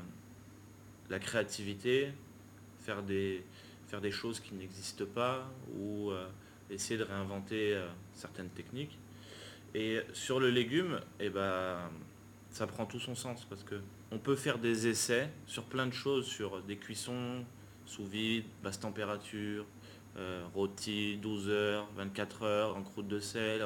la 1.09 1.17
créativité, 1.17 2.09
faire 2.81 3.03
des, 3.03 3.43
faire 3.87 4.01
des 4.01 4.11
choses 4.11 4.39
qui 4.39 4.53
n'existent 4.53 5.05
pas 5.05 5.49
ou 5.75 6.11
euh, 6.11 6.27
essayer 6.69 6.97
de 6.97 7.03
réinventer 7.03 7.73
euh, 7.73 7.87
certaines 8.13 8.49
techniques. 8.49 8.97
Et 9.75 9.99
sur 10.13 10.39
le 10.39 10.49
légume, 10.49 10.99
eh 11.19 11.29
ben, 11.29 11.77
ça 12.49 12.65
prend 12.67 12.85
tout 12.85 12.99
son 12.99 13.15
sens 13.15 13.45
parce 13.45 13.63
que 13.63 13.75
on 14.11 14.17
peut 14.17 14.35
faire 14.35 14.57
des 14.57 14.87
essais 14.87 15.29
sur 15.45 15.63
plein 15.63 15.85
de 15.85 15.93
choses, 15.93 16.25
sur 16.25 16.61
des 16.63 16.77
cuissons 16.77 17.45
sous 17.85 18.05
vide, 18.05 18.45
basse 18.63 18.79
température, 18.79 19.65
euh, 20.17 20.43
rôti 20.53 21.17
12 21.17 21.49
heures, 21.49 21.87
24 21.95 22.43
heures, 22.43 22.75
en 22.75 22.83
croûte 22.83 23.07
de 23.07 23.19
sel. 23.19 23.65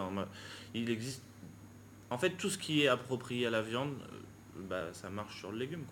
il 0.73 0.89
existe. 0.89 1.23
En 2.09 2.17
fait, 2.17 2.31
tout 2.31 2.49
ce 2.49 2.57
qui 2.57 2.83
est 2.83 2.87
approprié 2.87 3.47
à 3.47 3.49
la 3.49 3.61
viande, 3.61 3.95
bah, 4.69 4.93
ça 4.93 5.09
marche 5.09 5.39
sur 5.39 5.51
le 5.51 5.57
légume. 5.57 5.83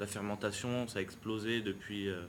La 0.00 0.06
fermentation, 0.06 0.88
ça 0.88 0.98
a 0.98 1.02
explosé 1.02 1.60
depuis, 1.60 2.08
euh, 2.08 2.22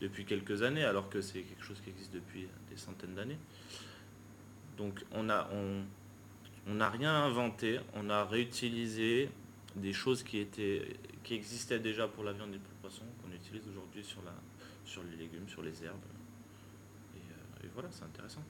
depuis 0.00 0.24
quelques 0.24 0.62
années, 0.62 0.82
alors 0.82 1.08
que 1.08 1.20
c'est 1.20 1.40
quelque 1.42 1.62
chose 1.62 1.80
qui 1.80 1.90
existe 1.90 2.12
depuis 2.12 2.48
des 2.68 2.76
centaines 2.76 3.14
d'années. 3.14 3.38
Donc 4.76 5.04
on 5.12 5.30
a, 5.30 5.48
on, 5.52 5.84
on 6.68 6.74
n'a 6.74 6.90
rien 6.90 7.14
inventé, 7.14 7.78
on 7.94 8.10
a 8.10 8.24
réutilisé 8.24 9.30
des 9.76 9.92
choses 9.92 10.24
qui, 10.24 10.38
étaient, 10.38 10.82
qui 11.22 11.34
existaient 11.34 11.78
déjà 11.78 12.08
pour 12.08 12.24
la 12.24 12.32
viande 12.32 12.52
et 12.52 12.58
pour 12.58 12.72
le 12.74 12.80
poisson, 12.88 13.04
qu'on 13.22 13.32
utilise 13.32 13.62
aujourd'hui 13.68 14.02
sur, 14.02 14.20
sur 14.84 15.04
les 15.04 15.16
légumes, 15.16 15.48
sur 15.48 15.62
les 15.62 15.84
herbes. 15.84 16.00
Et, 17.14 17.20
euh, 17.64 17.68
voilà, 17.72 17.88
c'est 17.92 18.04
intéressant. 18.04 18.42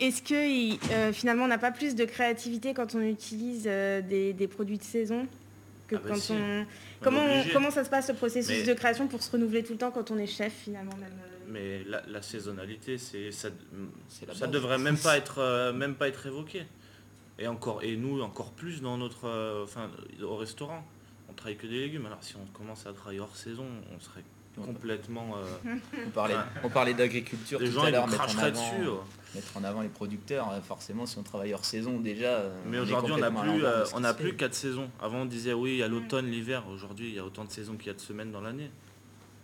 Est-ce 0.00 0.22
que 0.22 0.92
euh, 0.92 1.12
finalement 1.12 1.44
on 1.44 1.48
n'a 1.48 1.58
pas 1.58 1.70
plus 1.70 1.94
de 1.94 2.04
créativité 2.04 2.74
quand 2.74 2.96
on 2.96 3.00
utilise 3.00 3.62
des, 3.62 4.48
produits 4.50 4.78
de 4.78 4.82
saison? 4.82 5.28
Que 5.88 5.96
ah 5.96 6.00
bah 6.04 6.10
quand 6.14 6.34
on... 6.34 6.66
Comment, 7.00 7.26
comment 7.52 7.70
ça 7.70 7.84
se 7.84 7.90
passe 7.90 8.08
le 8.08 8.14
processus 8.14 8.64
de 8.64 8.74
création 8.74 9.08
pour 9.08 9.22
se 9.22 9.30
renouveler 9.30 9.64
tout 9.64 9.72
le 9.72 9.78
temps 9.78 9.90
quand 9.90 10.10
on 10.10 10.18
est 10.18 10.26
chef 10.26 10.52
finalement 10.52 10.92
Mais 11.48 11.82
la, 11.84 12.22
saisonnalité, 12.22 12.98
c'est 12.98 13.32
ça, 13.32 13.48
ça 14.34 14.46
devrait 14.46 14.78
même 14.78 14.98
pas 14.98 15.16
être 15.18 15.72
même 15.72 15.94
pas 15.94 16.08
être 16.08 16.26
évoqué. 16.26 16.64
Et, 17.38 17.46
encore, 17.46 17.82
et 17.82 17.96
nous, 17.96 18.20
encore 18.20 18.52
plus 18.52 18.82
dans 18.82 18.98
notre, 18.98 19.26
euh, 19.26 19.64
enfin, 19.64 19.90
au 20.22 20.36
restaurant. 20.36 20.84
On 21.28 21.32
travaille 21.34 21.56
que 21.56 21.66
des 21.66 21.80
légumes. 21.80 22.06
Alors 22.06 22.22
si 22.22 22.34
on 22.36 22.46
commence 22.46 22.86
à 22.86 22.92
travailler 22.92 23.20
hors 23.20 23.36
saison, 23.36 23.66
on 23.94 24.00
serait 24.00 24.24
complètement... 24.58 25.36
Euh, 25.36 25.76
on 26.06 26.10
parlait, 26.10 26.36
on 26.62 26.68
parlait 26.68 26.94
d'agriculture 26.94 27.58
tout 27.58 27.80
à 27.80 27.90
l'heure, 27.90 28.06
mettre, 28.06 28.22
en 28.22 28.38
avant, 28.38 28.50
dessus, 28.50 28.90
mettre 29.34 29.56
en 29.56 29.64
avant 29.64 29.80
les 29.82 29.88
producteurs. 29.88 30.50
Euh, 30.52 30.60
forcément, 30.60 31.06
si 31.06 31.18
on 31.18 31.22
travaille 31.22 31.54
hors 31.54 31.64
saison, 31.64 31.98
déjà... 31.98 32.44
Mais 32.66 32.78
aujourd'hui, 32.78 33.12
on 33.12 33.18
n'a 33.18 33.30
plus, 33.30 33.64
on 33.94 34.04
a 34.04 34.14
plus 34.14 34.36
quatre 34.36 34.54
saisons. 34.54 34.90
Avant, 35.00 35.22
on 35.22 35.26
disait 35.26 35.52
oui, 35.52 35.72
il 35.72 35.78
y 35.78 35.82
a 35.82 35.88
l'automne, 35.88 36.30
l'hiver. 36.30 36.64
Aujourd'hui, 36.68 37.08
il 37.08 37.14
y 37.14 37.18
a 37.18 37.24
autant 37.24 37.44
de 37.44 37.50
saisons 37.50 37.76
qu'il 37.76 37.88
y 37.88 37.90
a 37.90 37.94
de 37.94 38.00
semaines 38.00 38.32
dans 38.32 38.40
l'année. 38.40 38.70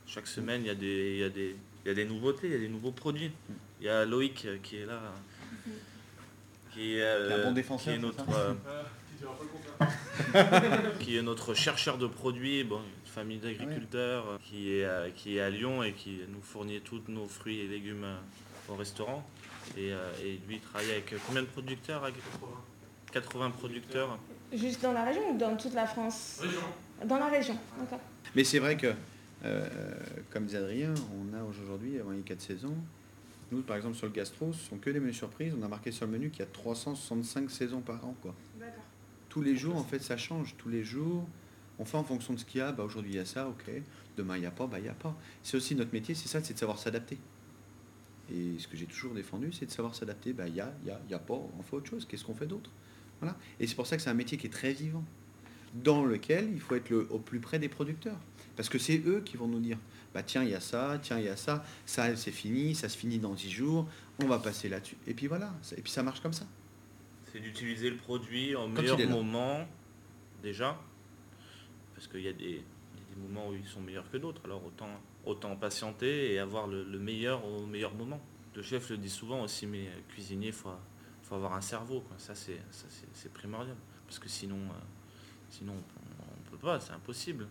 Chaque 0.07 0.27
semaine, 0.27 0.63
il 0.63 0.67
y, 0.67 0.71
a 0.71 0.75
des, 0.75 1.13
il, 1.15 1.19
y 1.19 1.25
a 1.25 1.31
des, 1.31 1.57
il 1.85 1.89
y 1.89 1.91
a 1.91 1.95
des 1.95 2.05
nouveautés, 2.05 2.49
il 2.49 2.53
y 2.53 2.57
a 2.57 2.59
des 2.59 2.69
nouveaux 2.69 2.93
produits. 2.93 3.33
Il 3.81 3.87
y 3.87 3.89
a 3.89 4.05
Loïc 4.05 4.47
qui 4.63 4.77
est 4.77 4.87
là 4.87 5.01
qui 6.75 6.99
est, 6.99 7.45
bon 7.45 7.53
défenseur, 7.53 7.95
qui 7.95 7.99
est 7.99 8.03
notre, 8.03 8.25
qui 11.01 11.17
est 11.17 11.23
notre 11.23 11.55
chercheur 11.55 11.99
de 11.99 12.07
produits, 12.07 12.65
bon, 12.65 12.79
une 12.79 13.11
famille 13.11 13.39
d'agriculteurs 13.39 14.39
qui, 14.45 14.75
est, 14.75 14.85
à, 14.85 15.11
qui 15.11 15.37
est 15.37 15.41
à 15.41 15.51
Lyon 15.51 15.83
et 15.83 15.93
qui 15.93 16.21
nous 16.29 16.43
fournit 16.43 16.81
tous 16.81 17.03
nos 17.09 17.27
fruits 17.27 17.61
et 17.61 17.67
légumes 17.67 18.05
euh, 18.05 18.73
au 18.73 18.77
restaurant. 18.77 19.27
Et, 19.77 19.93
euh, 19.93 20.11
et 20.23 20.41
lui, 20.47 20.57
il 20.57 20.61
travaille 20.61 20.91
avec 20.91 21.15
combien 21.27 21.43
de 21.43 21.49
producteurs 21.49 22.11
80 23.13 23.51
producteurs. 23.51 24.19
Juste 24.53 24.83
dans 24.83 24.93
la 24.93 25.05
région 25.05 25.31
ou 25.31 25.39
dans 25.39 25.57
toute 25.57 25.75
la 25.75 25.87
France? 25.87 26.43
Dans 27.05 27.19
la 27.19 27.29
région, 27.29 27.57
d'accord. 27.79 28.01
Mais 28.35 28.45
c'est 28.45 28.59
vrai 28.59 28.77
que, 28.77 28.93
euh, 29.45 29.69
comme 30.31 30.47
disait 30.47 30.59
Adrien, 30.59 30.95
on 31.13 31.37
a 31.37 31.43
aujourd'hui, 31.45 31.99
avant 31.99 32.11
les 32.11 32.21
4 32.21 32.41
saisons, 32.41 32.77
nous, 33.53 33.63
par 33.63 33.77
exemple, 33.77 33.97
sur 33.97 34.07
le 34.07 34.13
gastro, 34.13 34.53
ce 34.53 34.69
sont 34.69 34.79
que 34.79 34.91
des 34.91 34.99
menus 34.99 35.17
surprises. 35.17 35.55
On 35.59 35.63
a 35.63 35.69
marqué 35.69 35.93
sur 35.93 36.07
le 36.07 36.13
menu 36.13 36.31
qu'il 36.31 36.41
y 36.41 36.43
a 36.43 36.47
365 36.47 37.51
saisons 37.51 37.81
par 37.81 38.05
an. 38.05 38.15
Quoi. 38.21 38.35
Tous 39.35 39.43
les 39.43 39.57
jours, 39.57 39.75
en 39.75 39.83
fait, 39.83 39.99
ça 40.01 40.17
change. 40.17 40.55
Tous 40.57 40.69
les 40.69 40.85
jours, 40.85 41.27
on 41.81 41.85
fait 41.85 41.97
en 41.97 42.05
fonction 42.05 42.35
de 42.35 42.39
ce 42.39 42.45
qu'il 42.45 42.61
y 42.61 42.63
a. 42.63 42.71
Bah, 42.71 42.85
Aujourd'hui, 42.85 43.15
il 43.15 43.17
y 43.17 43.19
a 43.19 43.25
ça, 43.25 43.49
ok. 43.49 43.69
Demain, 44.17 44.37
il 44.37 44.43
n'y 44.43 44.47
a 44.47 44.53
pas, 44.53 44.69
bah, 44.69 44.79
il 44.79 44.85
n'y 44.85 44.89
a 44.89 44.95
pas. 44.95 45.19
C'est 45.43 45.57
aussi 45.57 45.75
notre 45.75 45.93
métier, 45.93 46.15
c'est 46.15 46.29
ça, 46.29 46.41
c'est 46.41 46.55
de 46.55 46.59
savoir 46.61 46.79
s'adapter. 46.79 47.19
Et 48.33 48.57
ce 48.61 48.69
que 48.69 48.77
j'ai 48.77 48.87
toujours 48.87 49.13
défendu, 49.13 49.51
c'est 49.53 49.67
de 49.67 49.73
savoir 49.73 49.97
s'adapter. 49.97 50.33
Bah, 50.33 50.47
il 50.47 50.55
y 50.55 50.61
a, 50.61 50.73
il 50.85 50.89
y 50.89 50.93
a, 50.93 51.01
y 51.11 51.15
a 51.15 51.19
pas, 51.19 51.35
on 51.35 51.63
fait 51.65 51.75
autre 51.75 51.91
chose. 51.91 52.07
Qu'est-ce 52.09 52.25
qu'on 52.25 52.37
fait 52.37 52.47
d'autre? 52.47 52.71
Voilà. 53.21 53.37
Et 53.59 53.67
c'est 53.67 53.75
pour 53.75 53.89
ça 53.89 53.97
que 53.97 54.05
c'est 54.05 54.11
un 54.11 54.15
métier 54.15 54.39
qui 54.39 54.47
est 54.47 54.51
très 54.51 54.73
vivant, 54.73 55.03
dans 55.83 56.05
lequel 56.05 56.49
il 56.53 56.61
faut 56.61 56.77
être 56.77 56.93
au 56.95 57.19
plus 57.19 57.41
près 57.41 57.59
des 57.59 57.69
producteurs. 57.69 58.21
Parce 58.55 58.69
que 58.69 58.79
c'est 58.79 59.03
eux 59.05 59.21
qui 59.25 59.37
vont 59.37 59.49
nous 59.49 59.59
dire 59.59 59.79
bah 60.15 60.23
tiens, 60.23 60.45
il 60.45 60.51
y 60.51 60.55
a 60.55 60.61
ça, 60.61 61.01
tiens, 61.03 61.19
il 61.19 61.25
y 61.25 61.29
a 61.29 61.37
ça, 61.37 61.65
ça 61.87 62.15
c'est 62.15 62.31
fini, 62.31 62.77
ça 62.77 62.89
se 62.89 62.97
finit 62.97 63.19
dans 63.19 63.35
10 63.35 63.51
jours, 63.51 63.89
on 64.23 64.27
va 64.27 64.39
passer 64.39 64.69
là-dessus. 64.69 64.97
Et 65.09 65.15
puis 65.15 65.27
voilà, 65.27 65.53
et 65.77 65.83
puis 65.83 65.91
ça 65.91 66.05
marche 66.05 66.21
comme 66.21 66.33
ça. 66.33 66.47
C'est 67.35 67.41
d'utiliser 67.41 67.91
le 67.91 67.97
produit 67.97 68.55
en 68.55 68.69
meilleur 68.69 68.97
moment, 69.09 69.67
déjà, 70.41 70.81
parce 71.93 72.07
qu'il 72.07 72.21
y, 72.21 72.29
a 72.29 72.33
des 72.33 72.63
moments 73.17 73.49
où 73.49 73.55
ils 73.55 73.67
sont 73.67 73.81
meilleurs 73.81 74.09
que 74.09 74.19
d'autres, 74.19 74.41
alors 74.45 74.65
autant, 74.65 75.01
autant 75.27 75.57
patienter 75.57 76.33
et 76.33 76.39
avoir 76.39 76.69
le, 76.69 76.85
meilleur 76.97 77.45
au 77.45 77.67
meilleur 77.67 77.93
moment. 77.93 78.21
Le 78.55 78.63
chef 78.63 78.89
le 78.89 78.99
dit 78.99 79.11
souvent 79.11 79.43
aussi, 79.43 79.67
mais 79.67 79.89
cuisinier, 80.11 80.47
il 80.49 80.53
faut, 80.53 80.71
faut 81.25 81.35
avoir 81.35 81.55
un 81.55 81.61
cerveau, 81.61 82.03
quoi. 82.03 82.17
ça 82.19 82.37
c'est 82.37 83.33
primordial, 83.33 83.77
parce 84.07 84.21
que 84.21 84.29
sinon, 84.29 84.55
euh, 84.55 84.85
sinon 85.51 85.73
on 85.73 86.45
ne 86.45 86.51
peut 86.53 86.65
pas, 86.65 86.79
c'est 86.79 86.93
impossible. 86.93 87.49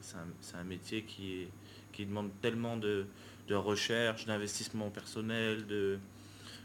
C'est 0.00 0.56
un, 0.56 0.64
métier 0.64 1.04
qui, 1.04 1.46
qui 1.92 2.06
demande 2.06 2.32
tellement 2.40 2.76
de, 2.76 3.06
recherche, 3.50 4.26
d'investissement 4.26 4.90
personnel, 4.90 5.64
de, 5.68 6.00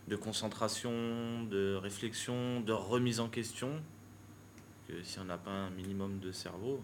de 0.08 0.16
concentration, 0.16 1.44
de 1.50 1.76
réflexion, 1.76 2.62
de 2.62 2.74
remise 2.74 3.20
en 3.20 3.28
question, 3.28 3.70
que 4.88 4.94
si 5.04 5.20
on 5.20 5.26
n'a 5.26 5.38
pas 5.38 5.52
un 5.52 5.70
minimum 5.72 6.20
de 6.20 6.32
cerveau. 6.32 6.82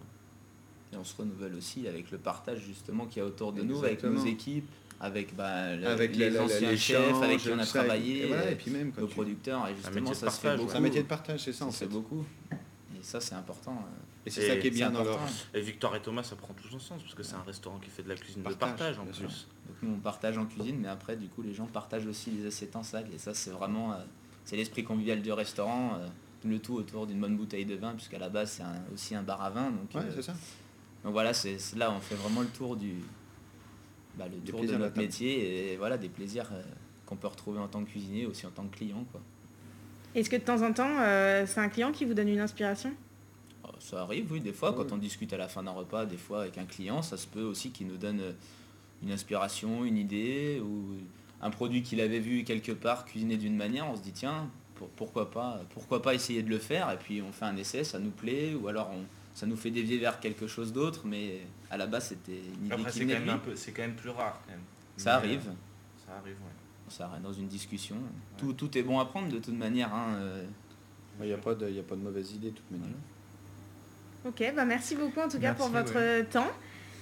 Et 0.93 0.97
on 0.97 1.03
se 1.03 1.15
renouvelle 1.15 1.55
aussi 1.55 1.87
avec 1.87 2.11
le 2.11 2.17
partage 2.17 2.59
justement 2.59 3.05
qu'il 3.05 3.21
y 3.21 3.25
a 3.25 3.25
autour 3.25 3.53
de 3.53 3.61
nous, 3.61 3.83
avec 3.83 4.03
nos 4.03 4.25
équipes, 4.25 4.67
avec, 4.99 5.35
bah, 5.35 5.47
avec 5.85 6.15
les, 6.15 6.37
anciens 6.37 6.75
chefs, 6.75 7.21
avec 7.21 7.39
qui 7.39 7.49
on 7.49 7.59
a 7.59 7.65
travaillé, 7.65 8.29
et, 8.51 8.55
puis 8.55 8.71
même 8.71 8.91
nos 8.97 9.07
producteurs. 9.07 9.67
Et 9.67 9.75
justement, 9.75 10.13
ça 10.13 10.29
se 10.29 10.39
fait 10.39 10.57
beaucoup. 10.57 10.69
C'est 10.69 10.77
un 10.77 10.81
métier 10.81 11.03
de 11.03 11.07
partage, 11.07 11.39
c'est 11.41 11.53
ça, 11.53 11.65
en 11.65 11.71
fait. 11.71 11.87
beaucoup. 11.87 12.25
Et 12.51 13.03
ça, 13.03 13.19
c'est 13.21 13.35
important. 13.35 13.73
Euh. 13.73 14.25
Et 14.25 14.29
c'est 14.29 14.47
ça 14.47 14.57
qui 14.57 14.67
est 14.67 14.71
bien 14.71 14.91
dans 14.91 15.03
leur... 15.03 15.19
Et 15.53 15.61
Victor 15.61 15.95
et 15.95 16.01
Thomas, 16.01 16.23
ça 16.23 16.35
prend 16.35 16.53
tout 16.53 16.67
son 16.67 16.79
sens, 16.79 17.01
parce 17.01 17.15
que 17.15 17.23
c'est 17.23 17.35
un 17.35 17.43
restaurant 17.43 17.79
qui 17.79 17.89
fait 17.89 18.03
de 18.03 18.09
la 18.09 18.15
cuisine 18.15 18.43
de 18.43 18.53
partage 18.53 18.99
en 18.99 19.05
plus. 19.05 19.47
Nous, 19.81 19.93
on 19.93 19.99
partage 19.99 20.37
en 20.37 20.45
cuisine, 20.45 20.77
mais 20.79 20.87
après, 20.87 21.15
du 21.15 21.27
coup, 21.27 21.41
les 21.41 21.53
gens 21.53 21.65
partagent 21.65 22.05
aussi 22.05 22.31
les 22.31 22.45
assiettes 22.45 22.75
en 22.75 22.83
sac. 22.83 23.05
Et 23.13 23.17
ça, 23.17 23.33
c'est 23.33 23.51
vraiment... 23.51 23.93
Euh, 23.93 23.97
c'est 24.45 24.55
l'esprit 24.55 24.83
convivial 24.83 25.21
du 25.21 25.31
restaurant. 25.31 25.95
Euh, 25.95 26.07
le 26.43 26.59
tout 26.59 26.75
autour 26.75 27.05
d'une 27.05 27.19
bonne 27.19 27.37
bouteille 27.37 27.65
de 27.65 27.75
vin, 27.75 27.93
puisqu'à 27.93 28.17
la 28.17 28.29
base, 28.29 28.51
c'est 28.51 28.63
aussi 28.93 29.13
un 29.15 29.23
bar 29.23 29.41
à 29.41 29.49
vin. 29.49 29.71
Donc, 29.71 29.93
ouais, 29.93 30.09
c'est 30.13 30.21
ça. 30.21 30.33
Donc 31.03 31.13
voilà, 31.13 31.33
c'est 31.33 31.57
là, 31.75 31.91
on 31.91 31.99
fait 31.99 32.15
vraiment 32.15 32.41
le 32.41 32.47
tour 32.47 32.75
du... 32.75 32.95
Bah, 34.17 34.25
le 34.27 34.39
tour 34.41 34.61
de 34.61 34.75
notre 34.75 34.97
métier 34.97 35.73
et 35.73 35.77
voilà, 35.77 35.97
des 35.97 36.09
plaisirs 36.09 36.49
qu'on 37.05 37.15
peut 37.15 37.27
retrouver 37.27 37.59
en 37.59 37.67
tant 37.67 37.83
que 37.83 37.89
cuisinier, 37.89 38.25
aussi 38.25 38.45
en 38.45 38.51
tant 38.51 38.63
que 38.63 38.75
client. 38.75 39.05
Est-ce 40.13 40.29
que 40.29 40.35
de 40.35 40.41
temps 40.41 40.61
en 40.63 40.73
temps, 40.73 40.97
c'est 41.45 41.59
un 41.59 41.69
client 41.69 41.91
qui 41.91 42.05
vous 42.05 42.13
donne 42.13 42.27
une 42.27 42.41
inspiration? 42.41 42.93
Ça 43.79 44.01
arrive, 44.01 44.31
oui, 44.31 44.39
des 44.41 44.53
fois, 44.53 44.73
quand 44.73 44.91
on 44.91 44.97
discute 44.97 45.33
à 45.33 45.37
la 45.37 45.47
fin 45.47 45.63
d'un 45.63 45.71
repas, 45.71 46.05
des 46.05 46.17
fois 46.17 46.41
avec 46.41 46.57
un 46.57 46.65
client, 46.65 47.01
ça 47.01 47.17
se 47.17 47.25
peut 47.25 47.41
aussi 47.41 47.71
qu'il 47.71 47.87
nous 47.87 47.97
donne 47.97 48.19
euh, 48.19 48.31
une 49.03 49.11
inspiration, 49.11 49.85
une 49.85 49.97
idée, 49.97 50.61
ou 50.63 50.95
un 51.41 51.49
produit 51.49 51.81
qu'il 51.81 52.01
avait 52.01 52.19
vu 52.19 52.43
quelque 52.43 52.71
part 52.71 53.05
cuisiné 53.05 53.37
d'une 53.37 53.55
manière, 53.55 53.89
on 53.89 53.95
se 53.95 54.01
dit 54.01 54.11
tiens, 54.11 54.49
pourquoi 54.95 55.31
pas, 55.31 55.61
pourquoi 55.73 56.01
pas 56.01 56.13
essayer 56.13 56.43
de 56.43 56.49
le 56.49 56.59
faire, 56.59 56.89
et 56.91 56.97
puis 56.97 57.21
on 57.21 57.31
fait 57.31 57.45
un 57.45 57.57
essai, 57.57 57.83
ça 57.83 57.99
nous 57.99 58.11
plaît, 58.11 58.53
ou 58.53 58.67
alors 58.67 58.89
on, 58.91 59.03
ça 59.33 59.45
nous 59.45 59.55
fait 59.55 59.71
dévier 59.71 59.97
vers 59.97 60.19
quelque 60.19 60.47
chose 60.47 60.73
d'autre, 60.73 61.01
mais 61.05 61.41
à 61.69 61.77
la 61.77 61.87
base 61.87 62.09
c'était 62.09 62.41
une 62.59 62.65
idée 62.67 62.91
qui 62.91 62.99
venait 63.05 63.39
C'est 63.55 63.71
quand 63.71 63.83
même 63.83 63.95
plus 63.95 64.09
rare 64.09 64.41
quand 64.45 64.51
même. 64.51 64.61
Ça 64.97 65.15
arrive. 65.15 65.43
ça 66.05 66.13
arrive, 66.19 66.35
oui. 66.41 66.51
Ça 66.89 67.05
arrive 67.05 67.23
dans 67.23 67.33
une 67.33 67.47
discussion. 67.47 67.95
Tout, 68.37 68.53
tout, 68.53 68.77
est 68.77 68.83
bon 68.83 68.99
à 68.99 69.05
prendre 69.05 69.29
de 69.29 69.39
toute 69.39 69.57
manière. 69.57 69.93
Hein, 69.93 70.15
euh. 70.15 70.45
Il 71.21 71.27
n'y 71.27 71.33
a, 71.33 71.37
pas 71.37 71.55
de, 71.55 71.65
a 71.65 71.83
pas 71.83 71.95
de 71.95 72.01
mauvaise 72.01 72.33
idée 72.33 72.49
de 72.49 72.55
toute 72.55 72.71
manière. 72.71 72.89
Ok, 74.25 74.53
bah 74.55 74.65
merci 74.65 74.95
beaucoup 74.95 75.19
en 75.19 75.29
tout 75.29 75.39
cas 75.39 75.53
pour 75.53 75.69
votre 75.69 76.21
temps. 76.29 76.51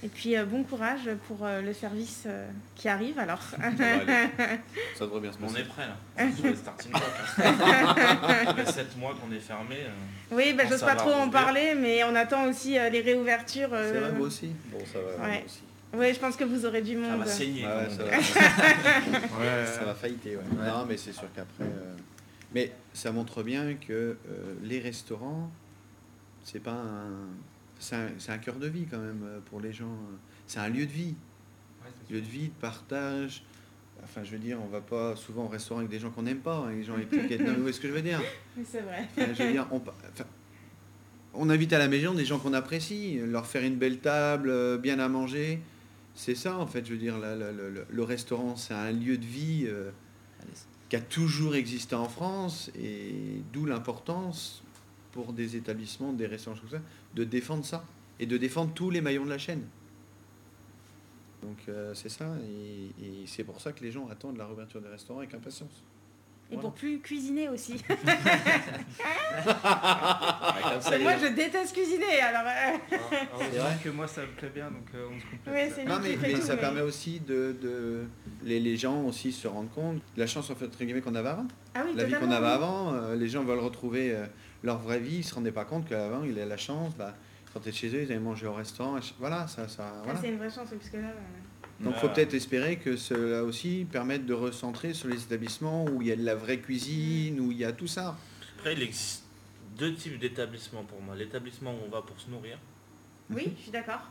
Et 0.02 0.08
puis 0.08 0.36
euh, 0.36 0.46
bon 0.46 0.62
courage 0.64 1.10
pour 1.28 1.44
euh, 1.44 1.60
le 1.60 1.74
service 1.74 2.22
euh, 2.26 2.48
qui 2.74 2.88
arrive 2.88 3.18
alors. 3.18 3.40
Ça 4.96 5.04
devrait 5.04 5.20
bien 5.20 5.32
se 5.32 5.38
passer. 5.38 5.54
On 5.54 5.56
est 5.58 5.64
prêt 5.64 5.86
là. 5.86 6.32
sur 6.36 6.44
le 6.46 6.54
starting 6.54 6.90
block. 6.90 7.02
Hein. 7.38 7.54
Ça 8.46 8.54
fait 8.54 8.72
7 8.72 8.96
mois 8.96 9.14
qu'on 9.20 9.30
est 9.34 9.40
fermé. 9.40 9.76
oui, 10.30 10.54
bah, 10.54 10.64
j'ose 10.68 10.80
pas 10.80 10.94
trop 10.94 11.12
en 11.12 11.28
parler, 11.28 11.74
mais 11.74 12.02
on 12.04 12.14
attend 12.14 12.48
aussi 12.48 12.72
les 12.72 13.00
réouvertures. 13.02 13.68
C'est 13.72 13.98
vrai, 14.00 14.12
moi 14.12 14.26
aussi. 14.26 14.50
Bon, 14.72 14.78
ça 14.90 14.98
va. 15.00 15.28
Ouais. 15.28 15.44
Oui, 15.92 16.14
je 16.14 16.20
pense 16.20 16.36
que 16.36 16.44
vous 16.44 16.64
aurez 16.66 16.82
du 16.82 16.94
Ça 16.94 17.00
monde. 17.00 17.18
va 17.20 17.26
saigner. 17.26 17.66
Ouais, 17.66 17.86
comme 17.88 17.96
ça 17.96 18.04
va. 18.04 18.16
Ouais, 19.40 19.66
ça 19.66 19.84
va 19.84 19.94
failliter, 19.94 20.36
ouais. 20.36 20.42
Ouais. 20.56 20.66
Non, 20.68 20.86
mais 20.88 20.96
c'est 20.96 21.12
sûr 21.12 21.26
qu'après. 21.34 21.64
euh, 21.64 21.94
Mais 22.54 22.70
ça 22.94 23.10
montre 23.10 23.42
bien 23.42 23.74
que 23.74 23.92
euh, 23.92 24.16
les 24.62 24.78
restaurants, 24.78 25.50
c'est 26.44 26.60
pas 26.62 26.70
un. 26.70 27.26
C'est 27.80 28.30
un, 28.30 28.38
cœur 28.38 28.56
de 28.56 28.68
vie 28.68 28.86
quand 28.88 28.98
même 28.98 29.22
euh, 29.24 29.40
pour 29.46 29.58
les 29.60 29.72
gens. 29.72 29.96
C'est 30.46 30.60
un 30.60 30.68
lieu 30.68 30.86
de 30.86 30.92
vie. 30.92 31.14
Lieu 32.10 32.20
de 32.20 32.26
vie, 32.26 32.48
de 32.48 32.60
partage. 32.60 33.42
Enfin, 34.04 34.22
je 34.22 34.30
veux 34.30 34.38
dire, 34.38 34.58
on 34.62 34.68
va 34.68 34.80
pas 34.80 35.16
souvent 35.16 35.44
au 35.44 35.48
restaurant 35.48 35.80
avec 35.80 35.90
des 35.90 35.98
gens 35.98 36.10
qu'on 36.10 36.22
n'aime 36.22 36.38
pas, 36.40 36.56
hein, 36.66 36.72
les 36.72 36.84
gens 36.84 36.96
les 36.96 37.06
plus 37.06 37.26
quêtes. 37.26 37.40
Non, 37.40 37.48
mais 37.48 37.54
vous 37.54 37.60
voyez 37.62 37.72
ce 37.72 37.80
que 37.80 37.88
je 37.88 37.92
veux 37.92 38.02
dire 38.02 38.20
Oui, 38.56 38.64
C'est 38.68 38.80
vrai. 38.82 39.08
Enfin, 39.16 39.32
je 39.34 39.42
veux 39.42 39.52
dire, 39.52 39.66
on, 39.70 39.80
pa- 39.80 39.94
enfin, 40.12 40.24
on 41.34 41.48
invite 41.50 41.72
à 41.72 41.78
la 41.78 41.88
maison 41.88 42.14
des 42.14 42.24
gens 42.24 42.38
qu'on 42.38 42.52
apprécie, 42.54 43.18
leur 43.26 43.46
faire 43.46 43.62
une 43.64 43.76
belle 43.76 43.98
table, 43.98 44.50
euh, 44.50 44.78
bien 44.78 44.98
à 44.98 45.08
manger. 45.08 45.60
C'est 46.14 46.34
ça, 46.34 46.56
en 46.58 46.66
fait, 46.66 46.84
je 46.86 46.92
veux 46.92 46.98
dire, 46.98 47.18
la- 47.18 47.34
la- 47.36 47.52
la- 47.52 47.70
la- 47.70 47.80
le 47.88 48.02
restaurant, 48.02 48.56
c'est 48.56 48.74
un 48.74 48.90
lieu 48.92 49.16
de 49.16 49.24
vie 49.26 49.64
euh, 49.66 49.90
qui 50.88 50.96
a 50.96 51.00
toujours 51.00 51.54
existé 51.54 51.94
en 51.94 52.08
France, 52.08 52.70
et 52.78 53.42
d'où 53.52 53.64
l'importance 53.66 54.62
pour 55.12 55.32
des 55.32 55.56
établissements, 55.56 56.12
des 56.12 56.26
restaurants 56.26 56.56
comme 56.58 56.70
ça, 56.70 56.80
de 57.14 57.24
défendre 57.24 57.64
ça, 57.64 57.84
et 58.18 58.26
de 58.26 58.36
défendre 58.36 58.72
tous 58.74 58.90
les 58.90 59.00
maillons 59.00 59.24
de 59.24 59.30
la 59.30 59.38
chaîne. 59.38 59.62
Donc 61.42 61.56
euh, 61.68 61.94
c'est 61.94 62.10
ça, 62.10 62.26
et, 62.46 63.04
et 63.04 63.26
c'est 63.26 63.44
pour 63.44 63.60
ça 63.60 63.72
que 63.72 63.82
les 63.82 63.90
gens 63.90 64.08
attendent 64.10 64.36
la 64.36 64.46
réouverture 64.46 64.80
des 64.80 64.88
restaurants 64.88 65.20
avec 65.20 65.32
impatience. 65.34 65.82
Et 66.50 66.54
Voilà. 66.54 66.62
pour 66.68 66.72
plus 66.74 66.98
cuisiner 67.00 67.48
aussi. 67.48 67.76
Ah, 69.72 70.80
ça, 70.80 70.98
moi, 70.98 71.12
je 71.16 71.28
déteste 71.28 71.72
cuisiner, 71.74 72.20
alors. 72.20 72.42
euh, 72.46 72.96
C'est 73.52 73.58
vrai 73.58 73.76
que 73.82 73.88
moi 73.90 74.06
ça 74.06 74.22
me 74.22 74.26
plaît 74.28 74.50
bien, 74.54 74.66
donc 74.70 74.86
euh, 74.94 75.06
on 75.10 75.18
se 75.20 75.24
complète. 75.26 75.54
Ouais, 75.54 75.72
c'est 75.74 75.84
Non, 75.84 75.98
mais, 76.02 76.14
tout, 76.34 76.40
ça 76.42 76.54
mais- 76.54 76.60
permet 76.60 76.80
aussi 76.80 77.20
de, 77.20 77.54
de- 77.60 78.04
les, 78.42 78.60
les 78.60 78.76
gens 78.76 79.02
aussi 79.04 79.32
se 79.32 79.46
rendent 79.48 79.70
compte 79.70 79.96
de 79.96 80.20
la 80.20 80.26
chance 80.26 80.50
en 80.50 80.54
fait 80.54 80.66
entre 80.66 80.78
guillemets 80.84 81.00
qu'on 81.00 81.14
avait 81.14 81.28
avant. 81.28 81.46
Ah 81.74 81.82
oui, 81.86 81.92
la 81.94 82.04
vie 82.04 82.14
qu'on 82.14 82.30
avait 82.30 82.46
oui. 82.46 82.52
avant, 82.52 82.92
euh, 82.94 83.14
les 83.16 83.28
gens 83.28 83.44
veulent 83.44 83.60
retrouver 83.60 84.12
euh, 84.14 84.26
leur 84.62 84.78
vraie 84.78 85.00
vie, 85.00 85.18
ils 85.18 85.24
se 85.24 85.34
rendaient 85.34 85.52
pas 85.52 85.64
compte 85.64 85.88
qu'avant 85.88 86.22
ils 86.24 86.32
avaient 86.32 86.46
la 86.46 86.56
chance, 86.56 86.94
bah, 86.96 87.14
quand 87.52 87.60
ils 87.64 87.68
étaient 87.68 87.76
chez 87.78 87.88
eux, 87.88 88.02
ils 88.02 88.10
allaient 88.10 88.18
manger 88.20 88.46
au 88.46 88.54
restaurant, 88.54 88.98
voilà, 89.18 89.46
ça, 89.48 89.66
ça, 89.68 89.92
Ah, 89.96 90.00
voilà. 90.04 90.20
c'est 90.20 90.28
une 90.28 90.38
vraie 90.38 90.50
chance, 90.50 90.68
oui, 90.72 90.78
parce 90.78 90.90
que 90.90 90.96
là. 90.98 91.08
euh, 91.08 91.84
Donc 91.84 91.94
Ah. 91.96 92.00
faut 92.00 92.08
peut-être 92.10 92.34
espérer 92.34 92.76
que 92.76 92.96
cela 92.96 93.42
aussi 93.42 93.86
permette 93.90 94.26
de 94.26 94.34
recentrer 94.34 94.92
sur 94.92 95.08
les 95.08 95.22
établissements 95.22 95.86
où 95.86 96.02
il 96.02 96.08
y 96.08 96.12
a 96.12 96.16
de 96.16 96.24
la 96.24 96.34
vraie 96.34 96.58
cuisine, 96.58 97.40
où 97.40 97.50
il 97.52 97.58
y 97.58 97.64
a 97.64 97.72
tout 97.72 97.86
ça. 97.86 98.16
Après, 98.58 98.74
il 98.74 98.82
existe 98.82 99.24
deux 99.78 99.94
types 99.94 100.18
d'établissements 100.18 100.84
pour 100.84 101.00
moi. 101.00 101.16
L'établissement 101.16 101.72
où 101.72 101.78
on 101.86 101.90
va 101.90 102.02
pour 102.02 102.20
se 102.20 102.28
nourrir, 102.30 102.58
Oui, 103.30 103.52
je 103.56 103.62
suis 103.62 103.70
d'accord. 103.70 104.02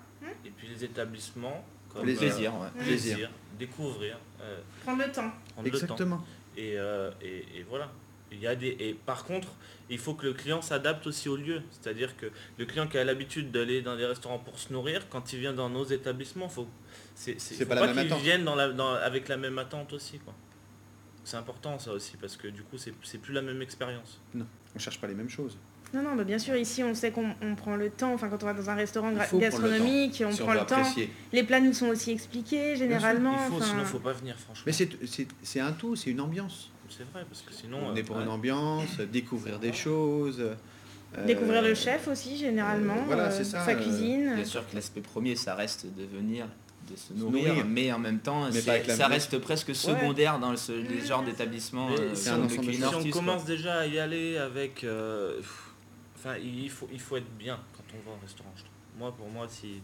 et 0.46 0.50
puis 0.50 0.68
les 0.68 0.84
établissements 0.84 1.64
comme 1.94 2.06
Les 2.06 2.16
euh, 2.16 2.20
plaisir, 2.20 2.54
ouais. 2.56 2.68
plaisir, 2.84 3.16
Plaisir. 3.18 3.32
découvrir, 3.60 4.18
euh, 4.42 4.60
Prendre 4.84 5.00
le 5.06 5.12
temps. 5.12 5.32
prendre 5.54 5.66
le 5.66 5.72
temps. 5.72 5.78
Exactement. 5.78 6.26
Et, 6.58 6.74
euh, 6.78 7.12
et, 7.22 7.46
et 7.60 7.64
voilà. 7.70 7.92
Il 8.32 8.40
y 8.40 8.48
a 8.48 8.56
des, 8.56 8.76
et 8.80 8.94
par 9.06 9.24
contre, 9.26 9.48
il 9.90 9.98
faut 9.98 10.14
que 10.14 10.26
le 10.26 10.34
client 10.34 10.62
s'adapte 10.62 11.08
aussi 11.08 11.30
au 11.30 11.36
lieu. 11.36 11.62
C'est-à-dire 11.72 12.16
que 12.16 12.28
le 12.58 12.66
client 12.66 12.88
qui 12.88 12.98
a 12.98 13.04
l'habitude 13.04 13.52
d'aller 13.52 13.82
dans 13.82 13.96
des 13.98 14.06
restaurants 14.06 14.38
pour 14.40 14.60
se 14.60 14.72
nourrir, 14.72 15.08
quand 15.10 15.34
il 15.34 15.40
vient 15.40 15.54
dans 15.54 15.70
nos 15.70 15.84
établissements, 15.86 16.48
faut, 16.50 16.68
c'est, 17.16 17.40
c'est, 17.40 17.56
C'est 17.56 17.64
faut 17.64 17.70
pas 17.70 17.76
pas, 17.78 17.88
la 17.88 17.94
même 17.94 18.08
qu'il 18.08 18.18
vienne 18.18 18.44
dans 18.44 18.56
la, 18.56 18.70
dans- 18.70 18.94
avec 18.94 19.28
la 19.28 19.38
même 19.38 19.58
attente 19.58 19.94
aussi. 19.94 20.20
Quoi. 20.20 20.34
C'est 21.24 21.38
important 21.38 21.78
ça 21.80 21.92
aussi, 21.92 22.18
parce 22.18 22.38
que 22.38 22.48
du 22.48 22.62
coup, 22.64 22.78
c'est, 22.78 22.94
c'est 23.04 23.18
plus 23.20 23.34
la 23.34 23.42
même 23.42 23.62
expérience. 23.62 24.20
On 24.36 24.80
cherche 24.80 25.00
pas 25.02 25.08
les 25.08 25.16
mêmes 25.16 25.30
choses. 25.30 25.58
Non, 25.92 26.04
non, 26.04 26.16
bah 26.16 26.24
bien 26.24 26.38
sûr, 26.38 26.56
ici, 26.56 26.84
on 26.84 26.94
sait 26.94 27.10
qu'on 27.10 27.34
on 27.42 27.56
prend 27.56 27.76
le 27.76 27.90
temps. 27.90 28.14
Enfin, 28.14 28.30
quand 28.30 28.44
on 28.44 28.46
va 28.46 28.54
dans 28.54 28.70
un 28.70 28.76
restaurant 28.76 29.12
gastronomique, 29.40 30.22
on 30.24 30.32
si 30.32 30.42
prend 30.44 30.54
le 30.54 30.60
temps. 30.60 30.84
Les 31.34 31.42
plats 31.44 31.60
nous 31.60 31.74
sont 31.74 31.88
aussi 31.88 32.12
expliqués, 32.12 32.76
généralement. 32.76 33.34
il 33.46 33.50
faut, 33.50 33.56
enfin, 33.56 33.66
sinon 33.66 33.86
faut 33.86 33.98
pas 34.00 34.14
venir, 34.14 34.38
franchement. 34.38 34.64
Mais 34.68 34.72
c'est 34.72 34.88
c'est- 35.08 35.28
c'est 35.42 35.60
un 35.60 35.72
tout, 35.72 35.96
c'est 35.96 36.12
une 36.12 36.22
ambiance. 36.22 36.72
C'est 36.90 37.04
vrai, 37.12 37.24
parce 37.28 37.42
que 37.42 37.54
sinon. 37.54 37.80
On 37.84 37.92
euh, 37.92 37.96
est 37.96 38.04
pour 38.04 38.18
ouais. 38.18 38.24
une 38.24 38.30
ambiance, 38.30 38.98
découvrir 39.12 39.60
des 39.60 39.74
choses. 39.74 40.40
euh, 40.40 41.26
Découvrir 41.26 41.62
le 41.62 41.74
chef 41.74 42.08
aussi, 42.08 42.38
généralement. 42.38 42.94
euh, 42.98 43.04
voilà, 43.08 43.24
euh, 43.28 43.32
c'est 43.36 43.44
ça, 43.44 43.64
Sa 43.66 43.72
euh, 43.72 43.76
cuisine. 43.82 44.36
Bien 44.36 44.46
sûr 44.46 44.68
que 44.70 44.76
l'aspect 44.76 45.02
premier, 45.02 45.36
ça 45.36 45.56
reste 45.56 45.86
de 45.88 46.06
venir, 46.06 46.46
de 46.90 46.96
se 46.96 47.14
nourrir. 47.14 47.48
nourrir, 47.48 47.66
mais 47.66 47.92
en 47.92 48.00
même 48.00 48.20
temps, 48.20 48.52
ça 48.52 48.74
même- 48.98 49.12
reste 49.12 49.38
presque 49.40 49.74
secondaire 49.74 50.38
dans 50.40 50.56
ce, 50.56 50.72
d'établissements. 51.26 51.90
Mais 51.90 52.00
euh, 52.00 52.16
si 52.16 52.30
on 52.30 52.48
quoi. 52.48 53.12
commence 53.12 53.46
déjà 53.46 53.80
à 53.80 53.86
y 53.88 53.98
aller 54.00 54.38
avec. 54.38 54.84
euh, 54.84 55.38
pff, 55.38 55.66
Enfin, 56.22 56.36
il 56.36 56.70
faut, 56.70 56.90
il 56.92 57.00
faut 57.00 57.16
être 57.16 57.32
bien 57.38 57.58
quand 57.78 57.84
on 57.98 58.10
va 58.10 58.18
au 58.18 58.20
restaurant. 58.22 58.52
je 58.58 58.64
trouve. 58.64 58.74
Moi, 58.98 59.14
pour 59.16 59.30
moi, 59.30 59.48
si, 59.50 59.82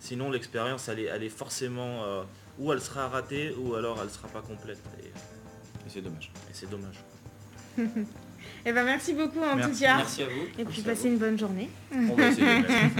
sinon 0.00 0.30
l'expérience, 0.30 0.88
elle 0.88 1.00
est, 1.00 1.04
elle 1.04 1.22
est 1.24 1.28
forcément. 1.28 2.04
euh, 2.04 2.22
ou 2.58 2.72
elle 2.72 2.80
sera 2.80 3.08
ratée, 3.08 3.54
ou 3.58 3.74
alors 3.74 3.98
elle 4.02 4.10
sera 4.10 4.28
pas 4.28 4.40
complète. 4.42 4.78
Et, 5.02 5.10
Et 5.86 5.90
c'est 5.90 6.00
dommage. 6.00 6.30
et 6.50 6.52
c'est 6.54 6.70
dommage. 6.70 6.96
Eh 8.64 8.72
ben, 8.72 8.84
merci 8.84 9.12
beaucoup 9.12 9.40
en 9.40 9.56
Merci. 9.56 9.72
tout 9.72 9.80
cas. 9.80 9.96
Merci 9.96 10.22
à 10.22 10.26
vous. 10.26 10.60
Et 10.60 10.64
puis 10.64 10.82
passez 10.82 11.08
une 11.08 11.18
bonne 11.18 11.36
journée. 11.38 11.68
On 11.92 12.14
va 12.14 12.28
essayer. 12.28 12.46
merci. 12.46 12.94